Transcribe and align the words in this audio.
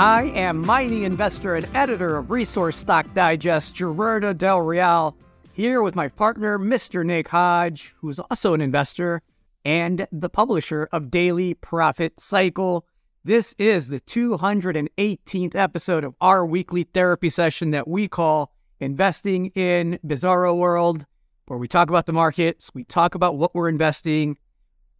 I 0.00 0.32
am 0.34 0.64
mining 0.64 1.02
investor 1.02 1.56
and 1.56 1.68
editor 1.76 2.16
of 2.16 2.30
Resource 2.30 2.78
Stock 2.78 3.12
Digest, 3.12 3.74
Gerardo 3.74 4.32
Del 4.32 4.62
Real, 4.62 5.14
here 5.52 5.82
with 5.82 5.94
my 5.94 6.08
partner, 6.08 6.58
Mr. 6.58 7.04
Nick 7.04 7.28
Hodge, 7.28 7.94
who 7.98 8.08
is 8.08 8.18
also 8.18 8.54
an 8.54 8.62
investor 8.62 9.20
and 9.62 10.06
the 10.10 10.30
publisher 10.30 10.88
of 10.90 11.10
Daily 11.10 11.52
Profit 11.52 12.18
Cycle. 12.18 12.86
This 13.24 13.54
is 13.58 13.88
the 13.88 14.00
218th 14.00 15.54
episode 15.54 16.04
of 16.04 16.14
our 16.22 16.46
weekly 16.46 16.84
therapy 16.84 17.28
session 17.28 17.70
that 17.72 17.86
we 17.86 18.08
call 18.08 18.54
Investing 18.78 19.48
in 19.48 19.98
Bizarro 20.02 20.56
World, 20.56 21.04
where 21.44 21.58
we 21.58 21.68
talk 21.68 21.90
about 21.90 22.06
the 22.06 22.14
markets, 22.14 22.70
we 22.72 22.84
talk 22.84 23.14
about 23.14 23.36
what 23.36 23.54
we're 23.54 23.68
investing 23.68 24.38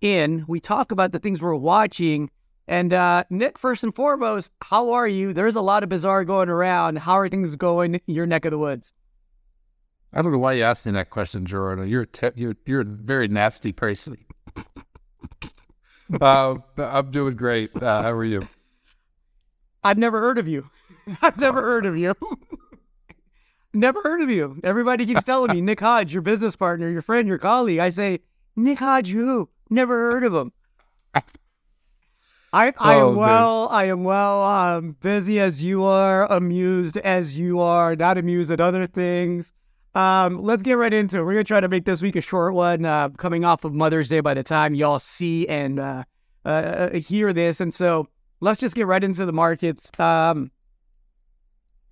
in, 0.02 0.44
we 0.46 0.60
talk 0.60 0.92
about 0.92 1.12
the 1.12 1.18
things 1.18 1.40
we're 1.40 1.54
watching. 1.54 2.28
And 2.70 2.92
uh, 2.92 3.24
Nick, 3.30 3.58
first 3.58 3.82
and 3.82 3.92
foremost, 3.92 4.52
how 4.62 4.92
are 4.92 5.08
you? 5.08 5.32
There's 5.32 5.56
a 5.56 5.60
lot 5.60 5.82
of 5.82 5.88
bizarre 5.88 6.24
going 6.24 6.48
around. 6.48 7.00
How 7.00 7.18
are 7.18 7.28
things 7.28 7.56
going 7.56 7.96
in 7.96 8.00
your 8.06 8.26
neck 8.26 8.44
of 8.44 8.52
the 8.52 8.58
woods? 8.58 8.92
I 10.12 10.22
don't 10.22 10.30
know 10.30 10.38
why 10.38 10.52
you 10.52 10.62
asked 10.62 10.86
me 10.86 10.92
that 10.92 11.10
question, 11.10 11.44
Gerardo. 11.46 11.82
You're 11.82 12.04
te- 12.04 12.30
you're 12.36 12.54
you're 12.66 12.82
a 12.82 12.84
very 12.84 13.26
nasty 13.26 13.72
person. 13.72 14.18
uh, 16.20 16.54
I'm 16.78 17.10
doing 17.10 17.34
great. 17.34 17.70
Uh, 17.74 18.04
how 18.04 18.12
are 18.12 18.24
you? 18.24 18.46
I've 19.82 19.98
never 19.98 20.20
heard 20.20 20.38
of 20.38 20.46
you. 20.46 20.70
I've 21.22 21.38
never 21.38 21.60
heard 21.60 21.86
of 21.86 21.98
you. 21.98 22.14
never 23.74 24.00
heard 24.00 24.20
of 24.20 24.30
you. 24.30 24.60
Everybody 24.62 25.06
keeps 25.06 25.24
telling 25.24 25.52
me 25.52 25.60
Nick 25.60 25.80
Hodge, 25.80 26.12
your 26.12 26.22
business 26.22 26.54
partner, 26.54 26.88
your 26.88 27.02
friend, 27.02 27.26
your 27.26 27.38
colleague. 27.38 27.80
I 27.80 27.90
say 27.90 28.20
Nick 28.54 28.78
Hodge, 28.78 29.10
who? 29.10 29.48
Never 29.70 30.12
heard 30.12 30.22
of 30.22 30.34
him. 30.34 30.52
I, 32.52 32.72
I 32.78 32.96
Oh, 32.96 33.10
am 33.10 33.16
well. 33.16 33.68
I 33.70 33.84
am 33.86 34.02
well. 34.04 34.42
I'm 34.42 34.92
busy 35.00 35.38
as 35.38 35.62
you 35.62 35.84
are, 35.84 36.30
amused 36.30 36.96
as 36.98 37.38
you 37.38 37.60
are, 37.60 37.94
not 37.94 38.18
amused 38.18 38.50
at 38.50 38.60
other 38.60 38.86
things. 38.86 39.52
Um, 39.94 40.42
let's 40.42 40.62
get 40.62 40.74
right 40.74 40.92
into 40.92 41.18
it. 41.18 41.24
We're 41.24 41.32
gonna 41.34 41.44
try 41.44 41.60
to 41.60 41.68
make 41.68 41.84
this 41.84 42.02
week 42.02 42.16
a 42.16 42.20
short 42.20 42.54
one, 42.54 42.84
uh, 42.84 43.08
coming 43.10 43.44
off 43.44 43.64
of 43.64 43.72
Mother's 43.72 44.08
Day 44.08 44.20
by 44.20 44.34
the 44.34 44.42
time 44.42 44.74
y'all 44.74 44.98
see 45.00 45.46
and 45.48 45.78
uh, 45.80 46.04
uh, 46.44 46.90
hear 46.94 47.32
this, 47.32 47.60
and 47.60 47.72
so 47.74 48.08
let's 48.40 48.60
just 48.60 48.74
get 48.74 48.86
right 48.86 49.02
into 49.02 49.26
the 49.26 49.32
markets. 49.32 49.90
Um, 49.98 50.50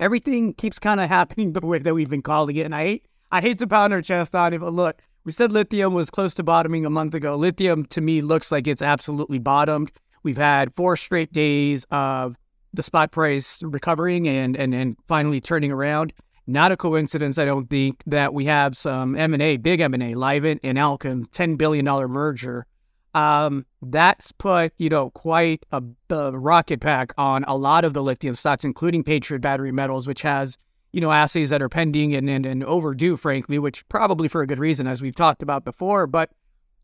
everything 0.01 0.55
keeps 0.55 0.79
kind 0.79 1.01
of 1.01 1.09
happening 1.09 1.53
the 1.55 1.61
way 1.67 1.79
that 1.79 1.95
we've 1.95 2.11
been 2.11 2.23
calling 2.23 2.56
it, 2.56 2.62
and 2.64 2.75
I 2.75 2.83
hate 2.83 3.06
I 3.31 3.41
hate 3.41 3.59
to 3.59 3.67
pound 3.67 3.92
our 3.92 4.03
chest 4.03 4.34
on 4.34 4.55
it, 4.55 4.61
but 4.61 4.73
look, 4.73 5.01
we 5.25 5.33
said 5.33 5.53
lithium 5.53 5.92
was 5.92 6.09
close 6.09 6.34
to 6.34 6.42
bottoming 6.42 6.86
a 6.86 6.91
month 6.91 7.14
ago. 7.14 7.36
Lithium 7.36 7.84
to 7.86 8.01
me 8.01 8.20
looks 8.20 8.51
like 8.51 8.67
it's 8.67 8.81
absolutely 8.83 9.39
bottomed. 9.39 9.92
We've 10.29 10.37
had 10.37 10.75
four 10.75 10.95
straight 10.97 11.33
days 11.33 11.87
of 11.91 12.37
the 12.75 12.83
spot 12.83 13.12
price 13.12 13.62
recovering 13.62 14.29
and 14.29 14.57
and 14.57 14.75
and 14.75 14.95
finally 15.07 15.41
turning 15.41 15.73
around. 15.73 16.12
Not 16.47 16.70
a 16.70 16.77
coincidence, 16.77 17.39
I 17.39 17.47
don't 17.47 17.70
think, 17.70 18.03
that 18.05 18.35
we 18.35 18.45
have 18.45 18.77
some 18.77 19.17
M 19.17 19.33
and 19.33 19.43
A, 19.43 19.57
big 19.57 19.81
M 19.81 19.95
and 19.95 20.03
A, 20.03 20.12
Livent 20.12 20.61
and 20.62 20.77
Allkem, 20.77 21.33
ten 21.33 21.57
billion 21.57 21.87
dollar 21.87 22.09
merger. 22.09 22.67
Um, 23.15 23.65
that's 23.81 24.31
put 24.33 24.75
you 24.77 24.91
know 24.91 25.09
quite 25.12 25.65
a, 25.73 25.83
a 26.11 26.39
rocket 26.39 26.83
pack 26.83 27.15
on 27.17 27.45
a 27.45 27.57
lot 27.57 27.87
of 27.87 27.95
the 27.95 28.03
lithium 28.03 28.35
stocks, 28.35 28.65
including 28.65 29.05
Patriot 29.05 29.41
Battery 29.41 29.73
Metals, 29.73 30.07
which 30.07 30.20
has 30.20 30.59
you 30.92 31.01
know 31.01 31.11
assays 31.11 31.48
that 31.48 31.63
are 31.63 31.70
pending 31.70 32.15
and, 32.15 32.29
and 32.29 32.45
and 32.45 32.63
overdue, 32.65 33.17
frankly, 33.17 33.59
which 33.59 33.89
probably 33.89 34.29
for 34.29 34.42
a 34.42 34.47
good 34.47 34.59
reason, 34.59 34.87
as 34.87 35.01
we've 35.01 35.17
talked 35.17 35.42
about 35.42 35.65
before. 35.65 36.07
But 36.07 36.29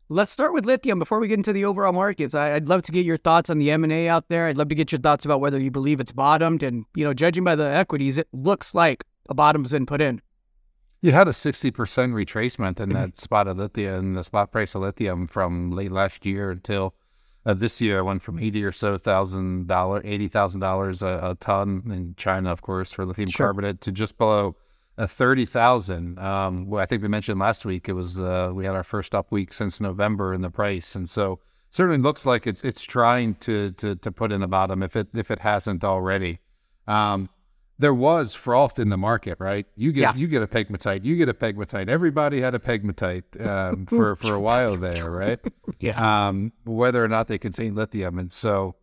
let's 0.09 0.31
start 0.31 0.53
with 0.53 0.65
lithium 0.65 0.99
before 0.99 1.19
we 1.19 1.27
get 1.27 1.39
into 1.39 1.53
the 1.53 1.65
overall 1.65 1.93
markets. 1.93 2.35
I, 2.35 2.53
I'd 2.55 2.69
love 2.69 2.81
to 2.83 2.91
get 2.91 3.05
your 3.05 3.17
thoughts 3.17 3.49
on 3.49 3.57
the 3.57 3.71
M 3.71 3.83
and 3.83 3.91
A 3.93 4.07
out 4.07 4.27
there. 4.29 4.45
I'd 4.47 4.57
love 4.57 4.69
to 4.69 4.75
get 4.75 4.91
your 4.91 5.01
thoughts 5.01 5.25
about 5.25 5.41
whether 5.41 5.59
you 5.59 5.71
believe 5.71 5.99
it's 5.99 6.11
bottomed, 6.11 6.63
and 6.63 6.85
you 6.95 7.03
know, 7.03 7.13
judging 7.13 7.43
by 7.43 7.55
the 7.55 7.67
equities, 7.67 8.17
it 8.17 8.27
looks 8.33 8.75
like 8.75 9.03
a 9.29 9.33
bottom's 9.33 9.71
been 9.71 9.85
put 9.85 10.01
in. 10.01 10.21
You 11.01 11.11
had 11.11 11.27
a 11.27 11.31
60% 11.31 11.71
retracement 11.73 12.79
in 12.79 12.89
that 12.89 13.19
spot 13.19 13.47
of 13.47 13.57
lithium, 13.57 13.93
and 13.99 14.17
the 14.17 14.23
spot 14.23 14.51
price 14.51 14.73
of 14.75 14.81
lithium 14.81 15.27
from 15.27 15.71
late 15.71 15.91
last 15.91 16.25
year 16.25 16.49
until 16.51 16.95
uh, 17.45 17.53
this 17.53 17.79
year. 17.79 17.99
It 17.99 18.03
went 18.05 18.23
from 18.23 18.39
80 18.39 18.63
or 18.63 18.71
so 18.71 18.97
thousand 18.97 19.67
dollar, 19.67 20.01
$80,000 20.01 21.01
a, 21.03 21.31
a 21.31 21.35
ton 21.35 21.83
in 21.93 22.15
China, 22.17 22.51
of 22.51 22.61
course, 22.63 22.91
for 22.91 23.05
lithium 23.05 23.29
Sure. 23.29 23.47
carbonate 23.47 23.81
to 23.81 23.91
just 23.91 24.17
below 24.17 24.55
uh, 24.97 25.07
30,000. 25.07 26.17
Um, 26.19 26.67
well, 26.67 26.81
I 26.81 26.85
think 26.85 27.01
we 27.01 27.07
mentioned 27.07 27.39
last 27.39 27.65
week, 27.65 27.89
it 27.89 27.93
was, 27.93 28.19
uh, 28.19 28.51
we 28.53 28.65
had 28.65 28.75
our 28.75 28.83
first 28.83 29.13
up 29.13 29.31
week 29.31 29.53
since 29.53 29.79
November 29.81 30.33
in 30.33 30.41
the 30.41 30.49
price. 30.49 30.95
And 30.95 31.09
so 31.09 31.39
certainly 31.69 31.97
looks 32.01 32.25
like 32.25 32.47
it's, 32.47 32.63
it's 32.63 32.81
trying 32.83 33.35
to, 33.35 33.71
to, 33.71 33.95
to 33.95 34.11
put 34.11 34.31
in 34.31 34.41
a 34.43 34.47
bottom 34.47 34.81
if 34.83 34.95
it, 34.95 35.07
if 35.13 35.31
it 35.31 35.39
hasn't 35.39 35.83
already. 35.83 36.39
Um, 36.87 37.29
there 37.77 37.93
was 37.93 38.33
froth 38.33 38.79
in 38.79 38.87
the 38.87 38.95
market, 38.97 39.37
right? 39.39 39.65
You 39.75 39.91
get 39.91 40.01
Yeah. 40.01 40.15
you 40.15 40.27
get 40.27 40.41
a 40.41 40.47
pegmatite, 40.47 41.03
you 41.03 41.17
get 41.17 41.27
a 41.27 41.33
pegmatite. 41.33 41.89
Everybody 41.89 42.39
had 42.39 42.55
a 42.55 42.59
pegmatite 42.59 43.45
um, 43.45 43.85
for 43.85 44.15
for 44.15 44.33
a 44.33 44.39
while 44.39 44.77
there, 44.77 45.11
right? 45.11 45.39
Yeah. 45.81 46.27
Um, 46.29 46.53
whether 46.63 47.03
or 47.03 47.09
not 47.09 47.27
they 47.27 47.37
contain 47.37 47.75
lithium, 47.75 48.17
and 48.17 48.31
so 48.31 48.75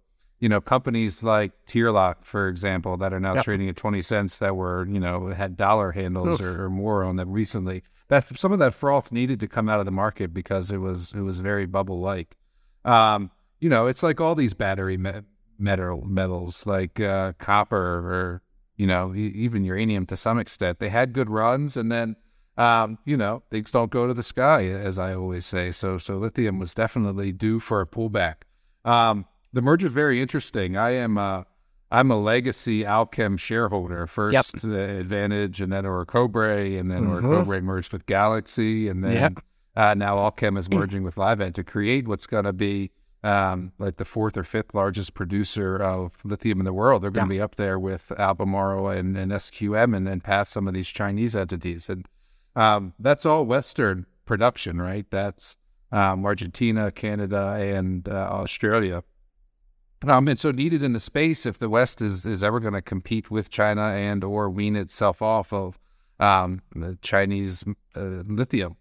you 0.42 0.48
know 0.48 0.60
companies 0.60 1.22
like 1.22 1.52
Tierlock, 1.66 2.16
for 2.24 2.48
example, 2.48 2.96
that 2.98 3.12
are 3.14 3.20
now 3.20 3.34
Yep. 3.36 3.44
trading 3.44 3.68
at 3.68 3.76
twenty 3.76 4.02
cents, 4.02 4.38
that 4.40 4.56
were 4.56 4.86
you 4.86 5.00
know 5.00 5.28
had 5.28 5.56
dollar 5.56 5.92
handles 5.92 6.40
or, 6.40 6.64
or 6.64 6.68
more 6.70 7.04
on 7.04 7.16
them 7.16 7.30
recently. 7.30 7.82
That 8.08 8.24
some 8.36 8.52
of 8.52 8.58
that 8.58 8.74
froth 8.74 9.12
needed 9.12 9.38
to 9.40 9.46
come 9.48 9.68
out 9.68 9.78
of 9.78 9.86
the 9.86 9.92
market 10.04 10.34
because 10.34 10.70
it 10.72 10.78
was 10.78 11.12
it 11.14 11.20
was 11.20 11.38
very 11.38 11.64
bubble 11.66 12.00
like. 12.00 12.36
Um, 12.84 13.30
you 13.60 13.68
know, 13.70 13.86
it's 13.86 14.02
like 14.02 14.20
all 14.20 14.34
these 14.34 14.52
battery 14.54 14.96
me- 14.96 15.22
metal 15.58 16.02
metals 16.04 16.66
like 16.66 16.98
uh, 16.98 17.32
copper 17.38 17.76
or 17.78 18.42
you 18.76 18.88
know 18.88 19.14
e- 19.14 19.32
even 19.36 19.62
uranium 19.64 20.06
to 20.06 20.16
some 20.16 20.40
extent. 20.40 20.80
They 20.80 20.88
had 20.88 21.12
good 21.12 21.30
runs, 21.30 21.76
and 21.76 21.90
then 21.92 22.16
um, 22.58 22.98
you 23.04 23.16
know 23.16 23.44
things 23.50 23.70
don't 23.70 23.92
go 23.92 24.08
to 24.08 24.14
the 24.14 24.24
sky, 24.24 24.66
as 24.66 24.98
I 24.98 25.14
always 25.14 25.46
say. 25.46 25.70
So 25.70 25.98
so 25.98 26.16
lithium 26.16 26.58
was 26.58 26.74
definitely 26.74 27.30
due 27.30 27.60
for 27.60 27.80
a 27.80 27.86
pullback. 27.86 28.38
Um, 28.84 29.26
the 29.52 29.62
merger 29.62 29.86
is 29.86 29.92
very 29.92 30.20
interesting. 30.20 30.76
I 30.76 30.90
am 30.90 31.18
uh, 31.18 31.42
I'm 31.90 32.10
a 32.10 32.18
legacy 32.18 32.84
Allkem 32.84 33.38
shareholder. 33.38 34.06
First 34.06 34.64
uh, 34.64 34.68
Advantage, 34.70 35.60
and 35.60 35.72
then 35.72 35.84
Orocobre, 35.84 36.78
and 36.80 36.90
then 36.90 37.02
Mhm. 37.06 37.22
Orocobre 37.22 37.62
merged 37.62 37.92
with 37.92 38.06
Galaxy, 38.06 38.88
and 38.88 39.04
then 39.04 39.12
Yep. 39.12 39.44
uh, 39.76 39.94
now 39.94 40.16
Allkem 40.16 40.56
is 40.58 40.70
merging 40.80 41.02
with 41.02 41.16
Livent 41.16 41.54
to 41.54 41.64
create 41.64 42.08
what's 42.08 42.26
going 42.26 42.44
to 42.44 42.52
be 42.52 42.90
um, 43.24 43.70
like 43.78 43.98
the 43.98 44.04
fourth 44.04 44.36
or 44.36 44.42
fifth 44.42 44.74
largest 44.74 45.14
producer 45.14 45.76
of 45.76 46.12
lithium 46.24 46.58
in 46.58 46.64
the 46.64 46.72
world. 46.72 47.02
They're 47.02 47.12
going 47.12 47.28
to 47.28 47.34
be 47.34 47.40
up 47.40 47.54
there 47.54 47.78
with 47.78 48.10
Albemarle 48.18 48.88
and, 48.88 49.16
and 49.16 49.30
SQM 49.30 49.94
and 49.96 50.04
then 50.08 50.20
pass 50.20 50.50
some 50.50 50.66
of 50.66 50.74
these 50.74 50.88
Chinese 50.88 51.36
entities. 51.36 51.88
And 51.88 52.04
um, 52.56 52.94
that's 52.98 53.24
all 53.24 53.46
Western 53.46 54.06
production, 54.24 54.80
right? 54.82 55.06
That's 55.08 55.56
um, 55.92 56.24
Argentina, 56.24 56.90
Canada, 56.90 57.56
and 57.60 58.08
uh, 58.08 58.28
Australia. 58.32 59.04
Um, 60.06 60.28
and 60.28 60.38
so 60.38 60.50
needed 60.50 60.82
in 60.82 60.92
the 60.92 61.00
space 61.00 61.46
if 61.46 61.58
the 61.58 61.68
West 61.68 62.02
is, 62.02 62.26
is 62.26 62.42
ever 62.42 62.60
going 62.60 62.74
to 62.74 62.82
compete 62.82 63.30
with 63.30 63.50
China 63.50 63.82
and 63.82 64.24
or 64.24 64.50
wean 64.50 64.76
itself 64.76 65.22
off 65.22 65.52
of 65.52 65.78
um, 66.18 66.62
the 66.74 66.98
Chinese 67.02 67.64
uh, 67.96 68.22
lithium. 68.26 68.76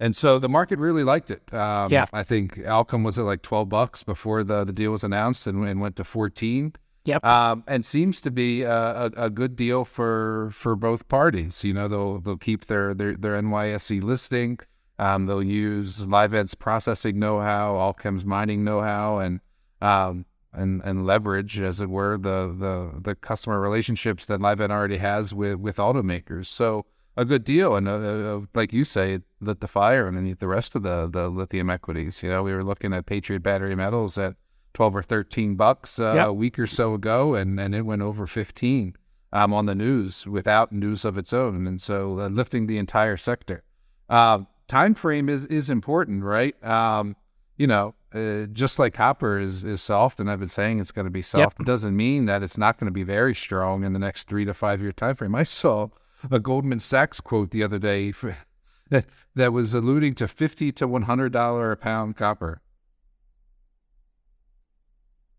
And 0.00 0.14
so 0.14 0.38
the 0.38 0.48
market 0.48 0.78
really 0.78 1.04
liked 1.04 1.30
it. 1.30 1.52
Um, 1.54 1.90
Yeah. 1.92 2.06
I 2.12 2.22
think 2.22 2.56
Allkem 2.56 3.04
was 3.04 3.18
at 3.18 3.24
like 3.24 3.42
12 3.42 3.68
bucks 3.68 4.02
before 4.02 4.42
the, 4.42 4.64
the 4.64 4.72
deal 4.72 4.90
was 4.90 5.04
announced 5.04 5.46
and, 5.46 5.66
and 5.66 5.80
went 5.80 5.96
to 5.96 6.04
14. 6.04 6.74
Yep. 7.06 7.24
Um, 7.24 7.64
and 7.66 7.84
seems 7.84 8.20
to 8.22 8.30
be 8.30 8.62
a, 8.62 8.72
a, 8.72 9.10
a 9.16 9.30
good 9.30 9.56
deal 9.56 9.84
for 9.84 10.50
for 10.52 10.74
both 10.74 11.06
parties. 11.08 11.62
You 11.62 11.74
know, 11.74 11.86
they'll 11.86 12.18
they'll 12.18 12.38
keep 12.38 12.66
their 12.66 12.94
their, 12.94 13.14
their 13.14 13.40
NYSE 13.42 14.02
listing. 14.02 14.58
Um, 14.98 15.26
they'll 15.26 15.42
use 15.42 16.06
Livent's 16.06 16.54
processing 16.54 17.18
know-how, 17.18 17.74
Allkem's 17.74 18.24
mining 18.24 18.64
know-how, 18.64 19.18
and 19.18 19.40
um, 19.82 20.24
and 20.54 20.80
and 20.84 21.06
leverage, 21.06 21.60
as 21.60 21.80
it 21.80 21.88
were, 21.88 22.16
the 22.18 22.54
the 22.58 23.00
the 23.00 23.14
customer 23.14 23.60
relationships 23.60 24.26
that 24.26 24.40
Livent 24.40 24.70
already 24.70 24.98
has 24.98 25.34
with 25.34 25.56
with 25.58 25.76
automakers. 25.76 26.46
So 26.46 26.86
a 27.16 27.24
good 27.24 27.44
deal, 27.44 27.76
and 27.76 27.86
uh, 27.86 27.92
uh, 27.92 28.40
like 28.54 28.72
you 28.72 28.84
say, 28.84 29.14
it 29.14 29.22
lit 29.40 29.60
the 29.60 29.68
fire 29.68 30.08
underneath 30.08 30.40
the 30.40 30.48
rest 30.48 30.74
of 30.74 30.82
the 30.82 31.08
the 31.08 31.28
lithium 31.28 31.70
equities. 31.70 32.22
You 32.22 32.30
know, 32.30 32.42
we 32.42 32.52
were 32.52 32.64
looking 32.64 32.92
at 32.92 33.06
Patriot 33.06 33.42
Battery 33.42 33.74
Metals 33.76 34.18
at 34.18 34.34
twelve 34.72 34.96
or 34.96 35.02
thirteen 35.02 35.54
bucks 35.54 35.98
uh, 36.00 36.14
Yep. 36.14 36.26
a 36.28 36.32
week 36.32 36.58
or 36.58 36.66
so 36.66 36.94
ago, 36.94 37.34
and 37.34 37.60
and 37.60 37.74
it 37.74 37.82
went 37.82 38.02
over 38.02 38.26
fifteen 38.26 38.96
um, 39.32 39.52
on 39.52 39.66
the 39.66 39.74
news 39.74 40.26
without 40.26 40.72
news 40.72 41.04
of 41.04 41.16
its 41.16 41.32
own, 41.32 41.66
and 41.66 41.80
so 41.80 42.18
uh, 42.18 42.28
lifting 42.28 42.66
the 42.66 42.78
entire 42.78 43.16
sector. 43.16 43.62
Um, 44.08 44.48
time 44.66 44.94
frame 44.94 45.28
is 45.28 45.44
is 45.46 45.70
important, 45.70 46.24
right? 46.24 46.56
Um, 46.64 47.14
you 47.56 47.68
know, 47.68 47.94
uh, 48.14 48.46
just 48.52 48.78
like 48.78 48.94
copper 48.94 49.40
is 49.40 49.64
is 49.64 49.82
soft, 49.82 50.20
and 50.20 50.30
I've 50.30 50.38
been 50.38 50.48
saying 50.48 50.78
it's 50.78 50.92
going 50.92 51.06
to 51.06 51.10
be 51.10 51.22
soft. 51.22 51.60
It 51.60 51.66
doesn't 51.66 51.96
mean 51.96 52.26
that 52.26 52.42
it's 52.42 52.56
not 52.56 52.78
going 52.78 52.86
to 52.86 52.92
be 52.92 53.02
very 53.02 53.34
strong 53.34 53.82
in 53.82 53.92
the 53.92 53.98
next 53.98 54.28
three 54.28 54.44
to 54.44 54.54
five 54.54 54.80
year 54.80 54.92
time 54.92 55.16
frame. 55.16 55.34
I 55.34 55.42
saw 55.42 55.88
a 56.30 56.38
Goldman 56.38 56.78
Sachs 56.78 57.20
quote 57.20 57.50
the 57.50 57.62
other 57.62 57.78
day 57.78 58.12
for, 58.12 58.36
that 58.90 59.06
that 59.34 59.52
was 59.52 59.74
alluding 59.74 60.14
to 60.14 60.28
fifty 60.28 60.70
to 60.72 60.86
one 60.86 61.02
hundred 61.02 61.32
dollar 61.32 61.72
a 61.72 61.76
pound 61.76 62.16
copper. 62.16 62.60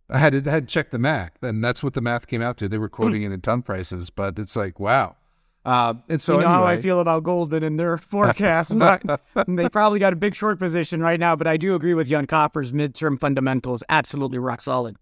I 0.10 0.20
had 0.20 0.34
to, 0.34 0.52
had 0.52 0.68
to 0.68 0.72
check 0.72 0.92
the 0.92 1.00
math, 1.00 1.42
and 1.42 1.64
that's 1.64 1.82
what 1.82 1.94
the 1.96 2.02
math 2.02 2.28
came 2.28 2.42
out 2.42 2.58
to. 2.58 2.68
They 2.68 2.78
were 2.78 2.90
quoting 2.90 3.24
it 3.24 3.32
in 3.32 3.42
ton 3.42 3.62
prices, 3.62 4.10
but 4.10 4.38
it's 4.38 4.56
like 4.56 4.80
wow. 4.80 5.16
Uh, 5.66 5.96
and 6.10 6.22
so 6.22 6.34
you 6.34 6.42
know 6.42 6.48
anyway, 6.48 6.58
how 6.58 6.66
I 6.66 6.82
feel 6.82 7.00
about 7.00 7.24
Goldman 7.24 7.64
and 7.64 7.80
their 7.80 7.98
forecast, 8.12 8.78
but 8.78 9.02
they 9.48 9.68
probably 9.68 10.00
got 10.00 10.14
a 10.14 10.16
big 10.16 10.36
short 10.36 10.60
position 10.60 11.02
right 11.02 11.20
now. 11.20 11.36
But 11.36 11.48
I 11.48 11.58
do 11.58 11.74
agree 11.74 11.96
with 11.96 12.08
you 12.08 12.18
on 12.18 12.28
copper's 12.28 12.72
midterm 12.72 13.20
fundamentals, 13.20 13.84
absolutely 13.90 14.38
rock 14.38 14.62
solid. 14.62 14.98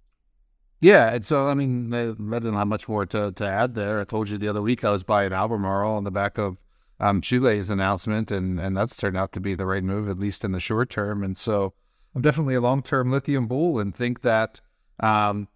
Yeah, 0.79 1.13
and 1.13 1.25
so 1.25 1.47
I 1.47 1.53
mean, 1.53 1.93
I, 1.93 2.09
I 2.09 2.39
don't 2.39 2.53
have 2.53 2.67
much 2.67 2.87
more 2.87 3.05
to, 3.07 3.31
to 3.33 3.45
add 3.45 3.75
there. 3.75 3.99
I 3.99 4.05
told 4.05 4.29
you 4.29 4.37
the 4.37 4.47
other 4.47 4.61
week 4.61 4.83
I 4.83 4.89
was 4.89 5.03
buying 5.03 5.33
Albemarle 5.33 5.95
on 5.95 6.05
the 6.05 6.11
back 6.11 6.37
of 6.37 6.57
um, 6.99 7.21
Chile's 7.21 7.69
announcement, 7.69 8.31
and 8.31 8.59
and 8.59 8.75
that's 8.75 8.95
turned 8.95 9.17
out 9.17 9.33
to 9.33 9.41
be 9.41 9.55
the 9.55 9.65
right 9.65 9.83
move, 9.83 10.09
at 10.09 10.17
least 10.17 10.45
in 10.45 10.53
the 10.53 10.59
short 10.61 10.89
term. 10.89 11.23
And 11.23 11.37
so 11.37 11.73
I'm 12.15 12.21
definitely 12.21 12.55
a 12.55 12.61
long 12.61 12.81
term 12.81 13.11
lithium 13.11 13.47
bull, 13.47 13.79
and 13.79 13.93
think 13.93 14.21
that 14.21 14.61
um, 15.01 15.47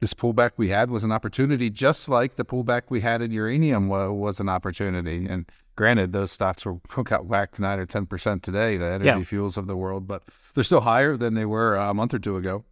this 0.00 0.14
pullback 0.14 0.52
we 0.56 0.68
had 0.70 0.90
was 0.90 1.04
an 1.04 1.12
opportunity, 1.12 1.70
just 1.70 2.08
like 2.08 2.36
the 2.36 2.44
pullback 2.44 2.82
we 2.88 3.00
had 3.00 3.22
in 3.22 3.30
uranium 3.30 3.88
was, 3.88 4.10
was 4.10 4.40
an 4.40 4.48
opportunity. 4.48 5.26
And 5.28 5.44
granted, 5.76 6.12
those 6.12 6.32
stocks 6.32 6.64
were 6.64 6.78
got 7.04 7.26
whacked 7.26 7.60
nine 7.60 7.78
or 7.78 7.86
ten 7.86 8.06
percent 8.06 8.42
today, 8.42 8.76
the 8.76 8.86
energy 8.86 9.06
Yeah. 9.08 9.22
fuels 9.24 9.56
of 9.56 9.66
the 9.66 9.76
world, 9.76 10.06
but 10.08 10.22
they're 10.54 10.64
still 10.64 10.80
higher 10.80 11.16
than 11.16 11.34
they 11.34 11.44
were 11.44 11.76
a 11.76 11.92
month 11.94 12.14
or 12.14 12.18
two 12.18 12.36
ago. 12.36 12.64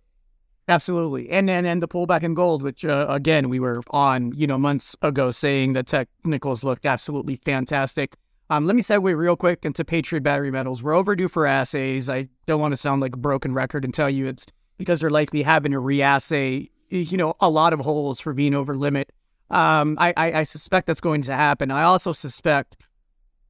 Absolutely, 0.70 1.30
and 1.30 1.48
and 1.48 1.66
and 1.66 1.82
the 1.82 1.88
pullback 1.88 2.22
in 2.22 2.34
gold, 2.34 2.62
which 2.62 2.84
uh, 2.84 3.06
again 3.08 3.48
we 3.48 3.58
were 3.58 3.80
on, 3.90 4.32
you 4.36 4.46
know, 4.46 4.58
months 4.58 4.94
ago 5.00 5.30
saying 5.30 5.72
that 5.72 5.86
technicals 5.86 6.62
looked 6.62 6.84
absolutely 6.84 7.36
fantastic. 7.36 8.16
Um, 8.50 8.66
let 8.66 8.76
me 8.76 8.82
segue 8.82 9.16
real 9.16 9.36
quick 9.36 9.64
into 9.64 9.84
Patriot 9.84 10.22
Battery 10.22 10.50
Metals. 10.50 10.82
We're 10.82 10.94
overdue 10.94 11.28
for 11.28 11.46
assays. 11.46 12.08
I 12.10 12.28
don't 12.46 12.60
want 12.60 12.72
to 12.72 12.76
sound 12.76 13.00
like 13.00 13.14
a 13.14 13.18
broken 13.18 13.52
record 13.54 13.84
and 13.84 13.92
tell 13.94 14.08
you 14.10 14.26
it's 14.26 14.46
because 14.78 15.00
they're 15.00 15.10
likely 15.10 15.42
having 15.42 15.72
to 15.72 15.78
reassay, 15.78 16.68
you 16.90 17.16
know, 17.16 17.34
a 17.40 17.48
lot 17.48 17.72
of 17.72 17.80
holes 17.80 18.20
for 18.20 18.32
being 18.32 18.54
over 18.54 18.76
limit. 18.76 19.12
Um, 19.50 19.96
I, 19.98 20.12
I 20.16 20.32
I 20.40 20.42
suspect 20.42 20.86
that's 20.86 21.00
going 21.00 21.22
to 21.22 21.34
happen. 21.34 21.70
I 21.70 21.84
also 21.84 22.12
suspect 22.12 22.76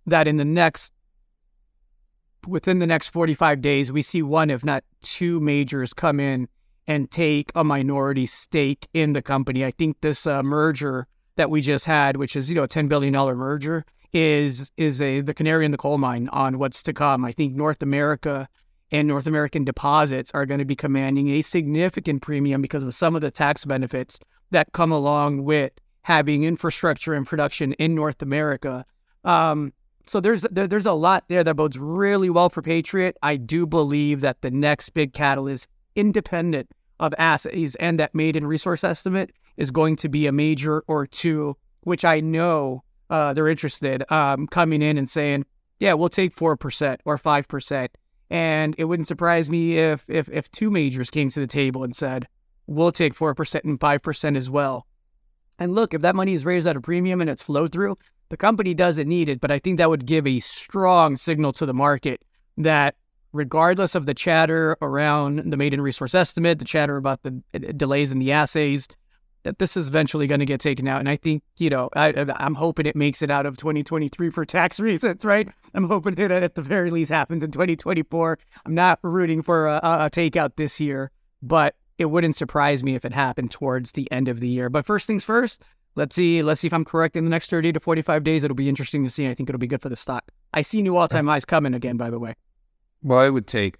that 0.07 0.29
in 0.29 0.37
the 0.37 0.45
next 0.45 0.93
within 2.47 2.79
the 2.79 2.87
next 2.87 3.09
45 3.09 3.61
days, 3.61 3.93
we 3.93 4.03
see 4.03 4.23
one, 4.23 4.49
if 4.51 4.65
not 4.65 4.85
two 5.03 5.41
majors 5.41 5.93
come 5.93 6.21
in 6.21 6.49
and 6.87 7.11
take 7.11 7.51
a 7.55 7.63
minority 7.63 8.27
stake 8.27 8.89
in 8.95 9.13
the 9.13 9.23
company. 9.23 9.65
I 9.65 9.71
think 9.71 10.01
this 10.01 10.27
uh, 10.27 10.43
merger 10.43 11.07
that 11.37 11.51
we 11.51 11.61
just 11.61 11.85
had, 11.85 12.17
which 12.17 12.35
is 12.37 12.49
you 12.49 12.57
know 12.57 12.63
a 12.63 12.69
ten 12.69 12.89
billion 12.89 13.13
dollar 13.13 13.35
merger, 13.35 13.85
is 14.13 14.73
is 14.77 15.03
a 15.03 15.21
the 15.21 15.35
canary 15.35 15.65
in 15.65 15.71
the 15.71 15.77
coal 15.77 15.99
mine 15.99 16.29
on 16.33 16.59
what's 16.59 16.83
to 16.85 16.93
come. 16.93 17.25
I 17.25 17.33
think 17.33 17.55
North 17.55 17.83
America 17.83 18.49
and 18.91 19.07
North 19.07 19.27
American 19.27 19.65
deposits 19.65 20.31
are 20.33 20.47
going 20.47 20.59
to 20.59 20.65
be 20.65 20.77
commanding 20.77 21.29
a 21.31 21.43
significant 21.43 22.23
premium 22.23 22.63
because 22.63 22.83
of 22.83 22.95
some 22.95 23.15
of 23.15 23.23
the 23.23 23.31
tax 23.31 23.65
benefits 23.65 24.19
that 24.51 24.73
come 24.73 24.93
along 24.93 25.45
with 25.45 25.73
having 26.03 26.45
infrastructure 26.45 27.13
and 27.13 27.27
production 27.27 27.75
in 27.75 27.95
North 27.95 28.23
America. 28.23 28.85
Um, 29.25 29.73
so 30.07 30.21
there's 30.21 30.43
there, 30.51 30.67
there's 30.67 30.87
a 30.87 30.93
lot 30.93 31.25
there 31.29 31.45
that 31.45 31.55
bodes 31.55 31.79
really 31.79 32.31
well 32.31 32.49
for 32.49 32.63
Patriot. 32.63 33.19
I 33.23 33.37
do 33.37 33.67
believe 33.67 34.23
that 34.23 34.41
the 34.41 34.51
next 34.51 34.91
big 34.91 35.13
catalyst, 35.13 35.69
independent 35.95 36.71
of 36.99 37.15
assays 37.19 37.75
and 37.75 38.01
that 38.01 38.15
maiden 38.15 38.47
resource 38.47 38.85
estimate, 38.85 39.33
is 39.59 39.71
going 39.71 39.97
to 39.97 40.09
be 40.09 40.27
a 40.27 40.33
major 40.33 40.83
or 40.87 41.07
two, 41.07 41.57
which 41.83 42.07
I 42.07 42.21
know 42.21 42.85
uh, 43.11 43.35
they're 43.35 43.49
interested 43.49 44.11
um, 44.11 44.47
coming 44.47 44.81
in 44.81 44.97
and 44.97 45.09
saying, 45.09 45.45
yeah, 45.79 45.93
we'll 45.93 46.09
take 46.09 46.33
four 46.33 46.57
percent 46.57 47.03
or 47.05 47.19
five 47.19 47.47
percent, 47.47 47.91
and 48.31 48.75
it 48.79 48.85
wouldn't 48.85 49.09
surprise 49.09 49.49
me 49.51 49.79
if 49.79 50.05
if 50.09 50.29
if 50.31 50.51
two 50.51 50.71
majors 50.71 51.11
came 51.11 51.31
to 51.31 51.41
the 51.41 51.47
table 51.47 51.85
and 51.85 51.95
said, 51.95 52.29
we'll 52.67 52.93
take 52.93 53.15
four 53.15 53.35
percent 53.35 53.65
and 53.65 53.81
five 53.81 54.03
percent 54.03 54.37
as 54.37 54.51
well. 54.51 54.87
And 55.59 55.75
look, 55.75 55.95
if 55.95 56.03
that 56.03 56.15
money 56.15 56.35
is 56.35 56.45
raised 56.45 56.67
at 56.67 56.77
a 56.77 56.81
premium 56.81 57.21
and 57.21 57.29
it's 57.29 57.43
flow 57.43 57.67
through, 57.67 57.99
the 58.29 58.37
company 58.37 58.75
doesn't 58.75 59.09
need 59.09 59.29
it, 59.29 59.41
but 59.41 59.51
I 59.51 59.59
think 59.59 59.79
that 59.79 59.91
would 59.91 60.07
give 60.07 60.27
a 60.27 60.41
strong 60.41 61.17
signal 61.17 61.53
to 61.53 61.67
the 61.67 61.75
market 61.75 62.23
that 62.57 62.97
regardless 63.33 63.95
of 63.95 64.07
the 64.07 64.15
chatter 64.15 64.77
around 64.81 65.51
the 65.51 65.57
maiden 65.57 65.81
resource 65.81 66.15
estimate, 66.15 66.59
the 66.59 66.65
chatter 66.65 66.97
about 66.97 67.23
the 67.23 67.43
delays 67.77 68.13
in 68.13 68.19
the 68.19 68.33
assays, 68.33 68.87
that 69.49 69.59
this 69.59 69.79
is 69.79 69.89
eventually 69.89 70.27
going 70.27 70.41
to 70.41 70.47
get 70.47 70.61
taken 70.61 70.87
out. 70.87 71.01
And 71.01 71.09
I 71.09 71.17
think, 71.17 71.43
you 71.57 71.71
know, 71.71 71.89
I, 71.97 72.13
I'm 72.37 72.55
hoping 72.55 72.85
it 72.85 72.95
makes 72.95 73.23
it 73.23 73.31
out 73.31 73.47
of 73.47 73.57
2023 73.57 74.29
for 74.29 74.45
tax 74.45 74.79
reasons, 74.79 75.25
right? 75.25 75.49
I'm 75.73 75.89
hoping 75.89 76.19
it 76.19 76.31
at 76.31 76.55
the 76.55 76.61
very 76.61 76.91
least 76.91 77.11
happens 77.11 77.43
in 77.43 77.51
2024. 77.51 78.39
I'm 78.67 78.75
not 78.75 78.99
rooting 79.03 79.43
for 79.43 79.67
a, 79.67 79.81
a 79.83 80.11
takeout 80.11 80.57
this 80.57 80.81
year, 80.81 81.11
but 81.41 81.77
it 81.97 82.07
wouldn't 82.07 82.37
surprise 82.37 82.83
me 82.83 82.95
if 82.95 83.07
it 83.07 83.15
happened 83.15 83.51
towards 83.51 83.93
the 83.93 84.11
end 84.13 84.29
of 84.29 84.41
the 84.41 84.49
year. 84.49 84.69
But 84.69 84.85
first 84.85 85.07
things 85.07 85.25
first, 85.25 85.63
let's 85.95 86.15
see. 86.15 86.43
Let's 86.43 86.61
see 86.61 86.67
if 86.67 86.75
I'm 86.75 86.85
correct 86.85 87.17
in 87.17 87.25
the 87.25 87.31
next 87.31 87.49
30 87.49 87.73
to 87.73 87.81
45 87.81 88.23
days. 88.23 88.45
It'll 88.45 88.55
be 88.55 88.69
interesting 88.69 89.03
to 89.05 89.11
see. 89.11 89.29
I 89.29 89.35
think 89.35 89.49
it'll 89.49 89.59
be 89.59 89.67
good 89.67 89.81
for 89.81 89.89
the 89.89 89.97
stock. 89.97 90.31
I 90.53 90.61
see 90.61 90.83
new 90.83 90.97
all-time 90.97 91.27
highs 91.27 91.47
coming 91.47 91.73
again. 91.73 91.97
By 91.97 92.11
the 92.11 92.19
way, 92.19 92.35
Well, 93.03 93.25
it 93.25 93.31
would 93.31 93.47
take 93.47 93.77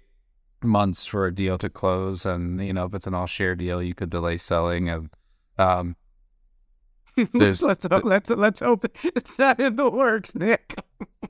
months 0.63 1.05
for 1.05 1.27
a 1.27 1.33
deal 1.33 1.59
to 1.59 1.69
close, 1.69 2.25
and 2.25 2.59
you 2.65 2.73
know, 2.73 2.85
if 2.85 2.95
it's 2.95 3.05
an 3.07 3.13
all-share 3.13 3.55
deal, 3.55 3.83
you 3.83 3.93
could 3.93 4.09
delay 4.09 4.37
selling. 4.39 4.89
And 4.89 5.09
um, 5.59 5.95
There's- 7.33 7.61
let's 7.61 7.85
hope, 7.85 8.03
let's 8.05 8.29
let's 8.29 8.59
hope 8.61 8.85
it's 9.03 9.37
not 9.37 9.59
in 9.59 9.75
the 9.75 9.89
works, 9.89 10.33
Nick. 10.35 10.75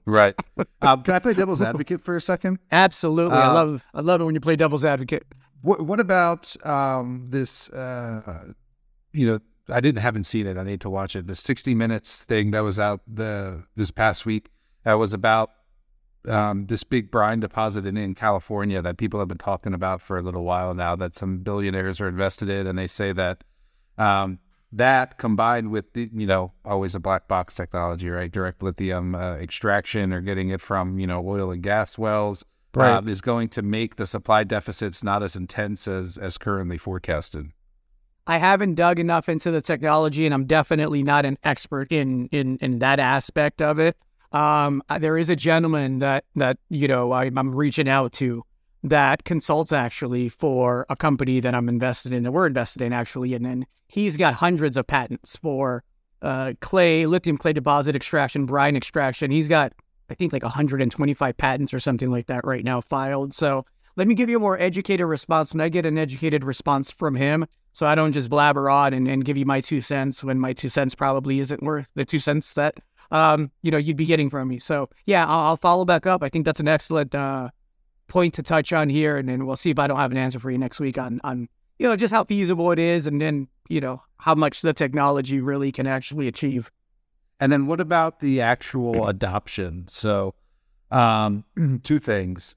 right. 0.06 0.36
Um, 0.82 1.04
can 1.04 1.14
I 1.16 1.20
play 1.20 1.34
devil's 1.34 1.62
advocate 1.62 2.02
for 2.02 2.16
a 2.16 2.22
second? 2.22 2.60
Absolutely, 2.72 3.36
I 3.36 3.48
Uh, 3.48 3.54
love 3.54 3.86
I 3.94 4.02
love 4.02 4.22
it 4.22 4.26
when 4.26 4.34
you 4.36 4.40
play 4.42 4.56
devil's 4.56 4.86
advocate. 4.86 5.26
What 5.62 5.82
What 5.82 6.00
about 6.00 6.56
um, 6.66 7.28
this? 7.30 7.70
Uh, 7.72 8.54
you 9.12 9.26
know, 9.28 9.40
I 9.68 9.82
didn't 9.82 10.02
haven't 10.02 10.24
seen 10.26 10.48
it. 10.48 10.58
I 10.58 10.64
need 10.64 10.80
to 10.82 10.90
watch 10.90 11.16
it. 11.16 11.28
The 11.28 11.36
60 11.36 11.76
Minutes 11.76 12.24
thing 12.24 12.52
that 12.52 12.62
was 12.62 12.80
out 12.80 13.02
the 13.08 13.66
this 13.76 13.92
past 13.92 14.26
week 14.26 14.52
that 14.86 14.94
was 14.94 15.14
about 15.14 15.52
um, 16.28 16.68
this 16.68 16.84
big 16.84 17.12
brine 17.12 17.40
deposit 17.40 17.86
in, 17.86 17.98
in 17.98 18.14
California 18.16 18.82
that 18.82 18.98
people 18.98 19.20
have 19.20 19.28
been 19.28 19.38
talking 19.38 19.74
about 19.74 20.02
for 20.02 20.18
a 20.18 20.22
little 20.22 20.44
while 20.44 20.74
now. 20.74 20.96
That 20.96 21.16
some 21.16 21.40
billionaires 21.40 22.00
are 22.00 22.08
invested 22.08 22.48
in, 22.50 22.68
and 22.68 22.78
they 22.78 22.88
say 22.88 23.12
that 23.14 23.44
um, 24.00 24.40
that 24.72 25.18
combined 25.18 25.72
with 25.72 25.94
the 25.94 26.10
you 26.14 26.26
know 26.28 26.54
always 26.66 26.96
a 26.96 27.00
black 27.00 27.28
box 27.28 27.54
technology, 27.54 28.10
right? 28.10 28.32
Direct 28.32 28.64
lithium 28.64 29.14
uh, 29.16 29.34
extraction 29.36 30.14
or 30.14 30.22
getting 30.22 30.50
it 30.50 30.62
from 30.62 31.00
you 31.00 31.08
know 31.08 31.24
oil 31.28 31.52
and 31.52 31.62
gas 31.62 31.98
wells 31.98 32.44
Right. 32.76 32.92
um, 32.98 33.08
is 33.08 33.20
going 33.20 33.50
to 33.50 33.64
make 33.64 33.96
the 33.96 34.06
supply 34.06 34.44
deficits 34.44 35.04
not 35.04 35.24
as 35.24 35.36
intense 35.36 35.88
as 35.88 36.18
as 36.18 36.38
currently 36.38 36.78
forecasted. 36.78 37.48
I 38.28 38.38
haven't 38.38 38.76
dug 38.76 39.00
enough 39.00 39.28
into 39.28 39.50
the 39.50 39.60
technology, 39.60 40.26
and 40.28 40.36
I'm 40.36 40.46
definitely 40.46 41.02
not 41.02 41.26
an 41.26 41.40
expert 41.44 41.92
in 41.92 42.28
in 42.28 42.58
in 42.62 42.78
that 42.80 43.00
aspect 43.00 43.60
of 43.60 43.80
it. 43.80 43.98
Um, 44.32 44.84
there 45.00 45.18
is 45.18 45.32
a 45.32 45.36
gentleman 45.36 45.98
that 46.00 46.26
that 46.36 46.60
you 46.70 46.88
know 46.88 47.12
I, 47.12 47.32
I'm 47.36 47.56
reaching 47.56 47.90
out 47.90 48.14
to 48.14 48.44
that 48.84 49.24
consults 49.24 49.74
actually 49.74 50.30
for 50.30 50.86
a 50.90 50.96
company 50.96 51.40
that 51.40 51.54
I'm 51.54 51.68
invested 51.68 52.14
in 52.14 52.24
that 52.24 52.32
we're 52.32 52.48
invested 52.48 52.82
in 52.82 52.94
actually, 52.94 53.34
and 53.34 53.46
then 53.46 53.66
he's 53.88 54.18
got 54.18 54.36
hundreds 54.36 54.78
of 54.78 54.88
patents 54.88 55.36
for 55.36 55.84
uh, 56.22 56.54
clay, 56.62 57.06
lithium 57.06 57.38
clay 57.38 57.54
deposit 57.54 57.96
extraction, 57.96 58.46
brine 58.46 58.76
extraction. 58.76 59.32
He's 59.32 59.48
got 59.48 59.74
I 60.10 60.16
think 60.16 60.34
like 60.34 60.44
125 60.44 61.38
patents 61.38 61.74
or 61.74 61.80
something 61.80 62.10
like 62.10 62.28
that 62.28 62.46
right 62.46 62.64
now 62.64 62.82
filed. 62.82 63.34
So 63.34 63.66
let 63.96 64.08
me 64.08 64.16
give 64.16 64.30
you 64.30 64.38
a 64.38 64.40
more 64.40 64.60
educated 64.60 65.06
response 65.06 65.54
when 65.54 65.62
I 65.62 65.70
get 65.70 65.86
an 65.86 65.98
educated 65.98 66.44
response 66.44 66.90
from 66.90 67.16
him. 67.16 67.46
So 67.74 67.86
I 67.86 67.96
don't 67.96 68.14
just 68.14 68.30
blabber 68.30 68.70
on 68.70 68.94
and, 68.94 69.08
and 69.08 69.24
give 69.24 69.38
you 69.38 69.46
my 69.46 69.62
two 69.62 69.82
cents 69.82 70.24
when 70.24 70.40
my 70.40 70.54
two 70.54 70.70
cents 70.70 70.96
probably 70.96 71.40
isn't 71.40 71.62
worth 71.62 71.88
the 71.96 72.06
two 72.06 72.20
cents 72.20 72.54
that 72.56 72.76
um, 73.12 73.52
you 73.62 73.72
know 73.72 73.78
you'd 73.78 73.98
be 73.98 74.06
getting 74.06 74.30
from 74.30 74.48
me. 74.48 74.60
So 74.60 74.90
yeah, 75.06 75.26
I'll, 75.26 75.40
I'll 75.40 75.58
follow 75.58 75.86
back 75.86 76.06
up. 76.06 76.24
I 76.24 76.30
think 76.30 76.46
that's 76.46 76.60
an 76.60 76.68
excellent 76.68 77.14
uh, 77.14 77.50
point 78.10 78.34
to 78.36 78.44
touch 78.44 78.74
on 78.74 78.90
here, 78.90 79.18
and 79.18 79.30
then 79.30 79.46
we'll 79.46 79.56
see 79.56 79.70
if 79.70 79.80
I 79.80 79.88
don't 79.88 79.98
have 79.98 80.12
an 80.12 80.18
answer 80.18 80.40
for 80.40 80.52
you 80.52 80.58
next 80.58 80.80
week 80.80 80.98
on 80.98 81.22
on 81.24 81.48
you 81.78 81.88
know 81.88 81.96
just 81.96 82.14
how 82.14 82.24
feasible 82.26 82.72
it 82.72 82.80
is, 82.80 83.08
and 83.08 83.22
then 83.22 83.48
you 83.70 83.80
know 83.80 84.02
how 84.18 84.36
much 84.36 84.62
the 84.62 84.74
technology 84.74 85.40
really 85.40 85.72
can 85.72 85.88
actually 85.88 86.28
achieve. 86.28 86.70
And 87.40 87.52
then 87.54 87.68
what 87.68 87.80
about 87.80 88.20
the 88.20 88.42
actual 88.42 89.08
adoption? 89.08 89.86
So, 89.88 90.34
um, 90.92 91.46
two 91.84 92.00
things. 92.00 92.56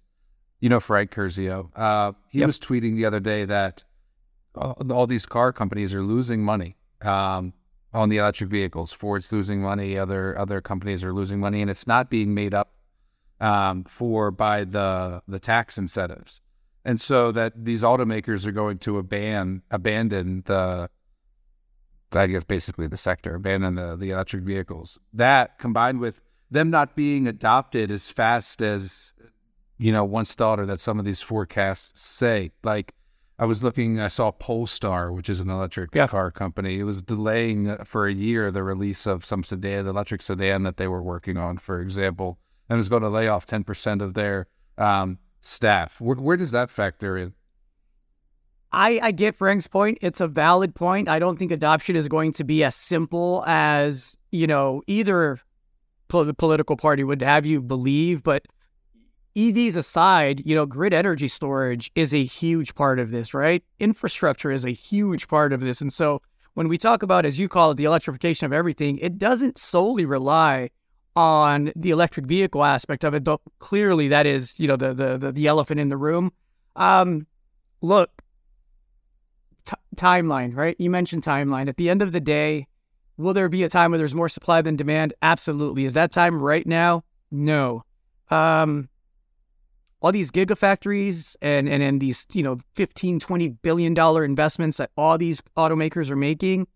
You 0.59 0.69
know, 0.69 0.79
Frank 0.81 1.11
Curzio, 1.11 1.71
uh, 1.75 2.13
he 2.31 2.39
Yep. 2.39 2.47
was 2.47 2.59
tweeting 2.61 2.95
the 2.95 3.05
other 3.05 3.19
day 3.19 3.45
that 3.45 3.83
all, 4.55 4.77
all 4.93 5.07
these 5.09 5.27
car 5.27 5.53
companies 5.53 5.93
are 5.93 6.03
losing 6.03 6.45
money 6.45 6.77
um, 7.01 7.53
on 7.93 8.11
the 8.11 8.19
electric 8.19 8.49
vehicles. 8.49 8.93
Ford's 8.93 9.33
losing 9.33 9.61
money. 9.61 9.99
Other 9.99 10.39
other 10.39 10.61
companies 10.61 11.03
are 11.03 11.13
losing 11.13 11.41
money, 11.41 11.63
and 11.63 11.71
it's 11.71 11.87
not 11.87 12.11
being 12.11 12.33
made 12.33 12.55
up 12.55 12.72
um, 13.43 13.85
for 13.85 14.31
by 14.31 14.65
the 14.65 15.23
the 15.29 15.39
tax 15.39 15.77
incentives. 15.77 16.41
And 16.85 17.01
so 17.01 17.31
that 17.33 17.65
these 17.65 17.83
automakers 17.83 18.47
are 18.47 18.53
going 18.53 18.79
to 18.79 18.99
abandon 18.99 19.63
abandon 19.71 20.43
the 20.47 20.89
I 22.13 22.27
guess 22.27 22.45
basically 22.45 22.87
the 22.87 22.97
sector, 22.97 23.35
abandon 23.35 23.75
the, 23.75 23.97
the 23.97 24.11
electric 24.11 24.43
vehicles. 24.45 24.99
That 25.13 25.59
combined 25.59 25.99
with 26.01 26.21
them 26.51 26.71
not 26.71 26.95
being 26.95 27.27
adopted 27.27 27.91
as 27.91 28.09
fast 28.09 28.61
as, 28.61 29.15
you 29.79 29.91
know, 29.93 30.05
once 30.05 30.35
thought 30.35 30.61
or 30.61 30.67
that 30.67 30.81
some 30.81 30.99
of 30.99 31.07
these 31.07 31.23
forecasts 31.23 32.03
say. 32.03 32.53
Like, 32.63 32.93
I 33.39 33.47
was 33.47 33.63
looking, 33.63 33.99
I 33.99 34.09
saw 34.09 34.31
Polestar, 34.31 35.11
which 35.11 35.31
is 35.31 35.41
an 35.41 35.49
electric 35.49 35.95
Yeah. 35.95 36.07
car 36.07 36.31
company. 36.31 36.79
It 36.79 36.85
was 36.85 37.01
delaying 37.01 37.69
uh, 37.71 37.85
for 37.85 38.07
a 38.07 38.13
year 38.13 38.51
the 38.51 38.63
release 38.63 39.07
of 39.07 39.25
some 39.25 39.43
sedan, 39.43 39.87
electric 39.87 40.21
sedan 40.21 40.65
that 40.65 40.77
they 40.77 40.87
were 40.87 41.03
working 41.03 41.39
on, 41.39 41.57
for 41.57 41.81
example, 41.81 42.39
and 42.73 42.79
was 42.79 42.89
going 42.89 43.03
to 43.03 43.11
lay 43.11 43.29
off 43.29 43.47
10% 43.47 44.01
of 44.01 44.15
their 44.15 44.47
um, 44.79 45.19
staff. 45.43 46.01
Where, 46.01 46.17
where 46.17 46.39
does 46.39 46.53
that 46.53 46.71
factor 46.71 47.19
in? 47.19 47.35
I, 48.73 48.99
I 49.03 49.11
get 49.11 49.37
Frank's 49.37 49.67
point. 49.67 49.99
It's 50.01 50.23
a 50.23 50.27
valid 50.27 50.75
point. 50.75 51.07
I 51.07 51.19
don't 51.19 51.39
think 51.39 51.53
adoption 51.53 51.97
is 51.97 52.09
going 52.09 52.33
to 52.33 52.45
be 52.45 52.65
as 52.65 52.75
simple 52.75 53.45
as, 53.47 54.17
you 54.31 54.47
know, 54.47 54.81
either 54.87 55.39
pol- 56.09 56.33
political 56.33 56.79
party 56.79 57.05
would 57.05 57.21
have 57.21 57.45
you 57.45 57.61
believe, 57.61 58.23
but 58.23 58.47
EVs 59.37 59.77
aside, 59.77 60.41
you 60.47 60.55
know, 60.55 60.65
grid 60.65 60.95
energy 60.95 61.29
storage 61.29 61.91
is 61.95 62.15
a 62.15 62.25
huge 62.25 62.75
part 62.75 62.99
of 62.99 63.11
this, 63.11 63.35
right? 63.35 63.63
Infrastructure 63.81 64.51
is 64.51 64.65
a 64.65 64.71
huge 64.71 65.29
part 65.29 65.53
of 65.53 65.61
this. 65.61 65.83
And 65.83 65.93
so 65.93 66.23
when 66.55 66.69
we 66.69 66.79
talk 66.79 67.03
about, 67.03 67.27
as 67.27 67.39
you 67.39 67.51
call 67.51 67.73
it, 67.73 67.75
the 67.77 67.85
electrification 67.85 68.47
of 68.47 68.53
everything, 68.55 68.97
it 68.97 69.19
doesn't 69.19 69.59
solely 69.59 70.07
rely 70.07 70.71
on 71.15 71.73
the 71.77 71.91
electric 71.91 72.27
vehicle 72.27 72.65
aspect 72.65 73.05
of 73.05 73.15
it, 73.15 73.25
but 73.25 73.41
clearly 73.59 74.09
that 74.09 74.27
is, 74.27 74.59
you 74.59 74.67
know, 74.67 74.77
the 74.77 74.95
the 74.95 75.33
the, 75.33 75.47
elephant 75.47 75.81
in 75.81 75.89
the 75.89 75.97
room. 75.97 76.33
Um, 76.77 77.27
look, 77.81 78.23
t- 79.67 79.75
timeline, 79.97 80.57
right? 80.57 80.77
You 80.79 80.91
mentioned 80.91 81.23
timeline. 81.23 81.69
At 81.69 81.77
the 81.77 81.91
end 81.91 82.03
of 82.03 82.13
the 82.13 82.21
day, 82.21 82.67
will 83.17 83.35
there 83.35 83.49
be 83.49 83.63
a 83.63 83.69
time 83.69 83.91
where 83.91 83.99
there's 83.99 84.15
more 84.15 84.29
supply 84.29 84.63
than 84.63 84.77
demand? 84.77 85.13
Absolutely. 85.23 85.85
Is 85.85 85.95
that 85.95 86.11
time 86.11 86.41
right 86.41 86.67
now? 86.67 87.05
No. 87.31 87.85
Um, 88.31 88.89
all 90.01 90.13
these 90.13 90.31
gigafactories 90.31 91.37
and, 91.43 91.69
and, 91.69 91.83
and 91.83 92.01
these, 92.01 92.27
you 92.33 92.43
know, 92.43 92.59
15, 92.75 93.21
20 93.21 93.49
billion 93.49 93.95
dollar 93.95 94.25
investments 94.25 94.79
that 94.79 94.91
all 94.97 95.17
these 95.17 95.41
automakers 95.57 96.11
are 96.11 96.17
making, 96.17 96.67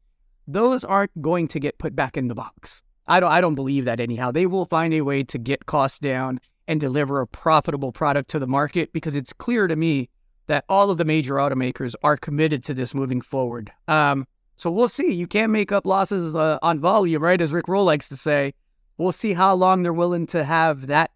those 0.46 0.84
aren't 0.84 1.20
going 1.20 1.48
to 1.48 1.58
get 1.58 1.78
put 1.78 1.96
back 1.96 2.16
in 2.16 2.28
the 2.28 2.34
box. 2.34 2.82
I 3.08 3.20
don't 3.20 3.30
I 3.30 3.40
don't 3.40 3.54
believe 3.54 3.84
that 3.84 4.00
anyhow. 4.00 4.30
They 4.30 4.46
will 4.46 4.64
find 4.64 4.92
a 4.94 5.02
way 5.02 5.22
to 5.24 5.38
get 5.38 5.66
costs 5.66 5.98
down 5.98 6.40
and 6.68 6.80
deliver 6.80 7.20
a 7.20 7.26
profitable 7.26 7.92
product 7.92 8.28
to 8.30 8.38
the 8.38 8.46
market 8.46 8.92
because 8.92 9.14
it's 9.14 9.32
clear 9.32 9.66
to 9.68 9.76
me 9.76 10.08
that 10.48 10.64
all 10.68 10.90
of 10.90 10.98
the 10.98 11.04
major 11.04 11.34
automakers 11.34 11.94
are 12.02 12.16
committed 12.16 12.64
to 12.64 12.74
this 12.74 12.94
moving 12.94 13.20
forward. 13.20 13.72
Um, 13.88 14.26
so 14.56 14.70
we'll 14.70 14.88
see. 14.88 15.12
You 15.12 15.26
can't 15.26 15.52
make 15.52 15.70
up 15.70 15.86
losses 15.86 16.34
uh, 16.34 16.58
on 16.62 16.80
volume, 16.80 17.22
right? 17.22 17.40
As 17.40 17.52
Rick 17.52 17.68
Rule 17.68 17.84
likes 17.84 18.08
to 18.08 18.16
say. 18.16 18.54
We'll 18.98 19.12
see 19.12 19.34
how 19.34 19.54
long 19.54 19.82
they're 19.82 19.92
willing 19.92 20.26
to 20.28 20.42
have 20.44 20.86
that 20.86 21.10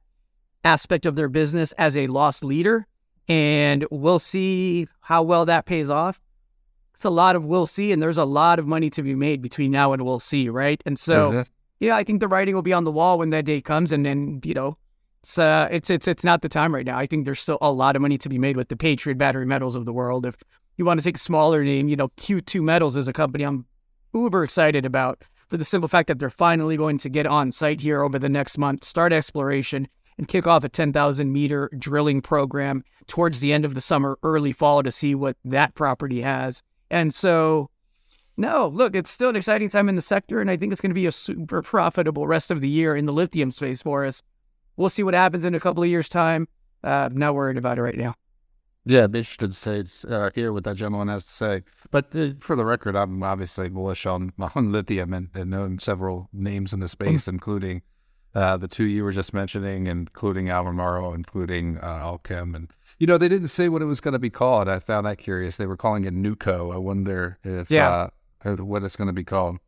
aspect 0.64 1.06
of 1.06 1.16
their 1.16 1.30
business 1.30 1.72
as 1.72 1.96
a 1.96 2.06
loss 2.08 2.44
leader, 2.44 2.86
and 3.26 3.86
we'll 3.90 4.18
see 4.18 4.86
how 5.00 5.22
well 5.22 5.46
that 5.46 5.64
pays 5.64 5.88
off. 5.88 6.20
It's 6.94 7.04
a 7.06 7.10
lot 7.10 7.36
of 7.36 7.46
we'll 7.46 7.66
see, 7.66 7.92
and 7.92 8.02
there's 8.02 8.18
a 8.18 8.26
lot 8.26 8.58
of 8.58 8.66
money 8.66 8.90
to 8.90 9.02
be 9.02 9.14
made 9.14 9.40
between 9.40 9.70
now 9.70 9.94
and 9.94 10.04
we'll 10.04 10.20
see, 10.20 10.50
right? 10.50 10.82
And 10.84 10.98
so, 10.98 11.30
Mhm. 11.32 11.46
Yeah, 11.80 11.96
I 11.96 12.04
think 12.04 12.20
the 12.20 12.28
writing 12.28 12.54
will 12.54 12.62
be 12.62 12.72
on 12.72 12.84
the 12.84 12.92
wall 12.92 13.18
when 13.18 13.30
that 13.30 13.46
day 13.46 13.60
comes, 13.60 13.90
and 13.90 14.04
then 14.04 14.40
you 14.44 14.54
know, 14.54 14.76
it's 15.22 15.38
uh, 15.38 15.68
it's 15.70 15.90
it's 15.90 16.06
it's 16.06 16.24
not 16.24 16.42
the 16.42 16.48
time 16.48 16.74
right 16.74 16.86
now. 16.86 16.98
I 16.98 17.06
think 17.06 17.24
there's 17.24 17.40
still 17.40 17.58
a 17.60 17.72
lot 17.72 17.96
of 17.96 18.02
money 18.02 18.18
to 18.18 18.28
be 18.28 18.38
made 18.38 18.56
with 18.56 18.68
the 18.68 18.76
Patriot 18.76 19.18
battery 19.18 19.46
metals 19.46 19.74
of 19.74 19.86
the 19.86 19.92
world. 19.92 20.26
If 20.26 20.36
you 20.76 20.84
want 20.84 21.00
to 21.00 21.04
take 21.04 21.16
a 21.16 21.20
smaller 21.20 21.64
name, 21.64 21.88
you 21.88 21.96
know, 21.96 22.08
Q2 22.10 22.62
Metals 22.62 22.96
is 22.96 23.08
a 23.08 23.12
company 23.12 23.44
I'm 23.44 23.66
uber 24.14 24.42
excited 24.42 24.84
about 24.84 25.22
for 25.48 25.56
the 25.56 25.64
simple 25.64 25.88
fact 25.88 26.08
that 26.08 26.18
they're 26.18 26.30
finally 26.30 26.76
going 26.76 26.98
to 26.98 27.08
get 27.08 27.26
on 27.26 27.50
site 27.50 27.80
here 27.80 28.02
over 28.02 28.18
the 28.18 28.28
next 28.28 28.58
month, 28.58 28.84
start 28.84 29.12
exploration, 29.12 29.88
and 30.16 30.28
kick 30.28 30.46
off 30.46 30.64
a 30.64 30.68
10,000 30.68 31.32
meter 31.32 31.70
drilling 31.78 32.20
program 32.20 32.84
towards 33.06 33.40
the 33.40 33.52
end 33.52 33.64
of 33.64 33.74
the 33.74 33.80
summer, 33.80 34.18
early 34.22 34.52
fall 34.52 34.82
to 34.82 34.90
see 34.90 35.14
what 35.14 35.36
that 35.44 35.74
property 35.74 36.20
has. 36.20 36.62
And 36.90 37.12
so, 37.12 37.70
no, 38.40 38.68
look, 38.68 38.96
it's 38.96 39.10
still 39.10 39.28
an 39.28 39.36
exciting 39.36 39.68
time 39.68 39.88
in 39.90 39.96
the 39.96 40.02
sector, 40.02 40.40
and 40.40 40.50
I 40.50 40.56
think 40.56 40.72
it's 40.72 40.80
going 40.80 40.90
to 40.90 40.94
be 40.94 41.06
a 41.06 41.12
super 41.12 41.60
profitable 41.60 42.26
rest 42.26 42.50
of 42.50 42.62
the 42.62 42.68
year 42.68 42.96
in 42.96 43.04
the 43.04 43.12
lithium 43.12 43.50
space 43.50 43.82
for 43.82 44.04
us. 44.06 44.22
We'll 44.78 44.88
see 44.88 45.02
what 45.02 45.12
happens 45.12 45.44
in 45.44 45.54
a 45.54 45.60
couple 45.60 45.82
of 45.82 45.90
years' 45.90 46.08
time. 46.08 46.48
Uh, 46.82 47.08
I'm 47.10 47.16
not 47.18 47.34
worried 47.34 47.58
about 47.58 47.76
it 47.76 47.82
right 47.82 47.98
now. 47.98 48.14
Yeah, 48.86 49.04
I'd 49.04 49.12
be 49.12 49.18
interested 49.18 49.52
to 49.52 49.56
say 49.56 50.10
uh, 50.10 50.30
hear 50.34 50.54
what 50.54 50.64
that 50.64 50.76
gentleman 50.76 51.08
has 51.08 51.24
to 51.24 51.32
say. 51.32 51.62
But 51.90 52.16
uh, 52.16 52.30
for 52.40 52.56
the 52.56 52.64
record, 52.64 52.96
I'm 52.96 53.22
obviously 53.22 53.68
bullish 53.68 54.06
on 54.06 54.32
on 54.54 54.72
lithium 54.72 55.12
and, 55.12 55.28
and 55.34 55.50
known 55.50 55.78
several 55.78 56.30
names 56.32 56.72
in 56.72 56.80
the 56.80 56.88
space, 56.88 57.28
including 57.28 57.82
uh, 58.34 58.56
the 58.56 58.68
two 58.68 58.84
you 58.84 59.04
were 59.04 59.12
just 59.12 59.34
mentioning, 59.34 59.86
including 59.86 60.48
Albemarle, 60.48 61.12
including 61.12 61.76
uh, 61.78 61.98
Allkem, 61.98 62.56
and 62.56 62.72
you 62.98 63.06
know 63.06 63.18
they 63.18 63.28
didn't 63.28 63.48
say 63.48 63.68
what 63.68 63.82
it 63.82 63.84
was 63.84 64.00
going 64.00 64.12
to 64.12 64.18
be 64.18 64.30
called. 64.30 64.66
I 64.66 64.78
found 64.78 65.04
that 65.04 65.18
curious. 65.18 65.58
They 65.58 65.66
were 65.66 65.76
calling 65.76 66.04
it 66.04 66.14
NewCo. 66.14 66.74
I 66.74 66.78
wonder 66.78 67.38
if 67.44 67.70
Yeah. 67.70 68.08
What 68.44 68.84
it's 68.84 68.96
going 68.96 69.08
to 69.08 69.12
be 69.12 69.24
called. 69.24 69.58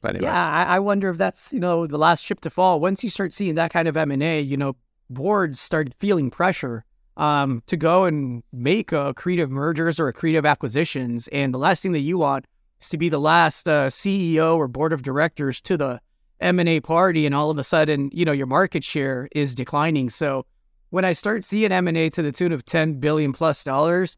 But 0.00 0.16
anyway, 0.16 0.30
Yeah, 0.30 0.48
I, 0.48 0.76
I 0.76 0.78
wonder 0.78 1.10
if 1.10 1.18
that's 1.18 1.52
you 1.52 1.60
know 1.60 1.86
the 1.86 1.98
last 1.98 2.24
ship 2.24 2.40
to 2.40 2.50
fall. 2.50 2.80
Once 2.80 3.04
you 3.04 3.10
start 3.10 3.32
seeing 3.32 3.54
that 3.56 3.70
kind 3.70 3.88
of 3.88 3.96
M 3.96 4.10
and 4.10 4.22
A, 4.22 4.40
you 4.40 4.56
know, 4.56 4.76
boards 5.08 5.60
start 5.60 5.92
feeling 5.94 6.30
pressure 6.30 6.84
um, 7.16 7.62
to 7.66 7.76
go 7.76 8.04
and 8.04 8.42
make 8.52 8.92
uh, 8.92 9.12
creative 9.12 9.50
mergers 9.50 10.00
or 10.00 10.10
creative 10.12 10.46
acquisitions. 10.46 11.28
And 11.28 11.52
the 11.52 11.58
last 11.58 11.82
thing 11.82 11.92
that 11.92 12.00
you 12.00 12.18
want 12.18 12.46
is 12.80 12.88
to 12.88 12.96
be 12.96 13.08
the 13.08 13.20
last 13.20 13.68
uh, 13.68 13.88
CEO 13.88 14.56
or 14.56 14.68
board 14.68 14.92
of 14.92 15.02
directors 15.02 15.60
to 15.62 15.76
the 15.76 16.00
M 16.40 16.58
and 16.58 16.68
A 16.68 16.80
party, 16.80 17.26
and 17.26 17.34
all 17.34 17.50
of 17.50 17.58
a 17.58 17.64
sudden, 17.64 18.08
you 18.12 18.24
know, 18.24 18.32
your 18.32 18.46
market 18.46 18.82
share 18.82 19.28
is 19.32 19.54
declining. 19.54 20.08
So 20.08 20.46
when 20.88 21.04
I 21.04 21.12
start 21.12 21.44
seeing 21.44 21.72
M 21.72 21.86
and 21.86 21.98
A 21.98 22.08
to 22.10 22.22
the 22.22 22.32
tune 22.32 22.52
of 22.52 22.64
ten 22.64 22.94
billion 22.94 23.34
plus 23.34 23.62
dollars, 23.62 24.16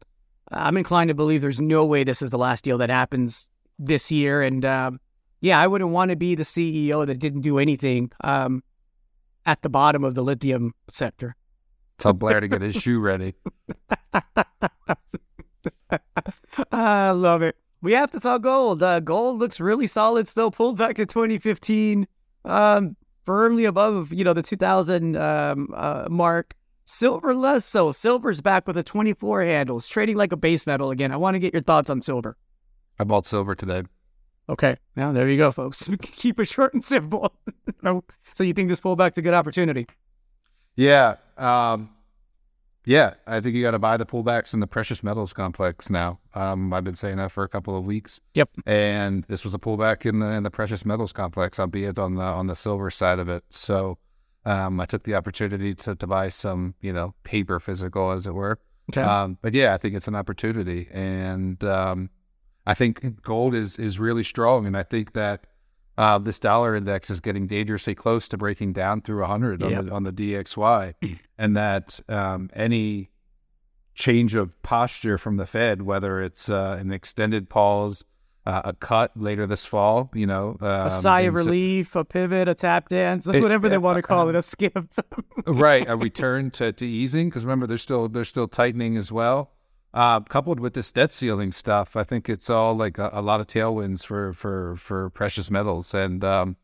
I'm 0.49 0.77
inclined 0.77 1.09
to 1.09 1.13
believe 1.13 1.41
there's 1.41 1.59
no 1.59 1.83
way 1.83 2.05
this 2.05 2.21
is 2.21 2.29
the 2.29 2.37
last 2.37 2.63
deal 2.63 2.77
that 2.77 2.89
happens 2.89 3.49
this 3.79 4.11
year. 4.11 4.41
And 4.41 4.63
um, 4.65 4.99
yeah, 5.41 5.59
I 5.59 5.67
wouldn't 5.67 5.91
want 5.91 6.09
to 6.09 6.15
be 6.15 6.35
the 6.35 6.43
CEO 6.43 7.05
that 7.05 7.19
didn't 7.19 7.41
do 7.41 7.59
anything 7.59 8.11
um, 8.23 8.63
at 9.45 9.61
the 9.61 9.69
bottom 9.69 10.03
of 10.03 10.15
the 10.15 10.21
lithium 10.21 10.73
sector. 10.89 11.35
tell 11.97 12.13
Blair 12.13 12.39
to 12.39 12.47
get 12.47 12.61
his 12.61 12.75
shoe 12.75 12.99
ready. 12.99 13.35
I 16.71 17.11
love 17.11 17.41
it. 17.41 17.57
We 17.81 17.91
have 17.93 18.11
to 18.11 18.19
talk 18.19 18.43
gold. 18.43 18.81
Uh, 18.81 19.01
gold 19.01 19.39
looks 19.39 19.59
really 19.59 19.87
solid 19.87 20.27
still, 20.27 20.51
pulled 20.51 20.77
back 20.77 20.95
to 20.95 21.05
2015, 21.05 22.07
um, 22.45 22.95
firmly 23.25 23.65
above, 23.65 24.13
you 24.13 24.23
know, 24.23 24.33
the 24.33 24.41
2000 24.41 25.17
um, 25.17 25.73
uh, 25.75 26.05
mark. 26.09 26.55
Silver 26.85 27.33
less 27.33 27.65
so. 27.65 27.91
Silver's 27.91 28.41
back 28.41 28.67
with 28.67 28.77
a 28.77 28.83
24 28.83 29.43
handles, 29.43 29.87
trading 29.87 30.15
like 30.17 30.31
a 30.31 30.37
base 30.37 30.67
metal 30.67 30.91
again. 30.91 31.11
I 31.11 31.17
want 31.17 31.35
to 31.35 31.39
get 31.39 31.53
your 31.53 31.61
thoughts 31.61 31.89
on 31.89 32.01
silver. 32.01 32.37
I 32.99 33.03
bought 33.03 33.25
silver 33.25 33.55
today. 33.55 33.83
Okay, 34.49 34.75
now 34.95 35.11
there 35.11 35.29
you 35.29 35.37
go, 35.37 35.51
folks. 35.51 35.89
Keep 36.01 36.39
it 36.39 36.45
short 36.45 36.73
and 36.73 36.83
simple. 36.83 37.33
so 38.33 38.43
you 38.43 38.53
think 38.53 38.69
this 38.69 38.79
pullback's 38.79 39.17
a 39.17 39.21
good 39.21 39.33
opportunity? 39.33 39.87
Yeah. 40.75 41.15
Um, 41.37 41.89
yeah, 42.85 43.13
I 43.25 43.39
think 43.39 43.55
you 43.55 43.61
got 43.61 43.71
to 43.71 43.79
buy 43.79 43.95
the 43.95 44.05
pullbacks 44.05 44.53
in 44.53 44.59
the 44.59 44.67
precious 44.67 45.03
metals 45.03 45.31
complex 45.31 45.89
now. 45.89 46.19
Um, 46.33 46.73
I've 46.73 46.83
been 46.83 46.95
saying 46.95 47.17
that 47.17 47.31
for 47.31 47.43
a 47.43 47.47
couple 47.47 47.77
of 47.77 47.85
weeks. 47.85 48.19
Yep. 48.33 48.49
And 48.65 49.23
this 49.29 49.45
was 49.45 49.53
a 49.53 49.59
pullback 49.59 50.05
in 50.05 50.19
the 50.19 50.27
in 50.27 50.43
the 50.43 50.51
precious 50.51 50.85
metals 50.85 51.13
complex, 51.13 51.59
albeit 51.59 51.97
on 51.97 52.15
the 52.15 52.23
on 52.23 52.47
the 52.47 52.55
silver 52.55 52.91
side 52.91 53.19
of 53.19 53.29
it. 53.29 53.45
So 53.49 53.97
um, 54.45 54.81
I 54.81 54.85
took 54.85 55.03
the 55.03 55.15
opportunity 55.15 55.73
to 55.75 55.95
to 55.95 56.07
buy 56.07 56.27
some, 56.27 56.75
you 56.81 56.91
know, 56.91 57.13
paper 57.23 57.61
physical, 57.61 58.11
as 58.11 58.27
it 58.27 58.33
were. 58.33 58.59
Okay. 58.91 59.01
Um, 59.01 59.37
but 59.41 59.53
yeah, 59.53 59.73
I 59.73 59.77
think 59.77 59.95
it's 59.95 60.09
an 60.09 60.15
opportunity, 60.15 60.89
and 60.91 61.63
um, 61.63 62.09
I 62.65 62.73
think 62.73 63.21
gold 63.21 63.53
is 63.55 63.77
is 63.77 63.99
really 63.99 64.23
strong, 64.23 64.65
and 64.65 64.77
I 64.77 64.83
think 64.83 65.13
that 65.13 65.45
uh, 65.97 66.17
this 66.17 66.39
dollar 66.39 66.75
index 66.75 67.09
is 67.09 67.19
getting 67.19 67.45
dangerously 67.47 67.93
close 67.95 68.27
to 68.29 68.37
breaking 68.37 68.73
down 68.73 69.01
through 69.01 69.19
100 69.19 69.61
on, 69.61 69.71
the, 69.85 69.91
on 69.91 70.03
the 70.03 70.11
DXY, 70.11 70.95
and 71.37 71.55
that 71.55 71.99
um, 72.09 72.49
any 72.53 73.11
change 73.93 74.33
of 74.33 74.59
posture 74.63 75.17
from 75.19 75.37
the 75.37 75.45
Fed, 75.45 75.83
whether 75.83 76.19
it's 76.21 76.49
uh, 76.49 76.77
an 76.79 76.91
extended 76.91 77.47
pause, 77.47 78.03
uh, 78.45 78.61
a 78.65 78.73
cut 78.73 79.11
later 79.15 79.45
this 79.45 79.65
fall, 79.65 80.09
you 80.15 80.25
know, 80.25 80.57
um, 80.61 80.87
a 80.87 80.89
sigh 80.91 81.21
of 81.21 81.35
relief, 81.35 81.95
a 81.95 82.03
pivot, 82.03 82.47
a 82.47 82.55
tap 82.55 82.89
dance, 82.89 83.27
It- 83.27 83.41
whatever 83.41 83.69
they 83.69 83.77
want 83.77 83.97
to 83.97 84.01
call 84.01 84.27
it, 84.29 84.35
um, 84.35 84.37
a 84.37 84.41
skip. 84.41 84.85
right 85.45 85.85
a 85.87 85.95
return 85.95 86.49
to, 86.51 86.73
to 86.73 86.87
easing 86.87 87.29
because 87.29 87.45
remember 87.45 87.67
they're 87.67 87.77
still 87.77 88.09
they're 88.09 88.25
still 88.25 88.47
tightening 88.47 88.97
as 88.97 89.11
well 89.11 89.51
uh, 89.93 90.19
coupled 90.21 90.59
with 90.59 90.73
this 90.73 90.91
debt 90.91 91.11
ceiling 91.11 91.51
stuff 91.51 91.95
i 91.95 92.03
think 92.03 92.29
it's 92.29 92.49
all 92.49 92.75
like 92.75 92.97
a, 92.97 93.09
a 93.13 93.21
lot 93.21 93.39
of 93.39 93.47
tailwinds 93.47 94.05
for 94.05 94.33
for 94.33 94.75
for 94.75 95.09
precious 95.11 95.51
metals 95.51 95.93
and 95.93 96.23
um 96.23 96.55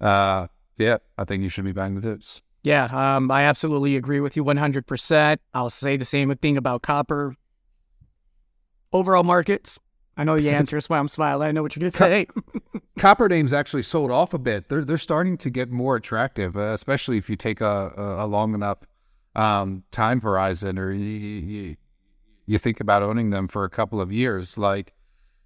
uh 0.00 0.46
yeah 0.76 0.98
i 1.16 1.24
think 1.24 1.42
you 1.42 1.48
should 1.48 1.64
be 1.64 1.72
buying 1.72 1.94
the 1.94 2.00
dips 2.00 2.42
yeah, 2.64 3.16
um, 3.16 3.30
I 3.30 3.44
absolutely 3.44 3.96
agree 3.96 4.20
with 4.20 4.36
you 4.36 4.44
100%. 4.44 5.38
I'll 5.54 5.70
say 5.70 5.96
the 5.96 6.04
same 6.04 6.34
thing 6.36 6.56
about 6.56 6.82
copper. 6.82 7.34
Overall 8.92 9.22
markets. 9.22 9.78
I 10.16 10.24
know 10.24 10.36
the 10.36 10.50
answer 10.50 10.76
is 10.76 10.88
why 10.88 10.98
I'm 10.98 11.08
smiling. 11.08 11.48
I 11.48 11.52
know 11.52 11.62
what 11.62 11.76
you're 11.76 11.80
going 11.80 11.92
to 11.92 11.96
say. 11.96 12.26
copper 12.98 13.28
names 13.28 13.52
actually 13.52 13.84
sold 13.84 14.10
off 14.10 14.34
a 14.34 14.38
bit 14.38 14.68
they're 14.68 14.84
they're 14.84 14.98
starting 14.98 15.38
to 15.38 15.50
get 15.50 15.70
more 15.70 15.94
attractive 15.94 16.56
uh, 16.56 16.72
especially 16.72 17.16
if 17.16 17.30
you 17.30 17.36
take 17.36 17.60
a, 17.60 17.92
a, 17.96 18.24
a 18.24 18.26
long 18.26 18.54
enough 18.54 18.78
um 19.36 19.84
time 19.92 20.20
horizon 20.20 20.80
or 20.80 20.90
you, 20.90 21.04
you, 21.04 21.76
you 22.48 22.58
think 22.58 22.80
about 22.80 23.02
owning 23.02 23.30
them 23.30 23.46
for 23.46 23.62
a 23.64 23.70
couple 23.70 24.00
of 24.00 24.10
years. 24.10 24.56
Like 24.58 24.94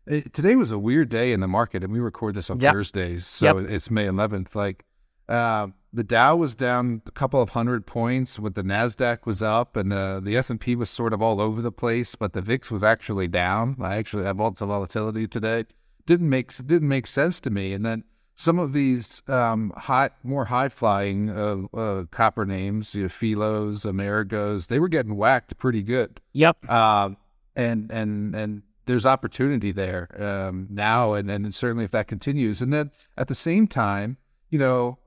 it, 0.06 0.32
today 0.32 0.56
was 0.56 0.70
a 0.70 0.78
weird 0.78 1.08
day 1.08 1.32
in 1.32 1.40
the 1.40 1.48
market, 1.48 1.82
and 1.82 1.92
we 1.92 1.98
record 1.98 2.34
this 2.34 2.48
on 2.48 2.60
Yep. 2.60 2.72
Thursdays, 2.72 3.26
so 3.26 3.58
Yep. 3.58 3.70
it's 3.70 3.90
May 3.90 4.06
11th. 4.06 4.54
Like 4.54 4.84
uh, 5.28 5.68
the 5.92 6.04
Dow 6.04 6.36
was 6.36 6.54
down 6.54 7.02
a 7.06 7.10
couple 7.10 7.42
of 7.42 7.50
hundred 7.50 7.86
points, 7.86 8.38
with 8.38 8.54
the 8.54 8.62
Nasdaq 8.62 9.26
was 9.26 9.42
up, 9.42 9.76
and 9.76 9.90
the 9.90 10.20
the 10.22 10.36
S 10.36 10.48
and 10.48 10.60
P 10.60 10.76
was 10.76 10.88
sort 10.90 11.12
of 11.12 11.20
all 11.20 11.40
over 11.40 11.60
the 11.60 11.72
place, 11.72 12.14
but 12.14 12.32
the 12.34 12.40
VIX 12.40 12.70
was 12.70 12.84
actually 12.84 13.28
down. 13.28 13.76
I 13.80 13.96
actually 13.96 14.24
have 14.24 14.38
lots 14.38 14.60
of 14.60 14.68
volatility 14.68 15.26
today. 15.26 15.64
Didn't 16.06 16.28
make 16.30 16.54
didn't 16.66 16.88
make 16.88 17.06
sense 17.06 17.40
to 17.40 17.50
me, 17.50 17.72
and 17.72 17.84
then 17.84 18.04
some 18.42 18.58
of 18.58 18.72
these 18.72 19.22
um, 19.28 19.72
high, 19.76 20.10
more 20.24 20.44
high 20.46 20.68
flying 20.68 21.30
uh, 21.30 21.58
uh, 21.76 22.04
copper 22.10 22.44
names, 22.44 22.92
you 22.94 23.02
know, 23.02 23.08
Filos, 23.08 23.86
Amerigos, 23.86 24.66
they 24.66 24.80
were 24.80 24.88
getting 24.88 25.16
whacked 25.16 25.56
pretty 25.58 25.82
good. 25.82 26.20
Yep. 26.32 26.68
Um, 26.68 27.16
and 27.54 27.90
and 27.92 28.34
and 28.34 28.62
there's 28.86 29.06
opportunity 29.06 29.70
there 29.70 30.08
um, 30.20 30.66
now, 30.70 31.12
and 31.14 31.30
and 31.30 31.54
certainly 31.54 31.84
if 31.84 31.92
that 31.92 32.08
continues, 32.08 32.60
and 32.60 32.72
then 32.72 32.90
at 33.16 33.28
the 33.28 33.34
same 33.34 33.68
time, 33.68 34.16
you 34.50 34.58
know, 34.58 34.98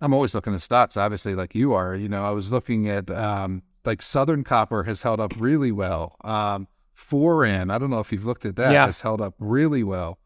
I'm 0.00 0.14
always 0.14 0.32
looking 0.34 0.54
at 0.54 0.62
stocks, 0.62 0.96
obviously, 0.96 1.34
like 1.34 1.54
you 1.54 1.72
are. 1.72 1.96
You 1.96 2.08
know, 2.08 2.24
I 2.24 2.30
was 2.30 2.52
looking 2.52 2.88
at 2.88 3.10
um, 3.10 3.62
like 3.84 4.02
Southern 4.02 4.44
Copper 4.44 4.84
has 4.84 5.02
held 5.02 5.18
up 5.18 5.32
really 5.36 5.72
well. 5.72 6.14
Um, 6.22 6.68
Foran, 6.96 7.72
I 7.72 7.78
don't 7.78 7.90
know 7.90 7.98
if 7.98 8.12
you've 8.12 8.24
looked 8.24 8.44
at 8.44 8.54
that, 8.56 8.72
Yeah. 8.72 8.86
has 8.86 9.00
held 9.00 9.20
up 9.20 9.34
really 9.40 9.82
well. 9.82 10.18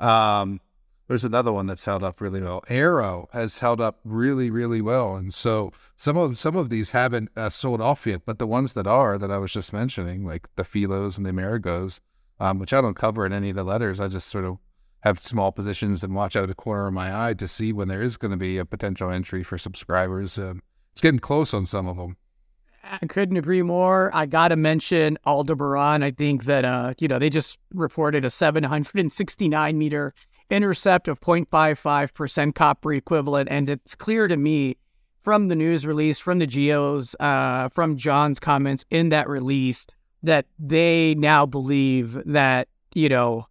Um, 0.00 0.60
there's 1.08 1.24
another 1.24 1.52
one 1.52 1.66
that's 1.66 1.84
held 1.84 2.02
up 2.02 2.20
really 2.20 2.40
well. 2.40 2.62
Arrow 2.68 3.28
has 3.32 3.58
held 3.58 3.80
up 3.80 4.00
really, 4.04 4.50
really 4.50 4.80
well, 4.80 5.16
and 5.16 5.32
so 5.34 5.72
some 5.96 6.16
of 6.16 6.38
some 6.38 6.56
of 6.56 6.70
these 6.70 6.90
haven't 6.90 7.30
uh, 7.36 7.50
sold 7.50 7.80
off 7.80 8.06
yet, 8.06 8.22
but 8.24 8.38
the 8.38 8.46
ones 8.46 8.72
that 8.72 8.86
are 8.86 9.18
that 9.18 9.30
I 9.30 9.38
was 9.38 9.52
just 9.52 9.72
mentioning, 9.72 10.24
like 10.24 10.48
the 10.56 10.64
Filos 10.64 11.16
and 11.16 11.26
the 11.26 11.30
Amerigos, 11.30 12.00
um, 12.40 12.58
which 12.58 12.72
I 12.72 12.80
don't 12.80 12.96
cover 12.96 13.26
in 13.26 13.32
any 13.32 13.50
of 13.50 13.56
the 13.56 13.64
letters, 13.64 14.00
I 14.00 14.08
just 14.08 14.28
sort 14.28 14.44
of 14.44 14.58
have 15.00 15.22
small 15.22 15.52
positions 15.52 16.02
and 16.02 16.14
watch 16.14 16.34
out 16.34 16.44
of 16.44 16.48
the 16.48 16.54
corner 16.54 16.86
of 16.86 16.94
my 16.94 17.28
eye 17.28 17.34
to 17.34 17.46
see 17.46 17.72
when 17.72 17.88
there 17.88 18.02
is 18.02 18.16
going 18.16 18.30
to 18.30 18.38
be 18.38 18.56
a 18.56 18.64
potential 18.64 19.10
entry 19.10 19.42
for 19.42 19.58
subscribers. 19.58 20.38
Um, 20.38 20.62
it's 20.92 21.02
getting 21.02 21.20
close 21.20 21.52
on 21.52 21.66
some 21.66 21.86
of 21.86 21.98
them. 21.98 22.16
I 22.82 23.06
couldn't 23.06 23.36
agree 23.36 23.62
more. 23.62 24.10
I 24.14 24.26
got 24.26 24.48
to 24.48 24.56
mention 24.56 25.18
Aldebaran. 25.26 26.02
I 26.02 26.10
think 26.10 26.44
that, 26.44 26.64
uh, 26.64 26.94
you 26.98 27.08
know, 27.08 27.18
they 27.18 27.30
just 27.30 27.58
reported 27.72 28.24
a 28.24 28.30
769 28.30 29.78
meter 29.78 30.14
intercept 30.54 31.08
of 31.08 31.20
0.55% 31.20 32.54
copper 32.54 32.92
equivalent. 32.92 33.48
And 33.50 33.68
it's 33.68 33.94
clear 33.94 34.28
to 34.28 34.36
me 34.36 34.76
from 35.22 35.48
the 35.48 35.54
news 35.54 35.86
release, 35.86 36.18
from 36.18 36.38
the 36.38 36.46
geos, 36.46 37.14
uh, 37.20 37.68
from 37.70 37.96
John's 37.96 38.38
comments 38.38 38.84
in 38.90 39.08
that 39.08 39.28
release, 39.28 39.86
that 40.22 40.46
they 40.58 41.14
now 41.16 41.46
believe 41.46 42.18
that, 42.24 42.68
you 42.94 43.08
know, 43.08 43.46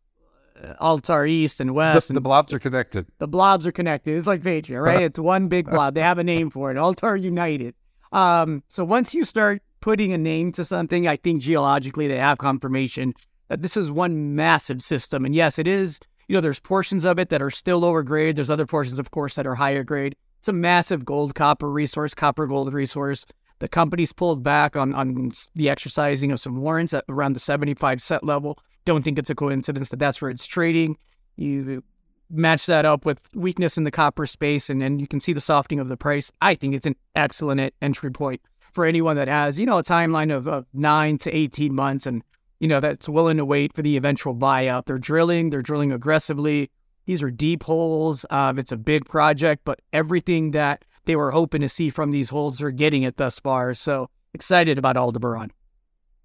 Altar 0.79 1.25
East 1.25 1.59
and 1.59 1.69
The, 1.69 1.73
West 1.73 2.09
and 2.09 2.15
the 2.17 2.21
blobs 2.21 2.53
are 2.53 2.59
connected. 2.59 3.05
the 3.17 3.27
blobs 3.27 3.67
are 3.67 3.71
connected. 3.71 4.17
It's 4.17 4.27
like 4.27 4.41
Patreon, 4.41 4.81
right? 4.81 5.01
It's 5.09 5.19
one 5.19 5.47
big 5.47 5.69
blob. 5.69 5.95
They 5.95 6.01
have 6.01 6.19
a 6.19 6.23
name 6.23 6.49
for 6.49 6.71
it. 6.71 6.77
Altar 6.77 7.15
United. 7.15 7.75
Um, 8.11 8.63
so 8.69 8.85
once 8.85 9.13
you 9.13 9.25
start 9.25 9.61
putting 9.81 10.13
a 10.13 10.17
name 10.17 10.51
to 10.53 10.63
something, 10.63 11.07
I 11.07 11.17
think 11.17 11.41
geologically 11.41 12.07
they 12.07 12.17
have 12.17 12.37
confirmation 12.37 13.13
that 13.49 13.61
this 13.61 13.75
is 13.75 13.91
one 13.91 14.35
massive 14.35 14.81
system. 14.81 15.25
And 15.25 15.35
yes, 15.35 15.59
it 15.59 15.67
is. 15.67 15.99
You 16.27 16.35
know, 16.35 16.41
there's 16.41 16.59
portions 16.59 17.05
of 17.05 17.19
it 17.19 17.29
that 17.29 17.41
are 17.41 17.51
still 17.51 17.79
lower 17.79 18.03
grade. 18.03 18.35
There's 18.35 18.49
other 18.49 18.65
portions, 18.65 18.99
of 18.99 19.11
course, 19.11 19.35
that 19.35 19.47
are 19.47 19.55
higher 19.55 19.83
grade. 19.83 20.15
It's 20.39 20.47
a 20.47 20.53
massive 20.53 21.05
gold 21.05 21.35
copper 21.35 21.69
resource, 21.69 22.13
copper 22.13 22.47
gold 22.47 22.73
resource. 22.73 23.25
The 23.59 23.67
company's 23.67 24.11
pulled 24.11 24.43
back 24.43 24.75
on 24.75 24.93
on 24.93 25.31
the 25.55 25.69
exercising 25.69 26.31
of 26.31 26.39
some 26.39 26.57
warrants 26.57 26.93
at 26.93 27.05
around 27.07 27.33
the 27.33 27.39
75 27.39 28.01
cent 28.01 28.23
level. 28.23 28.59
Don't 28.85 29.03
think 29.03 29.17
it's 29.17 29.29
a 29.29 29.35
coincidence 29.35 29.89
that 29.89 29.99
that's 29.99 30.21
where 30.21 30.31
it's 30.31 30.45
trading. 30.45 30.97
You 31.37 31.83
match 32.29 32.65
that 32.65 32.85
up 32.85 33.05
with 33.05 33.21
weakness 33.33 33.77
in 33.77 33.83
the 33.83 33.91
copper 33.91 34.25
space, 34.25 34.69
and 34.69 34.81
then 34.81 34.99
you 34.99 35.07
can 35.07 35.19
see 35.19 35.33
the 35.33 35.41
softening 35.41 35.79
of 35.79 35.87
the 35.87 35.97
price. 35.97 36.31
I 36.41 36.55
think 36.55 36.73
it's 36.73 36.87
an 36.87 36.95
excellent 37.15 37.73
entry 37.81 38.11
point 38.11 38.41
for 38.73 38.85
anyone 38.85 39.15
that 39.17 39.27
has, 39.27 39.59
you 39.59 39.65
know, 39.65 39.77
a 39.77 39.83
timeline 39.83 40.35
of, 40.35 40.47
of 40.47 40.65
nine 40.73 41.17
to 41.19 41.35
18 41.35 41.73
months 41.73 42.05
and, 42.05 42.23
you 42.63 42.69
know, 42.69 42.79
that's 42.79 43.09
willing 43.09 43.35
to 43.35 43.43
wait 43.43 43.73
for 43.73 43.81
the 43.81 43.97
eventual 43.97 44.33
buyout. 44.33 44.85
They're 44.85 44.97
drilling, 44.97 45.49
they're 45.49 45.61
drilling 45.61 45.91
aggressively. 45.91 46.71
These 47.05 47.21
are 47.21 47.29
deep 47.29 47.61
holes. 47.63 48.25
Um, 48.29 48.57
it's 48.57 48.71
a 48.71 48.77
big 48.77 49.03
project, 49.03 49.63
but 49.65 49.81
everything 49.91 50.51
that 50.51 50.85
they 51.03 51.17
were 51.17 51.31
hoping 51.31 51.59
to 51.59 51.67
see 51.67 51.89
from 51.89 52.11
these 52.11 52.29
holes, 52.29 52.59
they're 52.59 52.71
getting 52.71 53.03
it 53.03 53.17
thus 53.17 53.37
far. 53.37 53.73
So 53.73 54.09
excited 54.33 54.77
about 54.77 54.95
Aldebaran 54.95 55.51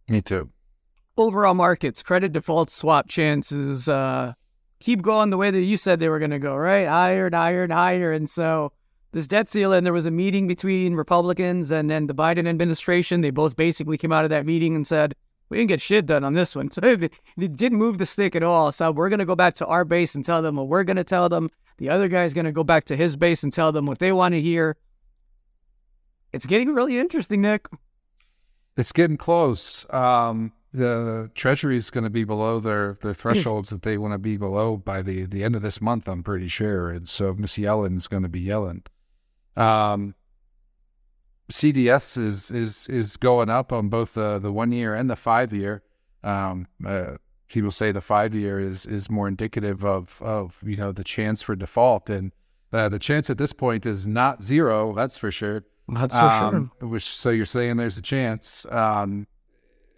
Me 0.09 0.22
too. 0.22 0.48
overall 1.16 1.55
markets, 1.55 2.05
credit 2.05 2.33
default 2.33 2.70
swap 2.70 3.09
chances 3.09 3.88
uh, 3.88 4.35
keep 4.79 5.03
going 5.03 5.31
the 5.31 5.37
way 5.37 5.51
that 5.51 5.62
you 5.62 5.77
said 5.77 5.98
they 5.98 6.09
were 6.09 6.20
going 6.20 6.31
to 6.31 6.38
go, 6.38 6.55
right? 6.55 6.87
Higher 6.87 7.27
and 7.27 7.35
higher 7.35 7.64
and 7.64 7.72
higher. 7.72 8.12
And 8.12 8.31
so 8.31 8.70
this 9.11 9.27
debt 9.27 9.48
ceiling, 9.48 9.83
there 9.83 9.92
was 9.92 10.07
a 10.07 10.12
meeting 10.12 10.46
between 10.46 10.94
Republicans 10.94 11.72
and 11.72 11.90
then 11.90 12.07
the 12.07 12.14
Biden 12.14 12.46
administration. 12.48 13.22
They 13.22 13.31
both 13.31 13.57
basically 13.57 13.98
came 13.98 14.12
out 14.12 14.22
of 14.22 14.31
that 14.31 14.46
meeting 14.46 14.77
and 14.77 14.87
said, 14.87 15.16
we 15.49 15.59
didn't 15.59 15.69
get 15.69 15.81
shit 15.81 16.07
done 16.07 16.25
on 16.25 16.35
this 16.35 16.55
one. 16.55 16.71
So 16.71 16.81
didn't 16.81 17.79
move 17.79 17.99
the 17.99 18.07
stick 18.07 18.37
at 18.37 18.43
all. 18.43 18.71
So 18.73 18.91
we're 18.91 19.09
going 19.09 19.19
to 19.19 19.25
go 19.25 19.37
back 19.37 19.55
to 19.55 19.67
our 19.67 19.85
base 19.85 20.15
and 20.15 20.25
tell 20.25 20.43
them 20.43 20.57
what 20.57 20.69
we're 20.69 20.85
going 20.85 20.97
to 20.97 21.05
tell 21.05 21.29
them. 21.29 21.49
The 21.79 21.89
other 21.91 22.09
guy's 22.09 22.35
going 22.35 22.45
to 22.45 22.53
go 22.53 22.65
back 22.65 22.85
to 22.85 22.97
his 22.97 23.17
base 23.17 23.43
and 23.43 23.53
tell 23.53 23.73
them 23.73 23.87
what 23.87 23.99
they 23.99 24.13
want 24.13 24.35
to 24.35 24.41
hear. 24.41 24.77
It's 26.33 26.47
getting 26.47 26.75
really 26.75 26.99
interesting, 26.99 27.41
Nick. 27.41 27.67
It's 28.77 28.93
getting 28.93 29.17
close. 29.17 29.87
Um, 29.91 30.53
the 30.73 31.31
Treasury 31.35 31.77
is 31.77 31.91
going 31.91 32.05
to 32.05 32.11
be 32.11 32.25
below 32.25 32.61
their, 32.61 32.99
their 33.01 33.15
thresholds 33.15 33.71
that 33.71 33.83
they 33.83 33.97
want 33.97 34.13
to 34.13 34.19
be 34.19 34.37
below 34.37 34.77
by 34.77 35.03
the, 35.03 35.25
the 35.25 35.43
end 35.43 35.57
of 35.57 35.63
this 35.63 35.81
month, 35.81 36.09
I'm 36.09 36.23
pretty 36.23 36.49
sure. 36.49 36.91
And 36.91 37.09
so 37.09 37.35
Miss 37.35 37.57
Yellen 37.57 37.97
is 37.97 38.07
going 38.07 38.23
to 38.25 38.29
be 38.29 38.41
yelling. 38.41 38.83
Um, 39.57 40.15
CDS 41.51 42.19
is 42.19 42.51
is 42.51 42.89
is 42.89 43.17
going 43.17 43.49
up 43.49 43.73
on 43.73 43.89
both 43.89 44.15
the 44.15 44.39
the 44.39 44.53
one 44.53 44.73
year 44.73 44.95
and 44.95 45.09
the 45.09 45.17
five 45.17 45.53
year. 45.53 45.83
Um, 46.23 46.67
uh, 46.85 47.17
people 47.49 47.71
say 47.71 47.93
the 47.93 48.01
five 48.01 48.35
year 48.35 48.61
is 48.61 48.87
is 48.87 49.11
more 49.11 49.29
indicative 49.29 49.85
of 49.85 50.19
of 50.21 50.59
you 50.63 50.77
know 50.77 50.93
the 50.93 51.05
chance 51.05 51.43
for 51.43 51.57
default, 51.57 52.11
and 52.11 52.33
uh, 52.73 52.89
the 52.89 52.99
chance 52.99 53.31
at 53.31 53.39
this 53.39 53.53
point 53.53 53.87
is 53.87 54.07
not 54.07 54.43
zero. 54.43 54.95
That's 54.95 55.17
for 55.17 55.31
sure. 55.31 55.65
That's 55.89 56.15
Um, 56.55 56.71
Which 56.81 57.05
so 57.05 57.31
you're 57.31 57.47
saying 57.47 57.79
there's 57.79 57.97
a 57.97 58.03
chance. 58.03 58.67
Um, 58.71 59.27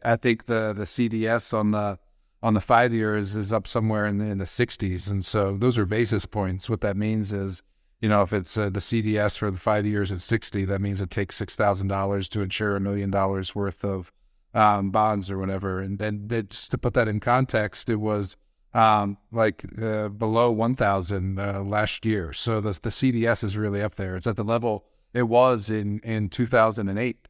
I 0.05 0.17
think 0.17 0.47
the 0.47 0.73
the 0.73 0.85
CDS 0.85 1.53
on 1.53 1.73
the 1.73 1.99
on 2.43 2.55
the 2.55 2.61
five 2.61 2.93
years 2.93 3.35
is 3.35 3.53
up 3.53 3.67
somewhere 3.67 4.07
in 4.07 4.19
the, 4.19 4.25
in 4.25 4.39
the 4.39 4.47
60s, 4.47 5.11
and 5.11 5.23
so 5.25 5.57
those 5.59 5.77
are 5.77 5.85
basis 5.85 6.25
points. 6.25 6.71
What 6.71 6.81
that 6.81 6.97
means 6.97 7.35
is, 7.35 7.63
you 8.01 8.09
know, 8.09 8.23
if 8.23 8.33
it's 8.33 8.57
uh, 8.57 8.71
the 8.71 8.81
CDS 8.81 9.37
for 9.37 9.51
the 9.51 9.59
five 9.59 9.85
years 9.85 10.11
at 10.11 10.21
60, 10.21 10.65
that 10.65 10.81
means 10.81 11.01
it 11.01 11.11
takes 11.11 11.37
six 11.37 11.55
thousand 11.55 11.89
dollars 11.89 12.29
to 12.31 12.41
insure 12.41 12.77
a 12.77 12.81
million 12.81 13.11
dollars 13.11 13.55
worth 13.55 13.85
of 13.85 14.11
um, 14.55 14.91
bonds 14.91 15.31
or 15.31 15.39
whatever. 15.39 15.81
And 15.81 15.99
then 15.99 16.27
just 16.49 16.71
to 16.71 16.79
put 16.79 16.95
that 16.95 17.09
in 17.09 17.21
context, 17.21 17.89
it 17.89 17.97
was 17.97 18.37
um, 18.73 19.19
like 19.33 19.65
uh, 19.81 20.09
below 20.09 20.51
1,000 20.51 21.39
uh, 21.39 21.63
last 21.63 22.07
year. 22.07 22.33
So 22.33 22.61
the 22.61 22.79
the 22.81 22.91
CDS 22.91 23.45
is 23.45 23.57
really 23.57 23.83
up 23.83 23.97
there. 23.97 24.17
It's 24.17 24.27
at 24.27 24.37
the 24.37 24.45
level 24.45 24.85
it 25.13 25.25
was 25.25 25.71
in 25.71 26.01
in 26.01 26.29
2008. 26.29 27.29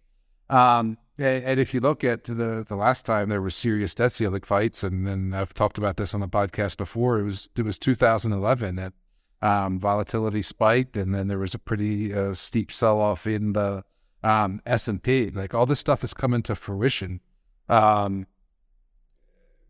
Um, 0.48 0.98
and 1.18 1.60
if 1.60 1.74
you 1.74 1.80
look 1.80 2.02
at 2.02 2.24
the 2.24 2.64
the 2.66 2.76
last 2.76 3.04
time 3.04 3.28
there 3.28 3.42
was 3.42 3.54
serious 3.54 3.94
debt 3.94 4.12
ceiling 4.12 4.42
fights, 4.42 4.82
and, 4.82 5.06
and 5.06 5.34
I've 5.36 5.54
talked 5.54 5.78
about 5.78 5.96
this 5.96 6.14
on 6.14 6.20
the 6.20 6.28
podcast 6.28 6.76
before, 6.76 7.18
it 7.18 7.24
was 7.24 7.48
it 7.56 7.62
was 7.62 7.78
2011 7.78 8.76
that 8.76 8.92
um, 9.42 9.78
volatility 9.80 10.42
spiked, 10.42 10.96
and 10.96 11.14
then 11.14 11.28
there 11.28 11.38
was 11.38 11.54
a 11.54 11.58
pretty 11.58 12.12
uh, 12.14 12.34
steep 12.34 12.70
sell 12.70 13.00
off 13.00 13.26
in 13.26 13.52
the 13.52 13.84
um, 14.22 14.60
S 14.66 14.88
and 14.88 15.02
P. 15.02 15.30
Like 15.30 15.54
all 15.54 15.66
this 15.66 15.80
stuff 15.80 16.04
is 16.04 16.12
coming 16.14 16.42
to 16.42 16.54
fruition. 16.54 17.20
Um, 17.68 18.26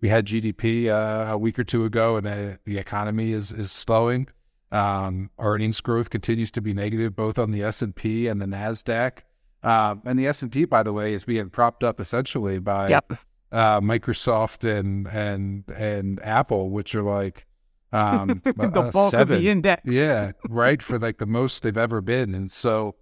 we 0.01 0.09
had 0.09 0.27
GDP 0.27 0.89
uh, 0.89 1.33
a 1.33 1.39
week 1.39 1.59
or 1.59 1.65
two 1.65 1.85
ago, 1.85 2.17
and 2.17 2.27
uh, 2.27 2.57
the 2.65 2.79
economy 2.79 3.33
is 3.33 3.53
is 3.53 3.71
slowing. 3.71 4.29
Um, 4.73 5.31
earnings 5.39 5.81
growth 5.81 6.11
continues 6.11 6.51
to 6.53 6.61
be 6.61 6.73
negative, 6.73 7.15
both 7.17 7.39
on 7.39 7.51
the 7.51 7.63
S 7.63 7.83
and 7.83 7.95
P 7.95 8.29
and 8.29 8.41
the 8.41 8.47
Nasdaq. 8.47 9.19
Um, 9.63 10.01
and 10.07 10.19
the 10.19 10.27
S 10.27 10.43
and 10.43 10.51
P, 10.51 10.65
by 10.65 10.83
the 10.83 10.93
way, 10.93 11.13
is 11.13 11.25
being 11.25 11.51
propped 11.51 11.85
up 11.85 12.01
essentially 12.01 12.59
by 12.61 12.89
Yep. 12.89 13.13
uh, 13.53 13.81
Microsoft 13.81 14.65
and 14.69 15.07
and 15.09 15.65
and 15.77 16.21
Apple, 16.25 16.71
which 16.71 16.95
are 16.95 17.03
like 17.03 17.47
um, 17.93 18.41
the 18.45 18.51
a 18.51 18.69
bulk 18.71 18.95
of 18.95 19.11
seven. 19.11 19.41
the 19.43 19.49
index. 19.51 19.83
Yeah, 19.85 20.33
right 20.49 20.83
for 20.83 20.99
like 20.99 21.19
the 21.19 21.27
most 21.27 21.63
they've 21.63 21.77
ever 21.77 22.01
been, 22.01 22.35
and 22.35 22.51
so 22.51 22.95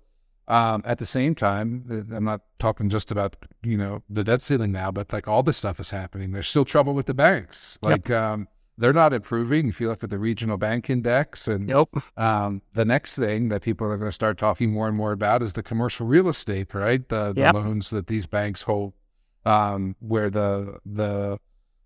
um, 0.48 0.82
at 0.84 0.98
the 0.98 1.06
same 1.06 1.34
time, 1.34 1.84
uh, 2.10 2.16
I'm 2.16 2.24
not 2.24 2.40
talking 2.58 2.88
just 2.88 3.10
about 3.12 3.36
you 3.62 3.76
know 3.76 4.02
the 4.08 4.24
debt 4.24 4.40
ceiling 4.42 4.72
now, 4.72 4.90
but 4.90 5.12
like 5.12 5.28
all 5.28 5.42
this 5.42 5.56
stuff 5.58 5.78
is 5.80 5.90
happening. 5.90 6.32
There's 6.32 6.48
still 6.48 6.64
trouble 6.64 6.94
with 6.94 7.06
the 7.06 7.14
banks. 7.14 7.78
Yep. 7.82 7.90
Like 7.90 8.10
um, 8.10 8.48
they're 8.78 8.92
not 8.92 9.12
improving. 9.12 9.68
If 9.68 9.80
you 9.80 9.88
look 9.88 10.02
at 10.04 10.10
the 10.10 10.18
regional 10.18 10.56
bank 10.56 10.88
index, 10.88 11.48
and 11.48 11.66
Nope. 11.66 12.00
um, 12.16 12.62
the 12.74 12.84
next 12.84 13.16
thing 13.16 13.48
that 13.50 13.60
people 13.62 13.86
are 13.88 13.96
going 13.98 14.08
to 14.08 14.12
start 14.12 14.38
talking 14.38 14.70
more 14.72 14.86
and 14.88 14.96
more 14.96 15.12
about 15.12 15.42
is 15.42 15.52
the 15.54 15.62
commercial 15.64 16.06
real 16.06 16.28
estate, 16.28 16.72
right? 16.72 17.06
The, 17.08 17.32
the 17.32 17.40
Yep. 17.40 17.54
loans 17.54 17.90
that 17.90 18.06
these 18.06 18.24
banks 18.26 18.62
hold 18.62 18.94
um, 19.44 19.96
where 20.00 20.30
the 20.30 20.78
the 20.86 21.38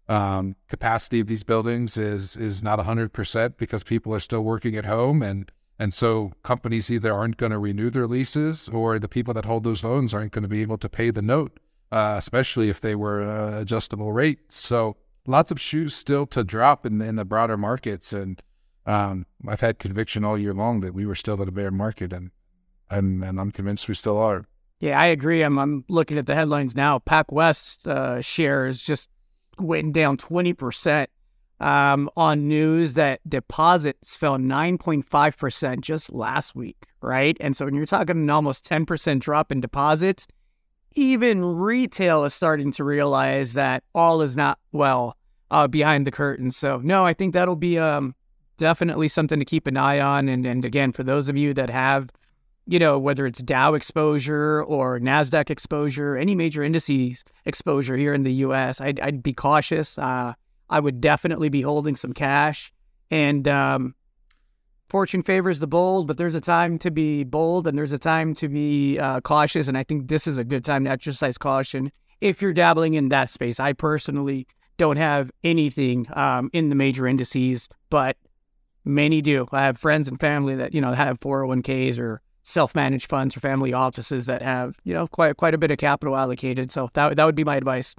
um, 0.09 0.57
capacity 0.69 1.21
of 1.21 1.27
these 1.27 1.45
buildings 1.45 1.97
is 1.97 2.37
is 2.37 2.63
not 2.63 2.79
hundred 2.81 3.13
percent 3.13 3.57
because 3.57 3.83
people 3.83 4.15
are 4.15 4.21
still 4.21 4.43
working 4.43 4.77
at 4.77 4.85
home 4.85 5.23
and 5.23 5.51
and 5.79 5.93
so 5.93 6.33
companies 6.43 6.91
either 6.91 7.13
aren't 7.13 7.39
going 7.39 7.53
to 7.53 7.59
renew 7.59 7.91
their 7.91 8.07
leases 8.07 8.69
or 8.69 8.99
the 8.99 9.09
people 9.09 9.35
that 9.35 9.45
hold 9.45 9.65
those 9.65 9.83
loans 9.83 10.15
aren't 10.15 10.33
going 10.33 10.43
to 10.43 10.49
be 10.49 10.63
able 10.63 10.79
to 10.79 10.89
pay 10.89 11.11
the 11.11 11.23
note, 11.23 11.59
uh, 11.91 12.15
especially 12.17 12.69
if 12.69 12.81
they 12.81 12.95
were 12.95 13.23
uh, 13.23 13.61
adjustable 13.61 14.13
rates. 14.13 14.57
So 14.57 14.97
lots 15.27 15.51
of 15.51 15.61
shoes 15.61 15.95
still 15.95 16.27
to 16.27 16.45
drop 16.45 16.87
in, 16.87 17.01
in 17.01 17.17
the 17.17 17.25
broader 17.25 17.57
markets. 17.57 18.13
And 18.13 18.41
um, 18.87 19.27
I've 19.49 19.61
had 19.61 19.79
conviction 19.79 20.25
all 20.25 20.39
year 20.39 20.55
long 20.55 20.83
that 20.83 20.95
we 20.95 21.07
were 21.07 21.15
still 21.15 21.41
in 21.43 21.49
a 21.49 21.53
bear 21.53 21.71
market, 21.71 22.13
and 22.13 22.31
and, 22.91 23.25
and 23.25 23.41
I'm 23.41 23.51
convinced 23.51 23.89
we 23.89 23.95
still 23.95 24.19
are. 24.19 24.45
Yeah, 24.79 25.01
I 25.01 25.07
agree. 25.07 25.43
I'm 25.43 25.59
I'm 25.59 25.85
looking 25.89 26.19
at 26.19 26.27
the 26.27 26.35
headlines 26.35 26.77
now. 26.77 26.99
PacWest 26.99 27.87
uh, 27.87 28.21
shares 28.21 28.83
just 28.83 29.09
went 29.59 29.93
down 29.93 30.17
20 30.17 30.53
percent 30.53 31.11
um, 31.63 32.11
on 32.17 32.49
news 32.49 32.95
that 32.95 33.21
deposits 33.29 34.17
fell 34.17 34.37
9.5% 34.37 35.81
just 35.81 36.13
last 36.13 36.57
week, 36.57 36.87
right? 37.01 37.37
And 37.41 37.57
so 37.57 37.65
when 37.65 37.75
you're 37.75 37.87
talking 37.87 38.17
an 38.17 38.31
almost 38.31 38.69
10% 38.69 39.21
drop 39.21 39.53
in 39.53 39.61
deposits, 39.61 40.27
even 40.95 41.45
retail 41.45 42.25
is 42.25 42.35
starting 42.35 42.73
to 42.73 42.85
realize 42.85 43.53
that 43.53 43.85
all 43.95 44.23
is 44.23 44.37
not 44.37 44.59
well 44.73 45.17
uh, 45.53 45.69
behind 45.69 46.05
the 46.05 46.11
curtain. 46.11 46.51
So, 46.51 46.81
no, 46.83 47.07
I 47.07 47.15
think 47.15 47.33
that'll 47.33 47.55
be 47.55 47.79
um, 47.79 48.17
definitely 48.59 49.07
something 49.07 49.39
to 49.39 49.45
keep 49.45 49.69
an 49.69 49.77
eye 49.77 50.01
on. 50.01 50.29
And, 50.29 50.45
and 50.45 50.65
again, 50.65 50.91
for 50.91 51.05
those 51.05 51.29
of 51.29 51.37
you 51.37 51.55
that 51.55 51.71
have, 51.71 52.11
you 52.67 52.79
know, 52.79 52.99
whether 52.99 53.27
it's 53.27 53.43
Dow 53.43 53.75
exposure 53.75 54.63
or 54.63 55.01
NASDAQ 55.01 55.51
exposure, 55.51 56.17
any 56.17 56.35
major 56.35 56.63
indices 56.63 57.25
exposure 57.45 57.97
here 57.97 58.15
in 58.15 58.23
the 58.23 58.33
US, 58.35 58.81
I'd, 58.81 59.01
I'd 59.01 59.23
be 59.23 59.33
cautious. 59.33 59.99
Uh, 59.99 60.35
I 60.71 60.81
would 60.81 61.01
definitely 61.01 61.49
be 61.49 61.63
holding 61.63 61.97
some 61.97 62.13
cash. 62.13 62.73
And 63.11 63.47
um, 63.49 63.95
fortune 64.89 65.23
favors 65.23 65.59
the 65.59 65.67
bold, 65.67 66.07
but 66.07 66.19
there's 66.19 66.35
a 66.35 66.41
time 66.41 66.79
to 66.79 66.91
be 66.91 67.25
bold 67.25 67.67
and 67.67 67.77
there's 67.77 67.93
a 67.93 67.99
time 67.99 68.33
to 68.35 68.49
be 68.49 68.99
uh, 68.99 69.21
cautious. 69.21 69.69
And 69.69 69.77
I 69.77 69.83
think 69.83 70.09
this 70.09 70.27
is 70.27 70.39
a 70.39 70.45
good 70.45 70.65
time 70.65 70.85
to 70.85 70.91
exercise 70.91 71.37
caution 71.37 71.91
if 72.21 72.41
you're 72.41 72.53
dabbling 72.53 72.95
in 72.95 73.09
that 73.09 73.29
space. 73.29 73.59
I 73.59 73.73
personally 73.73 74.47
don't 74.79 74.97
have 74.97 75.31
anything 75.45 76.07
um, 76.15 76.49
in 76.53 76.69
the 76.69 76.75
major 76.75 77.07
indices, 77.07 77.69
but 77.91 78.17
many 78.85 79.21
do. 79.21 79.47
I 79.53 79.65
have 79.65 79.79
friends 79.79 80.09
and 80.09 80.19
family 80.19 80.55
that 80.57 80.73
you 80.75 80.81
know 80.81 80.93
have 80.93 81.21
401ks 81.21 81.99
or 81.99 82.23
self-managed 82.43 83.09
funds 83.09 83.37
or 83.37 83.41
family 83.41 83.73
offices 83.73 84.27
that 84.27 84.43
have 84.43 84.77
you 84.85 84.93
know 84.93 85.07
quite 85.07 85.37
quite 85.37 85.55
a 85.55 85.59
bit 85.59 85.71
of 85.71 85.79
capital 85.79 86.17
allocated. 86.17 86.71
So 86.71 86.91
that 86.95 87.17
that 87.17 87.25
would 87.25 87.35
be 87.35 87.45
my 87.45 87.57
advice. 87.57 87.95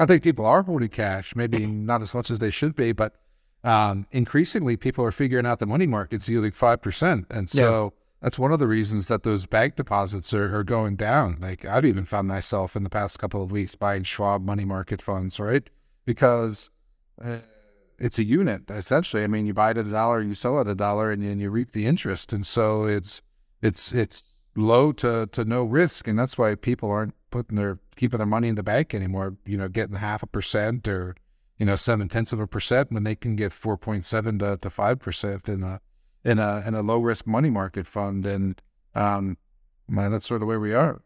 I 0.00 0.06
think 0.06 0.22
people 0.22 0.46
are 0.46 0.62
holding 0.62 0.88
cash, 0.88 1.36
maybe 1.36 1.66
not 1.66 2.00
as 2.00 2.14
much 2.14 2.30
as 2.30 2.38
they 2.38 2.50
should 2.50 2.74
be, 2.74 2.92
but 2.92 3.16
um, 3.64 4.06
increasingly 4.10 4.76
people 4.78 5.04
are 5.04 5.12
figuring 5.12 5.44
out 5.44 5.58
the 5.58 5.66
money 5.66 5.86
market's 5.86 6.26
yielding 6.26 6.52
5%. 6.52 7.26
And 7.30 7.50
so 7.50 7.84
yeah. 7.84 8.00
that's 8.22 8.38
one 8.38 8.50
of 8.50 8.58
the 8.58 8.66
reasons 8.66 9.08
that 9.08 9.24
those 9.24 9.44
bank 9.44 9.76
deposits 9.76 10.32
are, 10.32 10.56
are 10.56 10.64
going 10.64 10.96
down. 10.96 11.36
Like 11.38 11.66
I've 11.66 11.84
even 11.84 12.06
found 12.06 12.28
myself 12.28 12.76
in 12.76 12.82
the 12.82 12.88
past 12.88 13.18
couple 13.18 13.42
of 13.42 13.52
weeks 13.52 13.74
buying 13.74 14.04
Schwab 14.04 14.42
money 14.42 14.64
market 14.64 15.02
funds, 15.02 15.38
right? 15.38 15.68
Because 16.06 16.70
uh, 17.22 17.38
it's 17.98 18.18
a 18.18 18.24
unit 18.24 18.70
essentially. 18.70 19.22
I 19.22 19.26
mean, 19.26 19.44
you 19.44 19.52
buy 19.52 19.72
it 19.72 19.76
at 19.76 19.86
a 19.86 19.90
dollar, 19.90 20.22
you 20.22 20.34
sell 20.34 20.56
it 20.58 20.62
at 20.62 20.68
a 20.68 20.74
dollar, 20.74 21.12
and, 21.12 21.22
and 21.22 21.42
you 21.42 21.50
reap 21.50 21.72
the 21.72 21.84
interest. 21.84 22.32
And 22.32 22.46
so 22.46 22.84
it's, 22.84 23.20
it's, 23.62 23.92
it's 23.92 24.22
low 24.56 24.92
to, 24.92 25.28
to 25.32 25.44
no 25.44 25.64
risk. 25.64 26.08
And 26.08 26.18
that's 26.18 26.36
why 26.36 26.54
people 26.54 26.90
aren't 26.90 27.14
putting 27.30 27.56
their 27.56 27.78
keeping 27.96 28.18
their 28.18 28.26
money 28.26 28.48
in 28.48 28.54
the 28.54 28.62
bank 28.62 28.94
anymore. 28.94 29.36
You 29.46 29.56
know, 29.56 29.68
getting 29.68 29.96
half 29.96 30.22
a 30.22 30.26
percent 30.26 30.86
or 30.88 31.16
you 31.58 31.66
know 31.66 31.76
seven 31.76 32.08
tenths 32.08 32.32
of 32.32 32.40
a 32.40 32.46
percent 32.46 32.92
when 32.92 33.04
they 33.04 33.14
can 33.14 33.36
get 33.36 33.52
four 33.52 33.76
point 33.76 34.04
seven 34.04 34.38
to 34.40 34.58
to 34.58 34.70
five 34.70 34.98
percent 34.98 35.48
in 35.48 35.62
a 35.62 35.80
in 36.24 36.38
a 36.38 36.62
in 36.66 36.74
a 36.74 36.82
low 36.82 36.98
risk 36.98 37.26
money 37.26 37.50
market 37.50 37.86
fund. 37.86 38.26
And 38.26 38.60
um, 38.94 39.38
man, 39.88 40.12
that's 40.12 40.26
sort 40.26 40.42
of 40.42 40.48
where 40.48 40.60
we 40.60 40.74
are. 40.74 41.02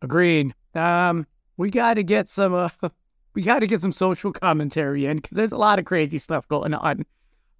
Agreed. 0.00 0.54
Um, 0.74 1.26
we 1.56 1.70
got 1.70 1.94
to 1.94 2.02
get 2.02 2.28
some. 2.28 2.54
Uh, 2.54 2.68
we 3.34 3.42
got 3.42 3.60
to 3.60 3.66
get 3.66 3.80
some 3.80 3.92
social 3.92 4.32
commentary 4.32 5.06
in 5.06 5.16
because 5.16 5.36
there's 5.36 5.52
a 5.52 5.58
lot 5.58 5.78
of 5.78 5.84
crazy 5.84 6.18
stuff 6.18 6.46
going 6.48 6.74
on. 6.74 7.06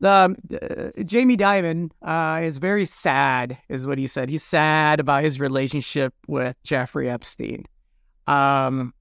Um, 0.03 0.37
uh, 0.53 0.91
Jamie 1.05 1.37
Dimon 1.37 1.91
uh, 2.03 2.43
is 2.43 2.59
very 2.59 2.85
sad, 2.85 3.59
is 3.69 3.87
what 3.87 3.99
he 3.99 4.07
said. 4.07 4.29
He's 4.29 4.43
sad 4.43 5.01
about 5.01 5.23
his 5.23 5.39
relationship 5.39 6.15
with 6.27 6.57
Jeffrey 6.65 7.09
Epstein. 7.09 7.67
Um, 8.27 8.95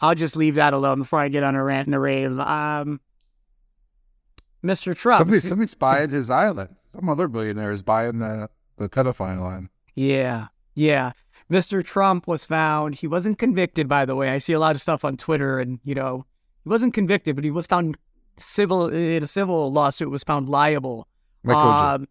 I'll 0.00 0.14
just 0.14 0.36
leave 0.36 0.56
that 0.56 0.74
alone 0.74 0.98
before 0.98 1.20
I 1.20 1.28
get 1.28 1.44
on 1.44 1.54
a 1.54 1.62
rant 1.62 1.86
and 1.86 1.94
a 1.94 1.98
rave. 1.98 2.38
Um, 2.38 3.00
Mr. 4.64 4.96
Trump. 4.96 5.18
Somebody, 5.18 5.40
somebody's 5.40 5.74
buying 5.74 6.10
his 6.10 6.30
island. 6.30 6.74
Some 6.94 7.08
other 7.08 7.28
billionaire 7.28 7.70
is 7.70 7.82
buying 7.82 8.18
the, 8.18 8.48
the 8.76 8.88
pedophile 8.88 9.40
line. 9.40 9.68
Yeah. 9.94 10.48
Yeah. 10.74 11.12
Mr. 11.50 11.84
Trump 11.84 12.26
was 12.26 12.44
found. 12.44 12.96
He 12.96 13.06
wasn't 13.06 13.38
convicted, 13.38 13.88
by 13.88 14.04
the 14.04 14.16
way. 14.16 14.30
I 14.30 14.38
see 14.38 14.52
a 14.52 14.58
lot 14.58 14.74
of 14.74 14.82
stuff 14.82 15.04
on 15.04 15.16
Twitter, 15.16 15.58
and, 15.58 15.78
you 15.84 15.94
know, 15.94 16.24
he 16.64 16.68
wasn't 16.68 16.94
convicted, 16.94 17.36
but 17.36 17.44
he 17.44 17.50
was 17.50 17.66
found 17.66 17.96
civil 18.38 18.88
in 18.88 19.22
a 19.22 19.26
civil 19.26 19.72
lawsuit, 19.72 20.10
was 20.10 20.24
found 20.24 20.48
liable. 20.48 21.06
Um, 21.92 22.08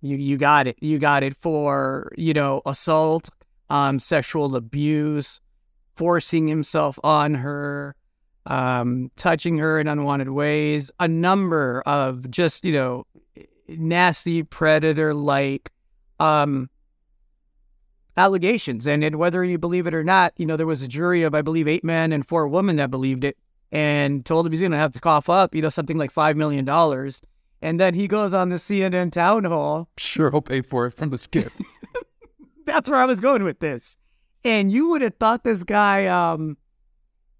you, 0.00 0.16
you 0.16 0.36
got 0.36 0.66
it. 0.66 0.76
You 0.80 0.98
got 0.98 1.22
it 1.22 1.36
for, 1.36 2.12
you 2.16 2.34
know, 2.34 2.60
assault 2.66 3.30
um, 3.70 3.98
sexual 3.98 4.56
abuse, 4.56 5.40
forcing 5.96 6.48
himself 6.48 6.98
on 7.02 7.34
her, 7.34 7.96
um, 8.46 9.10
touching 9.16 9.56
her 9.58 9.80
in 9.80 9.88
unwanted 9.88 10.28
ways, 10.28 10.90
a 11.00 11.08
number 11.08 11.82
of 11.86 12.30
just, 12.30 12.64
you 12.64 12.72
know, 12.72 13.06
nasty 13.68 14.42
predator 14.42 15.14
like 15.14 15.72
um, 16.20 16.68
allegations. 18.16 18.86
And, 18.86 19.02
and 19.02 19.16
whether 19.16 19.42
you 19.42 19.56
believe 19.56 19.86
it 19.86 19.94
or 19.94 20.04
not, 20.04 20.34
you 20.36 20.44
know, 20.44 20.56
there 20.56 20.66
was 20.66 20.82
a 20.82 20.88
jury 20.88 21.22
of, 21.22 21.34
I 21.34 21.40
believe, 21.40 21.66
eight 21.66 21.84
men 21.84 22.12
and 22.12 22.26
four 22.26 22.46
women 22.46 22.76
that 22.76 22.90
believed 22.90 23.24
it 23.24 23.38
and 23.74 24.24
told 24.24 24.46
him 24.46 24.52
he's 24.52 24.60
going 24.60 24.70
to 24.72 24.78
have 24.78 24.92
to 24.92 25.00
cough 25.00 25.28
up, 25.28 25.52
you 25.52 25.60
know, 25.60 25.68
something 25.68 25.98
like 25.98 26.14
$5 26.14 26.36
million. 26.36 26.66
And 27.60 27.80
then 27.80 27.94
he 27.94 28.06
goes 28.06 28.32
on 28.32 28.50
the 28.50 28.56
CNN 28.56 29.10
town 29.10 29.44
hall. 29.44 29.88
Sure, 29.98 30.30
he'll 30.30 30.42
pay 30.42 30.62
for 30.62 30.86
it 30.86 30.92
from 30.92 31.10
the 31.10 31.18
skip. 31.18 31.52
that's 32.66 32.88
where 32.88 33.00
I 33.00 33.04
was 33.04 33.18
going 33.18 33.42
with 33.42 33.58
this. 33.58 33.96
And 34.44 34.70
you 34.70 34.88
would 34.90 35.02
have 35.02 35.16
thought 35.16 35.42
this 35.42 35.64
guy, 35.64 36.06
um, 36.06 36.56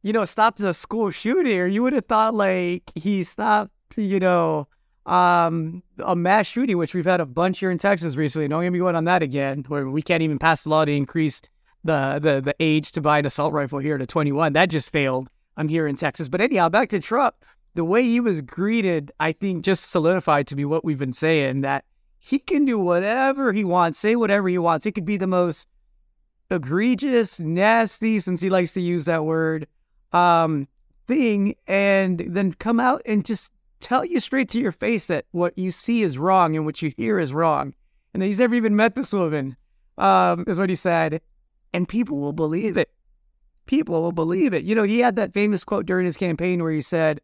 you 0.03 0.13
know, 0.13 0.25
stopped 0.25 0.61
a 0.61 0.75
school 0.75 1.11
shooting, 1.11 1.57
or 1.57 1.69
you 1.69 1.85
would 1.85 1.93
have 1.93 2.07
thought 2.07 2.35
like 2.35 2.91
he 2.97 3.23
stopped, 3.23 3.71
you 3.97 4.19
know, 4.19 4.67
um, 5.07 5.85
a 6.05 6.17
mass 6.17 6.47
shooting, 6.47 6.79
which 6.79 6.95
we've 6.95 7.05
had 7.05 7.21
a 7.21 7.27
bunch 7.27 7.61
here 7.61 7.71
in 7.71 7.79
Texas 7.79 8.17
recently. 8.17 8.49
Don't 8.49 8.63
get 8.65 8.73
me 8.73 8.81
going 8.81 8.97
on 8.97 9.05
that 9.05 9.23
again, 9.23 9.65
where 9.69 9.89
we 9.89 10.03
can't 10.03 10.23
even 10.23 10.39
pass 10.39 10.65
a 10.65 10.69
law 10.69 10.85
to 10.85 10.93
increase 10.93 11.43
the 11.85 12.19
the 12.21 12.41
the 12.41 12.55
age 12.59 12.91
to 12.93 13.01
buy 13.01 13.19
an 13.19 13.27
assault 13.27 13.53
rifle 13.53 13.79
here 13.79 13.99
to 13.99 14.07
21. 14.07 14.55
That 14.55 14.71
just 14.71 14.91
failed. 14.91 15.29
I'm 15.57 15.69
here 15.69 15.87
in 15.87 15.97
Texas. 15.97 16.29
But 16.29 16.41
anyhow, 16.41 16.69
back 16.69 16.91
to 16.91 17.01
Trump. 17.01 17.37
The 17.75 17.85
way 17.85 18.05
he 18.05 18.21
was 18.21 18.41
greeted, 18.41 19.11
I 19.19 19.33
think, 19.33 19.65
just 19.65 19.91
solidified 19.91 20.47
to 20.49 20.57
me 20.57 20.65
what 20.65 20.85
we've 20.85 20.99
been 20.99 21.13
saying 21.13 21.63
that 21.63 21.85
he 22.19 22.39
can 22.39 22.65
do 22.65 22.79
whatever 22.79 23.53
he 23.53 23.65
wants, 23.65 23.99
say 23.99 24.17
whatever 24.17 24.49
he 24.49 24.59
wants. 24.59 24.87
It 24.87 24.93
could 24.93 25.05
be 25.05 25.17
the 25.17 25.27
most 25.27 25.69
egregious, 26.51 27.41
nasty, 27.41 28.21
since 28.21 28.41
he 28.41 28.49
likes 28.49 28.73
to 28.73 28.81
use 28.81 29.05
that 29.07 29.25
word, 29.25 29.67
um, 30.13 30.69
thing, 31.07 31.57
and 31.67 32.25
then 32.29 32.55
come 32.55 32.81
out 32.81 33.03
and 33.05 33.25
just 33.25 33.51
tell 33.81 34.05
you 34.05 34.21
straight 34.21 34.49
to 34.51 34.61
your 34.61 34.73
face 34.73 35.07
that 35.07 35.27
what 35.33 35.59
you 35.59 35.71
see 35.71 36.03
is 36.03 36.17
wrong 36.17 36.57
and 36.57 36.65
what 36.65 36.81
you 36.81 36.93
hear 36.97 37.19
is 37.19 37.35
wrong. 37.35 37.75
And 38.13 38.23
that 38.23 38.27
he's 38.27 38.39
never 38.39 38.55
even 38.55 38.77
met 38.77 38.95
this 38.95 39.13
woman, 39.13 39.57
um, 39.99 40.45
is 40.47 40.59
what 40.59 40.71
he 40.71 40.77
said. 40.77 41.21
And 41.73 41.89
people 41.89 42.21
will 42.21 42.33
believe 42.33 42.77
it. 42.77 42.91
People 43.67 44.03
will 44.03 44.13
believe 44.13 44.53
it. 44.53 44.65
You 44.65 44.75
know, 44.75 44.83
he 44.83 44.99
had 45.01 45.17
that 45.17 45.33
famous 45.33 45.65
quote 45.65 45.87
during 45.87 46.07
his 46.07 46.17
campaign 46.17 46.63
where 46.63 46.73
he 46.73 46.83
said, 46.83 47.21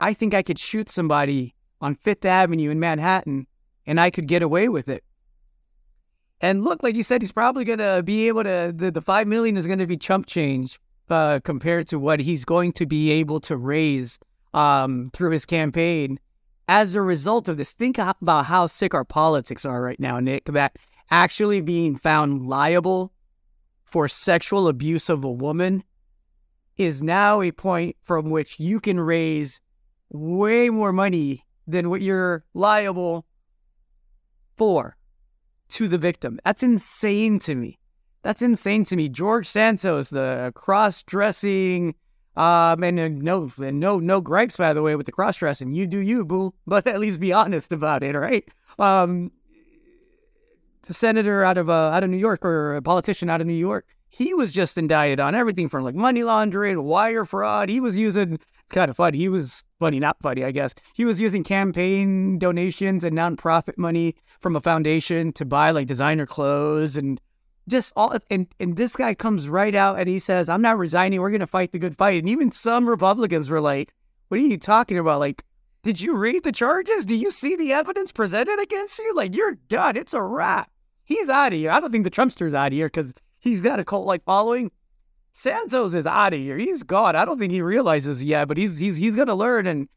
I 0.00 0.14
think 0.14 0.34
I 0.34 0.42
could 0.42 0.58
shoot 0.58 0.88
somebody 0.88 1.54
on 1.80 1.94
Fifth 1.94 2.24
Avenue 2.24 2.70
in 2.70 2.80
Manhattan 2.80 3.46
and 3.86 4.00
I 4.00 4.10
could 4.10 4.26
get 4.26 4.42
away 4.42 4.68
with 4.68 4.88
it. 4.88 5.04
And 6.40 6.64
look, 6.64 6.82
like 6.82 6.96
you 6.96 7.02
said, 7.02 7.22
he's 7.22 7.32
probably 7.32 7.64
going 7.64 7.78
to 7.78 8.02
be 8.02 8.26
able 8.26 8.42
to, 8.44 8.72
the, 8.74 8.90
the 8.90 9.00
5 9.00 9.28
million 9.28 9.56
is 9.56 9.66
going 9.66 9.78
to 9.78 9.86
be 9.86 9.96
chump 9.96 10.26
change 10.26 10.80
uh, 11.08 11.40
compared 11.44 11.86
to 11.88 11.98
what 11.98 12.20
he's 12.20 12.44
going 12.44 12.72
to 12.72 12.86
be 12.86 13.10
able 13.10 13.40
to 13.40 13.56
raise 13.56 14.18
um, 14.54 15.10
through 15.12 15.30
his 15.30 15.46
campaign 15.46 16.18
as 16.68 16.94
a 16.94 17.02
result 17.02 17.48
of 17.48 17.58
this. 17.58 17.72
Think 17.72 17.98
about 17.98 18.46
how 18.46 18.66
sick 18.66 18.94
our 18.94 19.04
politics 19.04 19.64
are 19.64 19.82
right 19.82 20.00
now, 20.00 20.18
Nick, 20.18 20.46
that 20.46 20.76
actually 21.10 21.60
being 21.60 21.96
found 21.96 22.48
liable 22.48 23.12
for 23.92 24.08
sexual 24.08 24.68
abuse 24.68 25.10
of 25.10 25.22
a 25.22 25.30
woman 25.30 25.84
is 26.78 27.02
now 27.02 27.42
a 27.42 27.52
point 27.52 27.94
from 28.02 28.30
which 28.30 28.58
you 28.58 28.80
can 28.80 28.98
raise 28.98 29.60
way 30.08 30.70
more 30.70 30.92
money 30.92 31.44
than 31.66 31.90
what 31.90 32.00
you're 32.00 32.42
liable 32.54 33.26
for 34.56 34.96
to 35.68 35.88
the 35.88 35.98
victim. 35.98 36.40
That's 36.42 36.62
insane 36.62 37.38
to 37.40 37.54
me. 37.54 37.78
That's 38.22 38.40
insane 38.40 38.84
to 38.86 38.96
me. 38.96 39.10
George 39.10 39.46
Santos, 39.46 40.08
the 40.08 40.52
cross-dressing, 40.54 41.94
um, 42.34 42.82
and 42.82 42.98
uh, 42.98 43.08
no, 43.08 43.52
and 43.58 43.78
no, 43.78 43.98
no 43.98 44.22
gripes 44.22 44.56
by 44.56 44.72
the 44.72 44.80
way 44.80 44.96
with 44.96 45.04
the 45.04 45.12
cross-dressing. 45.12 45.74
You 45.74 45.86
do 45.86 45.98
you, 45.98 46.24
boo. 46.24 46.54
But 46.66 46.86
at 46.86 46.98
least 46.98 47.20
be 47.20 47.32
honest 47.32 47.72
about 47.72 48.02
it, 48.02 48.16
right? 48.16 48.48
Um, 48.78 49.32
senator 50.90 51.44
out 51.44 51.58
of 51.58 51.70
uh, 51.70 51.90
out 51.92 52.02
of 52.02 52.10
New 52.10 52.16
York 52.16 52.44
or 52.44 52.76
a 52.76 52.82
politician 52.82 53.30
out 53.30 53.40
of 53.40 53.46
New 53.46 53.52
York, 53.52 53.86
he 54.08 54.34
was 54.34 54.52
just 54.52 54.76
indicted 54.76 55.20
on 55.20 55.34
everything 55.34 55.68
from 55.68 55.84
like 55.84 55.94
money 55.94 56.22
laundering, 56.22 56.82
wire 56.82 57.24
fraud. 57.24 57.68
He 57.68 57.80
was 57.80 57.96
using 57.96 58.38
kind 58.70 58.90
of 58.90 58.96
funny. 58.96 59.18
He 59.18 59.28
was 59.28 59.64
funny, 59.78 60.00
not 60.00 60.16
funny, 60.20 60.44
I 60.44 60.50
guess. 60.50 60.74
He 60.94 61.04
was 61.04 61.20
using 61.20 61.44
campaign 61.44 62.38
donations 62.38 63.04
and 63.04 63.16
nonprofit 63.16 63.78
money 63.78 64.16
from 64.40 64.56
a 64.56 64.60
foundation 64.60 65.32
to 65.34 65.44
buy 65.44 65.70
like 65.70 65.86
designer 65.86 66.26
clothes 66.26 66.96
and 66.96 67.20
just 67.68 67.92
all. 67.96 68.14
And 68.30 68.48
and 68.58 68.76
this 68.76 68.96
guy 68.96 69.14
comes 69.14 69.48
right 69.48 69.74
out 69.74 69.98
and 69.98 70.08
he 70.08 70.18
says, 70.18 70.48
"I'm 70.48 70.62
not 70.62 70.78
resigning. 70.78 71.20
We're 71.20 71.30
gonna 71.30 71.46
fight 71.46 71.72
the 71.72 71.78
good 71.78 71.96
fight." 71.96 72.18
And 72.18 72.28
even 72.28 72.50
some 72.50 72.88
Republicans 72.88 73.48
were 73.48 73.60
like, 73.60 73.94
"What 74.28 74.40
are 74.40 74.42
you 74.42 74.58
talking 74.58 74.98
about? 74.98 75.20
Like, 75.20 75.44
did 75.82 76.00
you 76.00 76.14
read 76.14 76.44
the 76.44 76.52
charges? 76.52 77.04
Do 77.04 77.14
you 77.16 77.30
see 77.30 77.56
the 77.56 77.72
evidence 77.72 78.12
presented 78.12 78.60
against 78.60 78.98
you? 78.98 79.14
Like, 79.14 79.34
you're 79.34 79.56
done. 79.68 79.96
It's 79.96 80.14
a 80.14 80.22
wrap." 80.22 80.70
He's 81.04 81.28
out 81.28 81.52
of 81.52 81.58
here. 81.58 81.70
I 81.70 81.80
don't 81.80 81.90
think 81.90 82.04
the 82.04 82.10
Trumpster's 82.10 82.54
out 82.54 82.68
of 82.68 82.72
here 82.72 82.86
because 82.86 83.12
he's 83.40 83.60
got 83.60 83.80
a 83.80 83.84
cult 83.84 84.06
like 84.06 84.24
following. 84.24 84.70
Santos 85.32 85.94
is 85.94 86.06
out 86.06 86.34
of 86.34 86.40
here. 86.40 86.56
He's 86.56 86.82
gone. 86.82 87.16
I 87.16 87.24
don't 87.24 87.38
think 87.38 87.52
he 87.52 87.62
realizes 87.62 88.22
yet, 88.22 88.48
but 88.48 88.56
he's 88.56 88.76
he's 88.76 88.96
he's 88.96 89.16
gonna 89.16 89.34
learn. 89.34 89.66
And 89.66 89.88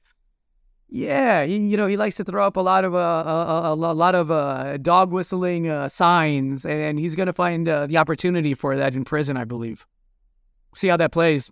yeah, 0.87 1.45
he, 1.45 1.57
you 1.57 1.77
know, 1.77 1.87
he 1.87 1.97
likes 1.97 2.15
to 2.17 2.23
throw 2.23 2.45
up 2.45 2.55
a 2.55 2.61
lot 2.61 2.85
of 2.85 2.95
uh, 2.95 2.97
a, 2.97 3.69
a, 3.69 3.73
a 3.73 3.75
lot 3.75 4.15
of 4.15 4.31
uh, 4.31 4.77
dog 4.77 5.11
whistling 5.11 5.69
uh, 5.69 5.89
signs, 5.89 6.65
and, 6.65 6.81
and, 6.81 6.99
he's 6.99 7.15
gonna 7.15 7.33
find 7.33 7.67
uh, 7.67 7.85
the 7.87 7.97
opportunity 7.97 8.53
for 8.53 8.75
that 8.75 8.95
in 8.95 9.03
prison, 9.03 9.35
I 9.35 9.43
believe. 9.43 9.85
See 10.75 10.87
how 10.87 10.97
that 10.97 11.11
plays. 11.11 11.51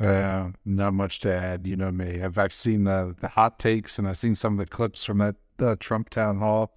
Uh, 0.00 0.48
not 0.64 0.92
much 0.92 1.20
to 1.20 1.32
add. 1.32 1.66
You 1.66 1.76
know 1.76 1.92
me. 1.92 2.20
I've 2.22 2.36
I've 2.36 2.54
seen 2.54 2.84
the 2.84 3.14
the 3.20 3.28
hot 3.28 3.58
takes, 3.58 3.98
and 3.98 4.08
I've 4.08 4.18
seen 4.18 4.34
some 4.34 4.54
of 4.54 4.58
the 4.58 4.66
clips 4.66 5.04
from 5.04 5.18
that 5.18 5.36
uh, 5.60 5.76
Trump 5.78 6.10
town 6.10 6.38
hall, 6.38 6.76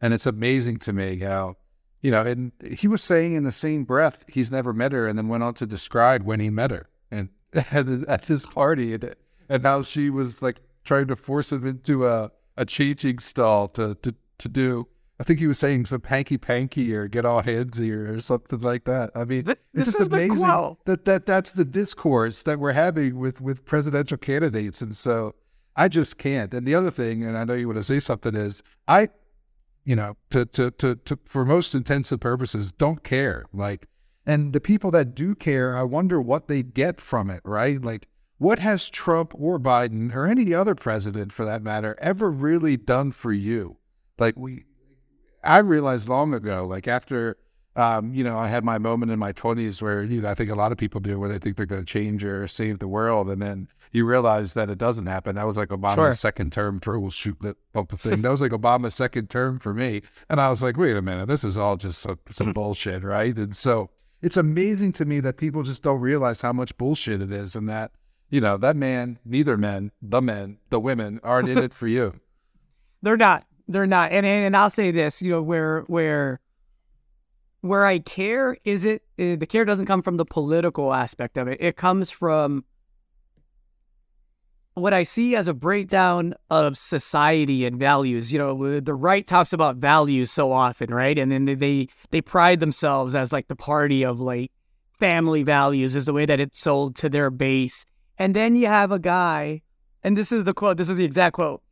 and 0.00 0.12
it's 0.12 0.26
amazing 0.26 0.78
to 0.80 0.92
me 0.92 1.18
how 1.18 1.56
you 2.00 2.10
know, 2.10 2.22
and 2.22 2.52
he 2.76 2.86
was 2.86 3.02
saying 3.02 3.34
in 3.34 3.44
the 3.44 3.52
same 3.52 3.84
breath 3.84 4.24
he's 4.28 4.50
never 4.50 4.72
met 4.72 4.92
her, 4.92 5.08
and 5.08 5.18
then 5.18 5.28
went 5.28 5.42
on 5.42 5.54
to 5.54 5.66
describe 5.66 6.22
when 6.24 6.40
he 6.40 6.50
met 6.50 6.70
her 6.70 6.88
and 7.10 7.30
at, 7.54 8.26
this 8.26 8.46
party, 8.46 8.94
and, 8.94 9.14
and 9.48 9.62
how 9.64 9.82
she 9.82 10.10
was 10.10 10.42
like 10.42 10.60
trying 10.84 11.06
to 11.08 11.16
force 11.16 11.50
him 11.50 11.66
into 11.66 12.06
a, 12.06 12.30
a 12.56 12.64
changing 12.64 13.18
stall 13.18 13.68
to, 13.68 13.94
to 13.96 14.14
to 14.38 14.48
do. 14.48 14.86
I 15.20 15.24
think 15.24 15.40
he 15.40 15.46
was 15.48 15.58
saying 15.58 15.86
some 15.86 16.02
hanky 16.02 16.38
panky 16.38 16.94
or 16.94 17.08
get 17.08 17.24
all 17.24 17.42
handsy 17.42 17.90
or, 17.90 18.20
something 18.20 18.60
like 18.60 18.84
that. 18.84 19.10
I 19.16 19.24
mean, 19.24 19.44
this 19.44 19.56
it's 19.74 19.92
just 19.92 20.12
amazing 20.12 20.76
that, 20.84 21.04
that 21.04 21.26
that's 21.26 21.50
the 21.50 21.64
discourse 21.64 22.44
that 22.44 22.60
we're 22.60 22.72
having 22.72 23.18
with 23.18 23.40
with 23.40 23.64
presidential 23.64 24.16
candidates, 24.16 24.80
and 24.80 24.96
so 24.96 25.34
I 25.74 25.88
just 25.88 26.18
can't. 26.18 26.54
And 26.54 26.66
the 26.66 26.74
other 26.74 26.90
thing, 26.90 27.24
and 27.24 27.36
I 27.36 27.44
know 27.44 27.54
you 27.54 27.66
want 27.66 27.78
to 27.78 27.84
say 27.84 28.00
something, 28.00 28.34
is 28.36 28.62
I 28.86 29.08
you 29.88 29.96
know, 29.96 30.18
to, 30.28 30.44
to, 30.44 30.70
to, 30.72 30.96
to, 30.96 31.18
for 31.24 31.46
most 31.46 31.74
intensive 31.74 32.20
purposes, 32.20 32.72
don't 32.72 33.02
care. 33.02 33.46
Like, 33.54 33.88
and 34.26 34.52
the 34.52 34.60
people 34.60 34.90
that 34.90 35.14
do 35.14 35.34
care, 35.34 35.74
I 35.74 35.82
wonder 35.82 36.20
what 36.20 36.46
they 36.46 36.62
get 36.62 37.00
from 37.00 37.30
it, 37.30 37.40
right? 37.42 37.80
Like, 37.80 38.06
what 38.36 38.58
has 38.58 38.90
Trump 38.90 39.32
or 39.34 39.58
Biden 39.58 40.14
or 40.14 40.26
any 40.26 40.52
other 40.52 40.74
president 40.74 41.32
for 41.32 41.46
that 41.46 41.62
matter 41.62 41.96
ever 42.02 42.30
really 42.30 42.76
done 42.76 43.12
for 43.12 43.32
you? 43.32 43.78
Like, 44.18 44.36
we, 44.36 44.64
I 45.48 45.58
realized 45.58 46.08
long 46.08 46.34
ago, 46.34 46.66
like 46.66 46.86
after 46.86 47.36
um, 47.78 48.12
you 48.12 48.24
know, 48.24 48.36
I 48.36 48.48
had 48.48 48.64
my 48.64 48.78
moment 48.78 49.12
in 49.12 49.20
my 49.20 49.32
20s 49.32 49.80
where, 49.80 50.02
you 50.02 50.20
know, 50.20 50.28
I 50.28 50.34
think 50.34 50.50
a 50.50 50.56
lot 50.56 50.72
of 50.72 50.78
people 50.78 51.00
do 51.00 51.16
where 51.20 51.28
they 51.28 51.38
think 51.38 51.56
they're 51.56 51.64
going 51.64 51.84
to 51.84 51.86
change 51.86 52.24
or 52.24 52.48
save 52.48 52.80
the 52.80 52.88
world. 52.88 53.30
And 53.30 53.40
then 53.40 53.68
you 53.92 54.04
realize 54.04 54.54
that 54.54 54.68
it 54.68 54.78
doesn't 54.78 55.06
happen. 55.06 55.36
That 55.36 55.46
was 55.46 55.56
like 55.56 55.68
Obama's 55.68 55.94
sure. 55.94 56.12
second 56.12 56.52
term 56.52 56.80
for, 56.80 56.98
we'll 56.98 57.12
shoot 57.12 57.36
that 57.42 57.56
up 57.76 57.88
the 57.90 57.96
thing. 57.96 58.22
that 58.22 58.30
was 58.30 58.40
like 58.40 58.50
Obama's 58.50 58.96
second 58.96 59.30
term 59.30 59.60
for 59.60 59.72
me. 59.72 60.02
And 60.28 60.40
I 60.40 60.50
was 60.50 60.60
like, 60.60 60.76
wait 60.76 60.96
a 60.96 61.02
minute, 61.02 61.28
this 61.28 61.44
is 61.44 61.56
all 61.56 61.76
just 61.76 62.02
some, 62.02 62.18
some 62.30 62.52
bullshit, 62.52 63.04
right? 63.04 63.36
And 63.36 63.54
so 63.54 63.90
it's 64.22 64.36
amazing 64.36 64.90
to 64.94 65.04
me 65.04 65.20
that 65.20 65.36
people 65.36 65.62
just 65.62 65.84
don't 65.84 66.00
realize 66.00 66.40
how 66.40 66.52
much 66.52 66.76
bullshit 66.78 67.22
it 67.22 67.30
is 67.30 67.54
and 67.54 67.68
that, 67.68 67.92
you 68.28 68.40
know, 68.40 68.56
that 68.56 68.74
man, 68.74 69.20
neither 69.24 69.56
men, 69.56 69.92
the 70.02 70.20
men, 70.20 70.58
the 70.70 70.80
women 70.80 71.20
aren't 71.22 71.48
in 71.48 71.58
it 71.58 71.72
for 71.72 71.86
you. 71.86 72.18
They're 73.02 73.16
not. 73.16 73.46
They're 73.68 73.86
not. 73.86 74.12
And, 74.12 74.24
and, 74.24 74.46
and 74.46 74.56
I'll 74.56 74.70
say 74.70 74.90
this, 74.90 75.20
you 75.22 75.30
know, 75.30 75.42
where, 75.42 75.82
where, 75.82 76.40
where 77.60 77.84
I 77.84 77.98
care 77.98 78.56
is 78.64 78.84
it 78.84 79.02
uh, 79.18 79.36
the 79.36 79.46
care 79.46 79.64
doesn't 79.64 79.86
come 79.86 80.02
from 80.02 80.16
the 80.16 80.24
political 80.24 80.94
aspect 80.94 81.36
of 81.36 81.48
it. 81.48 81.58
It 81.60 81.76
comes 81.76 82.10
from 82.10 82.64
what 84.74 84.94
I 84.94 85.02
see 85.02 85.34
as 85.34 85.48
a 85.48 85.54
breakdown 85.54 86.34
of 86.50 86.78
society 86.78 87.66
and 87.66 87.78
values. 87.78 88.32
You 88.32 88.38
know, 88.38 88.80
the 88.80 88.94
right 88.94 89.26
talks 89.26 89.52
about 89.52 89.76
values 89.76 90.30
so 90.30 90.52
often, 90.52 90.94
right? 90.94 91.18
And 91.18 91.32
then 91.32 91.44
they 91.44 91.88
they 92.10 92.20
pride 92.20 92.60
themselves 92.60 93.14
as 93.14 93.32
like 93.32 93.48
the 93.48 93.56
party 93.56 94.04
of 94.04 94.20
like 94.20 94.52
family 94.98 95.42
values 95.42 95.96
is 95.96 96.06
the 96.06 96.12
way 96.12 96.26
that 96.26 96.40
it's 96.40 96.58
sold 96.58 96.96
to 96.96 97.08
their 97.08 97.30
base. 97.30 97.84
And 98.18 98.34
then 98.34 98.56
you 98.56 98.66
have 98.66 98.90
a 98.90 98.98
guy, 98.98 99.62
and 100.02 100.16
this 100.16 100.32
is 100.32 100.44
the 100.44 100.54
quote, 100.54 100.76
this 100.76 100.88
is 100.88 100.96
the 100.96 101.04
exact 101.04 101.34
quote. 101.34 101.62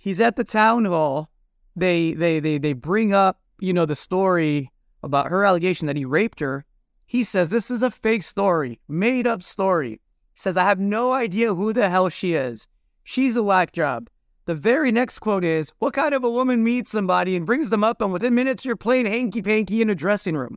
He's 0.00 0.18
at 0.18 0.36
the 0.36 0.44
town 0.44 0.86
hall. 0.86 1.30
They 1.76 2.14
they 2.14 2.40
they 2.40 2.56
they 2.56 2.72
bring 2.72 3.12
up, 3.12 3.38
you 3.60 3.74
know, 3.74 3.84
the 3.84 3.94
story 3.94 4.72
about 5.02 5.28
her 5.28 5.44
allegation 5.44 5.86
that 5.88 5.96
he 5.96 6.06
raped 6.06 6.40
her, 6.40 6.64
he 7.04 7.22
says 7.22 7.50
this 7.50 7.70
is 7.70 7.82
a 7.82 7.90
fake 7.90 8.22
story, 8.22 8.80
made 8.88 9.26
up 9.26 9.42
story. 9.42 10.00
He 10.32 10.40
says, 10.40 10.56
I 10.56 10.64
have 10.64 10.80
no 10.80 11.12
idea 11.12 11.54
who 11.54 11.74
the 11.74 11.90
hell 11.90 12.08
she 12.08 12.32
is. 12.32 12.66
She's 13.04 13.36
a 13.36 13.42
whack 13.42 13.72
job. 13.72 14.08
The 14.46 14.54
very 14.54 14.90
next 14.90 15.18
quote 15.18 15.44
is, 15.44 15.70
What 15.80 15.92
kind 15.92 16.14
of 16.14 16.24
a 16.24 16.30
woman 16.30 16.64
meets 16.64 16.90
somebody 16.90 17.36
and 17.36 17.44
brings 17.44 17.68
them 17.68 17.84
up, 17.84 18.00
and 18.00 18.10
within 18.10 18.34
minutes 18.34 18.64
you're 18.64 18.76
playing 18.76 19.04
hanky 19.04 19.42
panky 19.42 19.82
in 19.82 19.90
a 19.90 19.94
dressing 19.94 20.34
room? 20.34 20.56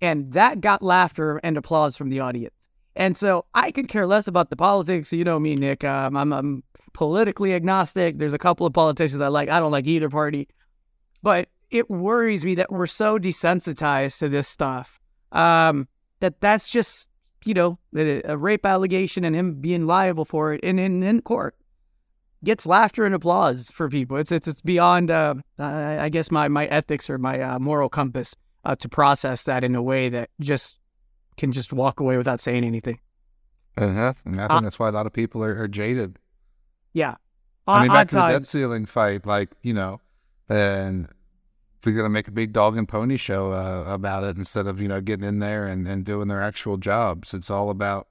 And 0.00 0.32
that 0.32 0.62
got 0.62 0.82
laughter 0.82 1.38
and 1.44 1.58
applause 1.58 1.94
from 1.94 2.08
the 2.08 2.20
audience. 2.20 2.54
And 2.96 3.18
so 3.18 3.44
I 3.52 3.70
could 3.70 3.88
care 3.88 4.06
less 4.06 4.26
about 4.26 4.48
the 4.48 4.56
politics. 4.56 5.12
You 5.12 5.24
know 5.24 5.38
me, 5.38 5.56
Nick. 5.56 5.84
Um, 5.84 6.16
I'm, 6.16 6.32
I'm 6.32 6.62
politically 6.92 7.54
agnostic. 7.54 8.18
There's 8.18 8.32
a 8.32 8.38
couple 8.38 8.66
of 8.66 8.72
politicians 8.72 9.20
I 9.20 9.28
like. 9.28 9.48
I 9.48 9.60
don't 9.60 9.72
like 9.72 9.86
either 9.86 10.08
party. 10.08 10.48
But 11.22 11.48
it 11.70 11.88
worries 11.88 12.44
me 12.44 12.54
that 12.56 12.70
we're 12.70 12.86
so 12.86 13.18
desensitized 13.18 14.18
to 14.18 14.28
this 14.28 14.48
stuff 14.48 15.00
um, 15.32 15.88
that 16.20 16.40
that's 16.40 16.68
just 16.68 17.08
you 17.44 17.54
know 17.54 17.78
a, 17.96 18.36
rape 18.36 18.64
allegation 18.64 19.24
and 19.24 19.34
him 19.34 19.54
being 19.54 19.86
liable 19.86 20.24
for 20.24 20.52
it 20.52 20.60
in 20.60 20.78
in, 20.78 21.02
in 21.02 21.22
court 21.22 21.56
gets 22.44 22.66
laughter 22.66 23.04
and 23.04 23.14
applause 23.14 23.70
for 23.70 23.88
people. 23.88 24.16
It's 24.16 24.32
it's, 24.32 24.46
it's 24.46 24.60
beyond 24.60 25.10
uh, 25.10 25.34
I 25.58 26.08
guess 26.08 26.30
my 26.30 26.48
my 26.48 26.66
ethics 26.66 27.08
or 27.08 27.18
my 27.18 27.40
uh, 27.40 27.58
moral 27.58 27.88
compass 27.88 28.34
uh, 28.64 28.76
to 28.76 28.88
process 28.88 29.44
that 29.44 29.64
in 29.64 29.74
a 29.74 29.82
way 29.82 30.08
that 30.08 30.30
just 30.40 30.76
can 31.36 31.52
just 31.52 31.72
walk 31.72 32.00
away 32.00 32.16
without 32.16 32.40
saying 32.40 32.64
anything. 32.64 33.00
Uh-huh. 33.78 34.12
And 34.24 34.40
I 34.40 34.48
think 34.48 34.50
uh, 34.50 34.60
that's 34.60 34.78
why 34.78 34.88
a 34.88 34.92
lot 34.92 35.06
of 35.06 35.12
people 35.12 35.42
are, 35.42 35.62
are 35.62 35.68
jaded. 35.68 36.18
Yeah. 36.92 37.16
I 37.66 37.82
mean, 37.82 37.92
back 37.92 38.08
to 38.08 38.16
the 38.16 38.28
debt 38.28 38.46
ceiling 38.46 38.86
fight, 38.86 39.24
like 39.24 39.50
you 39.62 39.72
know, 39.72 40.00
and 40.48 41.08
they're 41.82 41.92
going 41.92 42.04
to 42.04 42.10
make 42.10 42.28
a 42.28 42.32
big 42.32 42.52
dog 42.52 42.76
and 42.76 42.88
pony 42.88 43.16
show 43.16 43.52
uh, 43.52 43.84
about 43.86 44.24
it 44.24 44.36
instead 44.36 44.66
of 44.66 44.80
you 44.80 44.88
know 44.88 45.00
getting 45.00 45.26
in 45.26 45.38
there 45.38 45.66
and, 45.66 45.86
and 45.86 46.04
doing 46.04 46.28
their 46.28 46.42
actual 46.42 46.76
jobs. 46.76 47.34
It's 47.34 47.50
all 47.50 47.70
about 47.70 48.08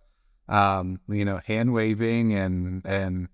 um, 0.48 1.00
you 1.10 1.26
know 1.26 1.41
hand 1.46 1.74
waving 1.74 2.34
and 2.34 2.86
and 2.86 3.28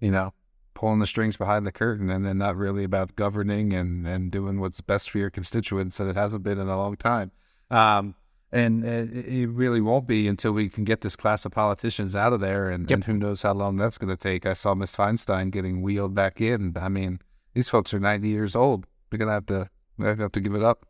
you 0.00 0.10
know 0.10 0.32
pulling 0.74 1.00
the 1.00 1.06
strings 1.06 1.36
behind 1.36 1.66
the 1.66 1.72
curtain, 1.72 2.08
and 2.08 2.24
then 2.24 2.38
not 2.38 2.56
really 2.56 2.84
about 2.84 3.16
governing 3.16 3.72
and 3.72 4.06
and 4.06 4.30
doing 4.30 4.60
what's 4.60 4.80
best 4.80 5.10
for 5.10 5.18
your 5.18 5.30
constituents. 5.30 6.00
And 6.00 6.08
it 6.08 6.16
hasn't 6.16 6.42
been 6.42 6.58
in 6.58 6.68
a 6.68 6.76
long 6.76 6.96
time. 6.96 7.30
Um, 7.70 8.14
and 8.50 8.84
it 8.84 9.48
really 9.48 9.80
won't 9.80 10.06
be 10.06 10.26
until 10.26 10.52
we 10.52 10.68
can 10.68 10.84
get 10.84 11.02
this 11.02 11.16
class 11.16 11.44
of 11.44 11.52
politicians 11.52 12.14
out 12.14 12.32
of 12.32 12.40
there, 12.40 12.70
and, 12.70 12.88
yep. 12.88 12.96
and 12.96 13.04
who 13.04 13.14
knows 13.14 13.42
how 13.42 13.52
long 13.52 13.76
that's 13.76 13.98
going 13.98 14.08
to 14.08 14.16
take. 14.16 14.46
I 14.46 14.54
saw 14.54 14.74
Miss 14.74 14.96
Feinstein 14.96 15.50
getting 15.50 15.82
wheeled 15.82 16.14
back 16.14 16.40
in. 16.40 16.74
I 16.80 16.88
mean, 16.88 17.20
these 17.54 17.68
folks 17.68 17.92
are 17.92 18.00
ninety 18.00 18.28
years 18.28 18.56
old. 18.56 18.86
We're 19.10 19.18
gonna 19.18 19.32
have 19.32 19.46
to 19.46 19.68
I 20.00 20.14
have 20.14 20.32
to 20.32 20.40
give 20.40 20.54
it 20.54 20.62
up. 20.62 20.86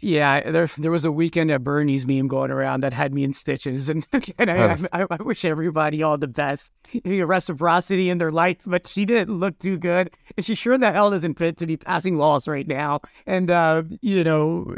Yeah, 0.00 0.50
there 0.50 0.68
there 0.76 0.90
was 0.90 1.04
a 1.04 1.12
weekend 1.12 1.50
at 1.50 1.64
Bernie's 1.64 2.06
meme 2.06 2.28
going 2.28 2.50
around 2.50 2.82
that 2.82 2.92
had 2.92 3.14
me 3.14 3.24
in 3.24 3.32
stitches, 3.32 3.88
and, 3.88 4.06
and 4.38 4.50
I, 4.50 4.78
I, 4.92 5.06
I, 5.10 5.22
wish 5.22 5.44
everybody 5.44 6.02
all 6.02 6.18
the 6.18 6.28
best, 6.28 6.70
reciprocity 7.04 8.10
in 8.10 8.18
their 8.18 8.32
life. 8.32 8.58
But 8.66 8.86
she 8.86 9.04
didn't 9.06 9.38
look 9.38 9.58
too 9.58 9.78
good, 9.78 10.10
and 10.36 10.44
she 10.44 10.54
sure 10.54 10.76
the 10.76 10.92
hell 10.92 11.12
isn't 11.14 11.38
fit 11.38 11.56
to 11.58 11.66
be 11.66 11.76
passing 11.76 12.18
laws 12.18 12.46
right 12.46 12.66
now. 12.66 13.00
And 13.26 13.50
uh, 13.50 13.84
you 14.02 14.24
know, 14.24 14.74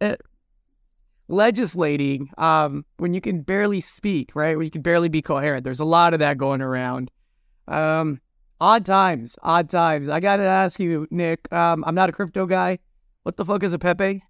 uh, 0.00 0.16
legislating 1.28 2.30
um, 2.38 2.84
when 2.98 3.14
you 3.14 3.20
can 3.20 3.42
barely 3.42 3.80
speak, 3.80 4.30
right? 4.34 4.56
When 4.56 4.64
you 4.64 4.70
can 4.70 4.82
barely 4.82 5.08
be 5.08 5.22
coherent. 5.22 5.64
There's 5.64 5.80
a 5.80 5.84
lot 5.84 6.12
of 6.14 6.20
that 6.20 6.38
going 6.38 6.60
around. 6.60 7.10
Um, 7.68 8.20
Odd 8.58 8.86
times, 8.86 9.36
odd 9.42 9.68
times. 9.68 10.08
I 10.08 10.18
gotta 10.18 10.44
ask 10.44 10.80
you, 10.80 11.06
Nick. 11.10 11.52
Um, 11.52 11.84
I'm 11.86 11.94
not 11.94 12.08
a 12.08 12.12
crypto 12.12 12.46
guy. 12.46 12.78
What 13.22 13.36
the 13.36 13.44
fuck 13.44 13.62
is 13.62 13.74
a 13.74 13.78
Pepe? 13.78 14.22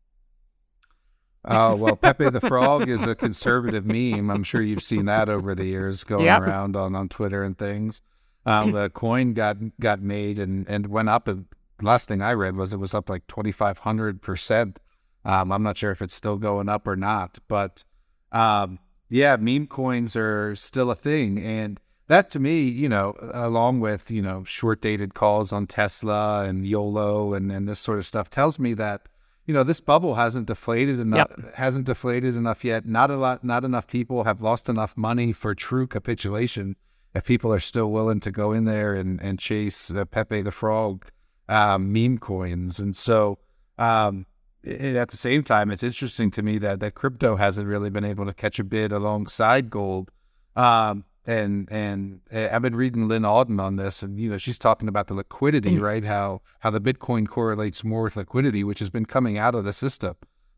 Oh 1.44 1.76
well, 1.76 1.94
Pepe 1.94 2.28
the 2.30 2.40
Frog 2.40 2.88
is 2.88 3.02
a 3.04 3.14
conservative 3.14 3.86
meme. 3.86 4.30
I'm 4.30 4.42
sure 4.42 4.62
you've 4.62 4.82
seen 4.82 5.04
that 5.04 5.28
over 5.28 5.54
the 5.54 5.64
years 5.64 6.02
going 6.12 6.24
Yep. 6.24 6.40
around 6.42 6.74
on, 6.76 6.96
on 6.96 7.08
Twitter 7.08 7.44
and 7.44 7.56
things. 7.56 8.02
Um, 8.44 8.72
the 8.72 8.90
coin 8.90 9.32
got 9.32 9.58
got 9.78 10.02
made 10.02 10.40
and, 10.40 10.68
and 10.68 10.88
went 10.88 11.08
up. 11.08 11.28
And 11.28 11.46
last 11.80 12.08
thing 12.08 12.20
I 12.20 12.32
read 12.32 12.56
was 12.56 12.72
it 12.72 12.78
was 12.80 12.94
up 12.94 13.08
like 13.08 13.28
2,500 13.28 14.22
percent. 14.22 14.80
Um, 15.26 15.50
I'm 15.50 15.64
not 15.64 15.76
sure 15.76 15.90
if 15.90 16.00
it's 16.00 16.14
still 16.14 16.36
going 16.36 16.68
up 16.68 16.86
or 16.86 16.94
not, 16.94 17.40
but 17.48 17.82
um, 18.30 18.78
yeah, 19.08 19.36
meme 19.36 19.66
coins 19.66 20.14
are 20.14 20.54
still 20.54 20.90
a 20.90 20.94
thing, 20.94 21.42
and 21.42 21.80
that 22.06 22.30
to 22.30 22.38
me, 22.38 22.62
you 22.62 22.88
know, 22.88 23.16
along 23.34 23.80
with 23.80 24.08
you 24.10 24.22
know 24.22 24.44
short 24.44 24.80
dated 24.80 25.14
calls 25.14 25.52
on 25.52 25.66
Tesla 25.66 26.44
and 26.44 26.64
YOLO 26.64 27.34
and 27.34 27.50
and 27.50 27.68
this 27.68 27.80
sort 27.80 27.98
of 27.98 28.06
stuff, 28.06 28.30
tells 28.30 28.60
me 28.60 28.72
that 28.74 29.02
you 29.46 29.52
know 29.52 29.64
this 29.64 29.80
bubble 29.80 30.14
hasn't 30.14 30.46
deflated 30.46 31.00
enough 31.00 31.30
hasn't 31.54 31.86
deflated 31.86 32.36
enough 32.36 32.64
yet. 32.64 32.86
Not 32.86 33.10
a 33.10 33.16
lot 33.16 33.42
not 33.42 33.64
enough 33.64 33.88
people 33.88 34.24
have 34.24 34.40
lost 34.40 34.68
enough 34.68 34.96
money 34.96 35.32
for 35.32 35.56
true 35.56 35.88
capitulation 35.88 36.76
if 37.16 37.24
people 37.24 37.52
are 37.52 37.60
still 37.60 37.90
willing 37.90 38.20
to 38.20 38.30
go 38.30 38.52
in 38.52 38.64
there 38.64 38.94
and 38.94 39.20
and 39.20 39.40
chase 39.40 39.90
uh, 39.90 40.04
pepe 40.04 40.42
the 40.42 40.52
frog 40.52 41.06
um, 41.48 41.92
meme 41.92 42.18
coins. 42.18 42.78
And 42.78 42.94
so 42.94 43.38
um 43.76 44.26
at 44.66 45.08
the 45.08 45.16
same 45.16 45.42
time 45.42 45.70
it's 45.70 45.82
interesting 45.82 46.30
to 46.30 46.42
me 46.42 46.58
that 46.58 46.80
that 46.80 46.94
crypto 46.94 47.36
hasn't 47.36 47.66
really 47.66 47.90
been 47.90 48.04
able 48.04 48.26
to 48.26 48.34
catch 48.34 48.58
a 48.58 48.64
bid 48.64 48.92
alongside 48.92 49.70
gold 49.70 50.10
um 50.56 51.04
and 51.26 51.68
and 51.70 52.20
uh, 52.32 52.48
I've 52.52 52.62
been 52.62 52.76
reading 52.76 53.08
Lyn 53.08 53.24
Alden 53.24 53.58
on 53.58 53.76
this, 53.76 54.02
and 54.02 54.18
you 54.18 54.30
know 54.30 54.38
she's 54.38 54.58
talking 54.58 54.88
about 54.88 55.08
the 55.08 55.14
liquidity, 55.14 55.76
right? 55.78 56.04
How 56.04 56.40
how 56.60 56.70
the 56.70 56.80
Bitcoin 56.80 57.26
correlates 57.28 57.82
more 57.82 58.04
with 58.04 58.16
liquidity, 58.16 58.62
which 58.62 58.78
has 58.78 58.90
been 58.90 59.06
coming 59.06 59.36
out 59.36 59.54
of 59.54 59.64
the 59.64 59.72
system. 59.72 60.14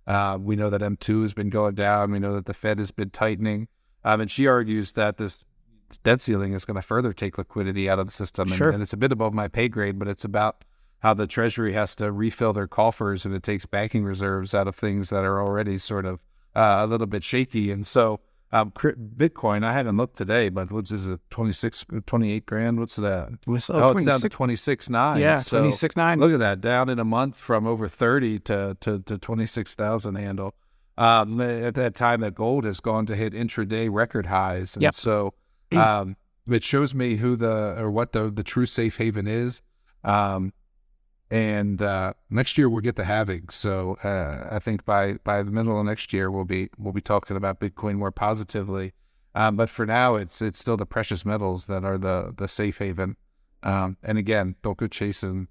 Uh, 0.06 0.38
we 0.40 0.56
know 0.56 0.70
that 0.70 0.80
M2 0.80 1.22
has 1.22 1.34
been 1.34 1.50
going 1.50 1.74
down. 1.74 2.10
We 2.10 2.18
know 2.18 2.34
that 2.34 2.46
the 2.46 2.54
Fed 2.54 2.78
has 2.78 2.90
been 2.90 3.10
tightening, 3.10 3.68
um, 4.04 4.20
and 4.20 4.30
she 4.30 4.46
argues 4.46 4.92
that 4.92 5.16
this 5.16 5.44
debt 6.02 6.20
ceiling 6.20 6.52
is 6.52 6.64
going 6.66 6.74
to 6.76 6.82
further 6.82 7.12
take 7.14 7.38
liquidity 7.38 7.88
out 7.88 7.98
of 7.98 8.06
the 8.06 8.12
system. 8.12 8.48
And, 8.48 8.56
Sure. 8.58 8.70
and 8.70 8.82
it's 8.82 8.92
a 8.92 8.98
bit 8.98 9.10
above 9.12 9.32
my 9.32 9.48
pay 9.48 9.68
grade, 9.68 9.98
but 9.98 10.06
it's 10.08 10.24
about 10.24 10.64
how 11.00 11.14
the 11.14 11.26
Treasury 11.26 11.72
has 11.74 11.94
to 11.96 12.10
refill 12.10 12.52
their 12.52 12.66
coffers, 12.66 13.24
and 13.24 13.34
it 13.34 13.42
takes 13.42 13.66
banking 13.66 14.04
reserves 14.04 14.54
out 14.54 14.66
of 14.68 14.74
things 14.74 15.10
that 15.10 15.24
are 15.24 15.40
already 15.40 15.78
sort 15.78 16.04
of 16.06 16.20
uh, 16.56 16.78
a 16.80 16.86
little 16.86 17.06
bit 17.06 17.22
shaky. 17.22 17.70
And 17.70 17.86
so, 17.86 18.20
um, 18.50 18.72
Bitcoin, 18.72 19.62
I 19.62 19.72
haven't 19.72 19.96
looked 19.96 20.16
today, 20.16 20.48
but 20.48 20.72
what's 20.72 20.90
is 20.90 21.06
it 21.06 21.20
26, 21.30 21.84
28 22.06 22.46
grand? 22.46 22.78
What's 22.80 22.96
that? 22.96 23.28
Was- 23.46 23.70
Oh, 23.70 23.90
it's 23.92 24.02
down 24.02 24.20
to 24.20 24.28
26 24.28 24.86
26 24.86 24.90
nine. 24.90 25.20
Yeah, 25.20 25.36
so, 25.36 25.58
twenty 25.60 25.72
six 25.72 25.96
nine. 25.96 26.18
Look 26.18 26.32
at 26.32 26.38
that, 26.40 26.60
down 26.60 26.88
in 26.88 26.98
a 26.98 27.04
month 27.04 27.36
from 27.36 27.66
over 27.66 27.86
30 27.88 28.40
to, 28.40 28.76
to, 28.80 28.98
to 29.00 29.18
26,000 29.18 30.14
handle. 30.16 30.54
Um, 30.96 31.40
at 31.40 31.74
that 31.76 31.94
time 31.94 32.22
that 32.22 32.34
gold 32.34 32.64
has 32.64 32.80
gone 32.80 33.06
to 33.06 33.14
hit 33.14 33.32
intraday 33.34 33.88
record 33.92 34.26
highs. 34.26 34.74
And 34.74 34.82
Yep. 34.82 34.94
so 34.94 35.34
um, 35.72 36.16
it 36.50 36.64
shows 36.64 36.92
me 36.92 37.16
who 37.16 37.36
the, 37.36 37.76
or 37.80 37.88
what 37.90 38.10
the, 38.12 38.30
the 38.30 38.42
true 38.42 38.66
safe 38.66 38.96
haven 38.96 39.28
is. 39.28 39.62
Um, 40.02 40.52
and 41.30 41.82
uh, 41.82 42.14
next 42.30 42.56
year 42.56 42.68
we'll 42.68 42.80
get 42.80 42.96
the 42.96 43.04
halving. 43.04 43.48
So 43.50 43.98
uh, 44.02 44.48
I 44.50 44.58
think 44.58 44.84
by, 44.84 45.14
by 45.24 45.42
the 45.42 45.50
middle 45.50 45.78
of 45.78 45.84
next 45.86 46.12
year 46.12 46.30
we'll 46.30 46.44
be 46.44 46.70
we'll 46.78 46.92
be 46.92 47.00
talking 47.00 47.36
about 47.36 47.60
Bitcoin 47.60 47.96
more 47.96 48.10
positively. 48.10 48.92
Um, 49.34 49.56
but 49.56 49.68
for 49.70 49.86
now, 49.86 50.16
it's 50.16 50.40
it's 50.42 50.58
still 50.58 50.76
the 50.76 50.86
precious 50.86 51.24
metals 51.24 51.66
that 51.66 51.84
are 51.84 51.98
the 51.98 52.34
the 52.36 52.48
safe 52.48 52.78
haven. 52.78 53.16
Um, 53.62 53.96
and 54.02 54.18
again, 54.18 54.56
don't 54.62 54.78
go 54.78 54.86
chasing 54.86 55.48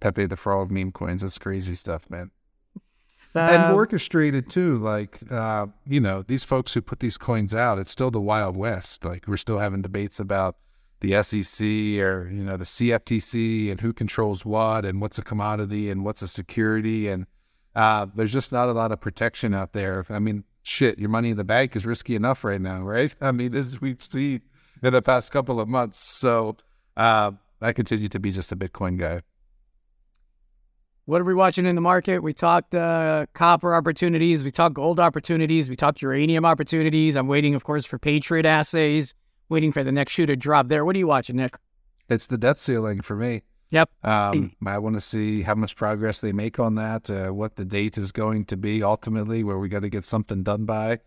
Pepe 0.00 0.26
the 0.26 0.36
Frog 0.36 0.70
meme 0.70 0.92
coins. 0.92 1.22
That's 1.22 1.38
crazy 1.38 1.74
stuff, 1.74 2.08
man. 2.10 2.30
and 3.34 3.64
Um, 3.64 3.74
orchestrated 3.74 4.50
too. 4.50 4.78
Like 4.78 5.20
uh, 5.30 5.66
you 5.86 6.00
know, 6.00 6.22
these 6.22 6.44
folks 6.44 6.74
who 6.74 6.82
put 6.82 7.00
these 7.00 7.16
coins 7.16 7.54
out, 7.54 7.78
it's 7.78 7.90
still 7.90 8.10
the 8.10 8.20
Wild 8.20 8.56
West. 8.56 9.04
Like 9.04 9.26
we're 9.26 9.36
still 9.38 9.58
having 9.58 9.82
debates 9.82 10.20
about 10.20 10.56
the 11.00 11.22
SEC 11.22 11.64
or 11.64 12.28
you 12.30 12.42
know 12.42 12.56
the 12.56 12.64
CFTC 12.64 13.70
and 13.70 13.80
who 13.80 13.92
controls 13.92 14.44
what 14.44 14.84
and 14.84 15.00
what's 15.00 15.18
a 15.18 15.22
commodity 15.22 15.90
and 15.90 16.04
what's 16.04 16.22
a 16.22 16.28
security 16.28 17.08
and 17.08 17.26
uh, 17.74 18.06
there's 18.14 18.32
just 18.32 18.52
not 18.52 18.70
a 18.70 18.72
lot 18.72 18.90
of 18.90 19.00
protection 19.00 19.52
out 19.52 19.74
there. 19.74 20.06
I 20.08 20.18
mean, 20.18 20.44
shit, 20.62 20.98
your 20.98 21.10
money 21.10 21.30
in 21.30 21.36
the 21.36 21.44
bank 21.44 21.76
is 21.76 21.84
risky 21.84 22.16
enough 22.16 22.42
right 22.42 22.60
now, 22.60 22.80
right? 22.80 23.14
I 23.20 23.32
mean, 23.32 23.54
as 23.54 23.80
we've 23.80 24.02
seen 24.02 24.40
in 24.82 24.92
the 24.92 25.02
past 25.02 25.30
couple 25.30 25.60
of 25.60 25.68
months. 25.68 25.98
So 25.98 26.56
uh, 26.96 27.32
I 27.60 27.72
continue 27.72 28.08
to 28.08 28.18
be 28.18 28.32
just 28.32 28.52
a 28.52 28.56
Bitcoin 28.56 28.98
guy. 28.98 29.22
What 31.04 31.20
are 31.20 31.24
we 31.24 31.34
watching 31.34 31.66
in 31.66 31.76
the 31.76 31.80
market? 31.80 32.18
We 32.18 32.32
talked 32.32 32.74
uh, 32.74 33.26
copper 33.32 33.74
opportunities. 33.74 34.42
We 34.42 34.50
talked 34.50 34.74
gold 34.74 34.98
opportunities. 34.98 35.70
We 35.70 35.76
talked 35.76 36.02
uranium 36.02 36.44
opportunities. 36.44 37.14
I'm 37.14 37.28
waiting, 37.28 37.54
of 37.54 37.62
course, 37.62 37.86
for 37.86 37.98
Patriot 37.98 38.44
assays. 38.44 39.14
Waiting 39.48 39.72
for 39.72 39.84
the 39.84 39.92
next 39.92 40.12
shoe 40.12 40.26
to 40.26 40.36
drop 40.36 40.68
there. 40.68 40.84
What 40.84 40.96
are 40.96 40.98
you 40.98 41.06
watching, 41.06 41.36
Nick? 41.36 41.56
It's 42.08 42.26
the 42.26 42.38
debt 42.38 42.58
ceiling 42.58 43.00
for 43.00 43.16
me. 43.16 43.42
Yep. 43.70 43.90
Um, 44.04 44.52
I 44.64 44.78
want 44.78 44.94
to 44.96 45.00
see 45.00 45.42
how 45.42 45.54
much 45.56 45.74
progress 45.76 46.20
they 46.20 46.32
make 46.32 46.58
on 46.60 46.76
that, 46.76 47.10
uh, 47.10 47.30
what 47.30 47.56
the 47.56 47.64
date 47.64 47.98
is 47.98 48.12
going 48.12 48.44
to 48.46 48.56
be 48.56 48.82
ultimately, 48.82 49.42
where 49.42 49.58
we 49.58 49.68
got 49.68 49.82
to 49.82 49.88
get 49.88 50.04
something 50.04 50.44
done 50.44 50.64
by, 50.66 51.00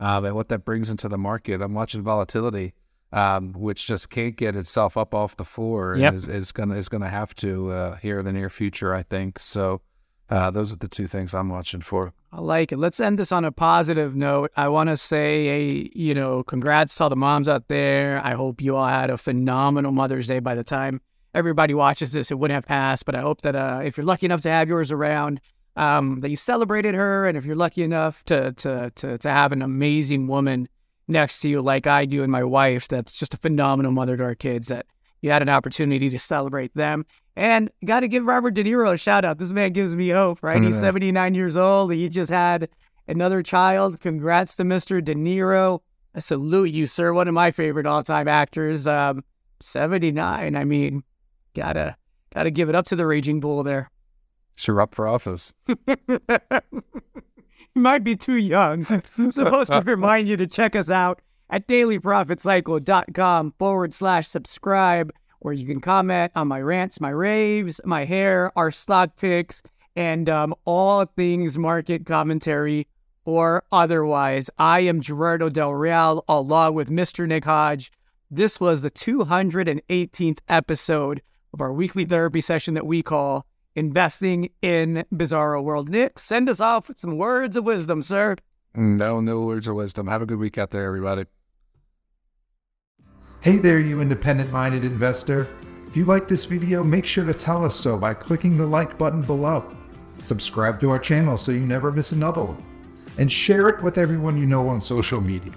um, 0.00 0.24
and 0.24 0.34
what 0.34 0.48
that 0.48 0.64
brings 0.64 0.88
into 0.88 1.08
the 1.08 1.18
market. 1.18 1.60
I'm 1.60 1.74
watching 1.74 2.02
volatility, 2.02 2.72
um, 3.12 3.52
which 3.52 3.86
just 3.86 4.08
can't 4.08 4.34
get 4.34 4.56
itself 4.56 4.96
up 4.96 5.14
off 5.14 5.36
the 5.36 5.44
floor, 5.44 5.94
Yep. 5.96 6.14
is, 6.14 6.28
is 6.28 6.52
gonna 6.52 6.76
is 6.76 6.88
gonna 6.88 7.10
have 7.10 7.34
to 7.36 7.70
uh, 7.70 7.96
here 7.96 8.18
in 8.20 8.24
the 8.24 8.32
near 8.32 8.48
future, 8.48 8.94
I 8.94 9.02
think. 9.02 9.38
So, 9.38 9.82
uh, 10.30 10.50
those 10.50 10.72
are 10.72 10.76
the 10.76 10.88
two 10.88 11.06
things 11.06 11.34
I'm 11.34 11.50
watching 11.50 11.82
for. 11.82 12.14
I 12.36 12.40
like 12.40 12.70
it. 12.70 12.76
Let's 12.76 13.00
end 13.00 13.18
this 13.18 13.32
on 13.32 13.46
a 13.46 13.50
positive 13.50 14.14
note. 14.14 14.52
I 14.58 14.68
want 14.68 14.90
to 14.90 14.98
say, 14.98 15.48
a, 15.48 15.90
you 15.94 16.12
know, 16.12 16.42
congrats 16.42 16.94
to 16.96 17.04
all 17.04 17.08
the 17.08 17.16
moms 17.16 17.48
out 17.48 17.68
there. 17.68 18.20
I 18.22 18.34
hope 18.34 18.60
you 18.60 18.76
all 18.76 18.86
had 18.86 19.08
a 19.08 19.16
phenomenal 19.16 19.90
Mother's 19.90 20.26
Day 20.26 20.40
by 20.40 20.54
the 20.54 20.62
time 20.62 21.00
everybody 21.32 21.72
watches 21.72 22.12
this. 22.12 22.30
It 22.30 22.38
wouldn't 22.38 22.54
have 22.54 22.66
passed, 22.66 23.06
but 23.06 23.14
I 23.14 23.22
hope 23.22 23.40
that 23.40 23.56
uh, 23.56 23.80
if 23.82 23.96
you're 23.96 24.04
lucky 24.04 24.26
enough 24.26 24.42
to 24.42 24.50
have 24.50 24.68
yours 24.68 24.92
around, 24.92 25.40
um, 25.76 26.20
that 26.20 26.28
you 26.28 26.36
celebrated 26.36 26.94
her, 26.94 27.26
and 27.26 27.38
if 27.38 27.46
you're 27.46 27.56
lucky 27.56 27.82
enough 27.82 28.22
to 28.24 28.52
to 28.52 28.90
to 28.96 29.16
to 29.16 29.30
have 29.30 29.52
an 29.52 29.62
amazing 29.62 30.26
woman 30.26 30.68
next 31.08 31.40
to 31.40 31.48
you, 31.48 31.62
like 31.62 31.86
I 31.86 32.04
do, 32.04 32.22
and 32.22 32.30
my 32.30 32.44
wife, 32.44 32.86
that's 32.86 33.12
just 33.12 33.32
a 33.32 33.38
phenomenal 33.38 33.92
mother 33.92 34.18
to 34.18 34.24
our 34.24 34.34
kids. 34.34 34.68
That 34.68 34.84
you 35.20 35.30
had 35.30 35.42
an 35.42 35.48
opportunity 35.48 36.10
to 36.10 36.18
celebrate 36.18 36.74
them. 36.74 37.04
And 37.36 37.70
got 37.84 38.00
to 38.00 38.08
give 38.08 38.24
Robert 38.24 38.52
De 38.52 38.64
Niro 38.64 38.92
a 38.92 38.96
shout 38.96 39.24
out. 39.24 39.38
This 39.38 39.50
man 39.50 39.72
gives 39.72 39.94
me 39.94 40.08
hope, 40.10 40.42
right? 40.42 40.62
He's 40.62 40.78
79 40.78 41.34
years 41.34 41.56
old. 41.56 41.92
He 41.92 42.08
just 42.08 42.30
had 42.30 42.68
another 43.08 43.42
child. 43.42 44.00
Congrats 44.00 44.56
to 44.56 44.62
Mr. 44.62 45.04
De 45.04 45.14
Niro. 45.14 45.80
I 46.14 46.20
salute 46.20 46.72
you, 46.72 46.86
sir. 46.86 47.12
One 47.12 47.28
of 47.28 47.34
my 47.34 47.50
favorite 47.50 47.86
all 47.86 48.02
time 48.02 48.26
actors. 48.28 48.86
Um, 48.86 49.22
79. 49.60 50.56
I 50.56 50.64
mean, 50.64 51.02
gotta 51.54 51.96
gotta 52.34 52.50
give 52.50 52.68
it 52.68 52.74
up 52.74 52.86
to 52.86 52.96
the 52.96 53.06
Raging 53.06 53.40
Bull 53.40 53.62
there. 53.62 53.90
Sure, 54.54 54.80
up 54.80 54.94
for 54.94 55.06
office. 55.06 55.52
you 55.66 55.76
might 57.74 58.02
be 58.02 58.16
too 58.16 58.36
young. 58.36 58.86
I'm 59.18 59.32
supposed 59.32 59.70
to 59.70 59.80
remind 59.84 60.28
you 60.28 60.36
to 60.38 60.46
check 60.46 60.74
us 60.74 60.88
out 60.88 61.20
at 61.50 61.66
dailyprofitcycle.com 61.66 63.54
forward 63.58 63.94
slash 63.94 64.28
subscribe, 64.28 65.12
where 65.40 65.54
you 65.54 65.66
can 65.66 65.80
comment 65.80 66.32
on 66.34 66.48
my 66.48 66.60
rants, 66.60 67.00
my 67.00 67.10
raves, 67.10 67.80
my 67.84 68.04
hair, 68.04 68.52
our 68.56 68.70
stock 68.70 69.16
picks, 69.16 69.62
and 69.94 70.28
um, 70.28 70.54
all 70.64 71.04
things 71.04 71.56
market 71.56 72.04
commentary 72.04 72.86
or 73.24 73.64
otherwise. 73.72 74.48
I 74.58 74.80
am 74.80 75.00
Gerardo 75.00 75.48
Del 75.48 75.74
Real 75.74 76.24
along 76.28 76.74
with 76.74 76.90
Mr. 76.90 77.26
Nick 77.26 77.44
Hodge. 77.44 77.90
This 78.30 78.58
was 78.60 78.82
the 78.82 78.90
218th 78.90 80.38
episode 80.48 81.22
of 81.52 81.60
our 81.60 81.72
weekly 81.72 82.04
therapy 82.04 82.40
session 82.40 82.74
that 82.74 82.86
we 82.86 83.02
call 83.02 83.46
Investing 83.74 84.50
in 84.62 85.04
Bizarro 85.12 85.62
World. 85.62 85.88
Nick, 85.90 86.18
send 86.18 86.48
us 86.48 86.60
off 86.60 86.88
with 86.88 86.98
some 86.98 87.18
words 87.18 87.56
of 87.56 87.64
wisdom, 87.64 88.02
sir. 88.02 88.36
No, 88.74 89.20
no 89.20 89.40
words 89.42 89.68
of 89.68 89.76
wisdom. 89.76 90.06
Have 90.06 90.22
a 90.22 90.26
good 90.26 90.38
week 90.38 90.58
out 90.58 90.70
there, 90.70 90.86
everybody. 90.86 91.24
Hey 93.40 93.58
there, 93.58 93.78
you 93.78 94.00
independent 94.00 94.50
minded 94.50 94.84
investor. 94.84 95.48
If 95.86 95.96
you 95.96 96.04
like 96.04 96.26
this 96.26 96.46
video, 96.46 96.82
make 96.82 97.06
sure 97.06 97.24
to 97.24 97.34
tell 97.34 97.64
us 97.64 97.76
so 97.76 97.96
by 97.96 98.12
clicking 98.12 98.56
the 98.56 98.66
like 98.66 98.98
button 98.98 99.22
below. 99.22 99.76
Subscribe 100.18 100.80
to 100.80 100.90
our 100.90 100.98
channel 100.98 101.36
so 101.36 101.52
you 101.52 101.60
never 101.60 101.92
miss 101.92 102.10
another 102.10 102.42
one. 102.42 102.64
And 103.18 103.30
share 103.30 103.68
it 103.68 103.82
with 103.82 103.98
everyone 103.98 104.36
you 104.36 104.46
know 104.46 104.66
on 104.68 104.80
social 104.80 105.20
media. 105.20 105.52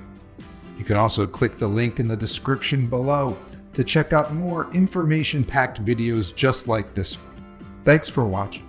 You 0.77 0.85
can 0.85 0.97
also 0.97 1.25
click 1.25 1.57
the 1.57 1.67
link 1.67 1.99
in 1.99 2.07
the 2.07 2.15
description 2.15 2.85
below 2.85 3.35
to 3.73 3.83
check 3.83 4.13
out 4.13 4.35
more 4.35 4.71
information 4.73 5.43
packed 5.43 5.83
videos 5.83 6.35
just 6.35 6.67
like 6.67 6.93
this 6.93 7.17
one. 7.17 7.63
Thanks 7.85 8.07
for 8.07 8.25
watching. 8.25 8.68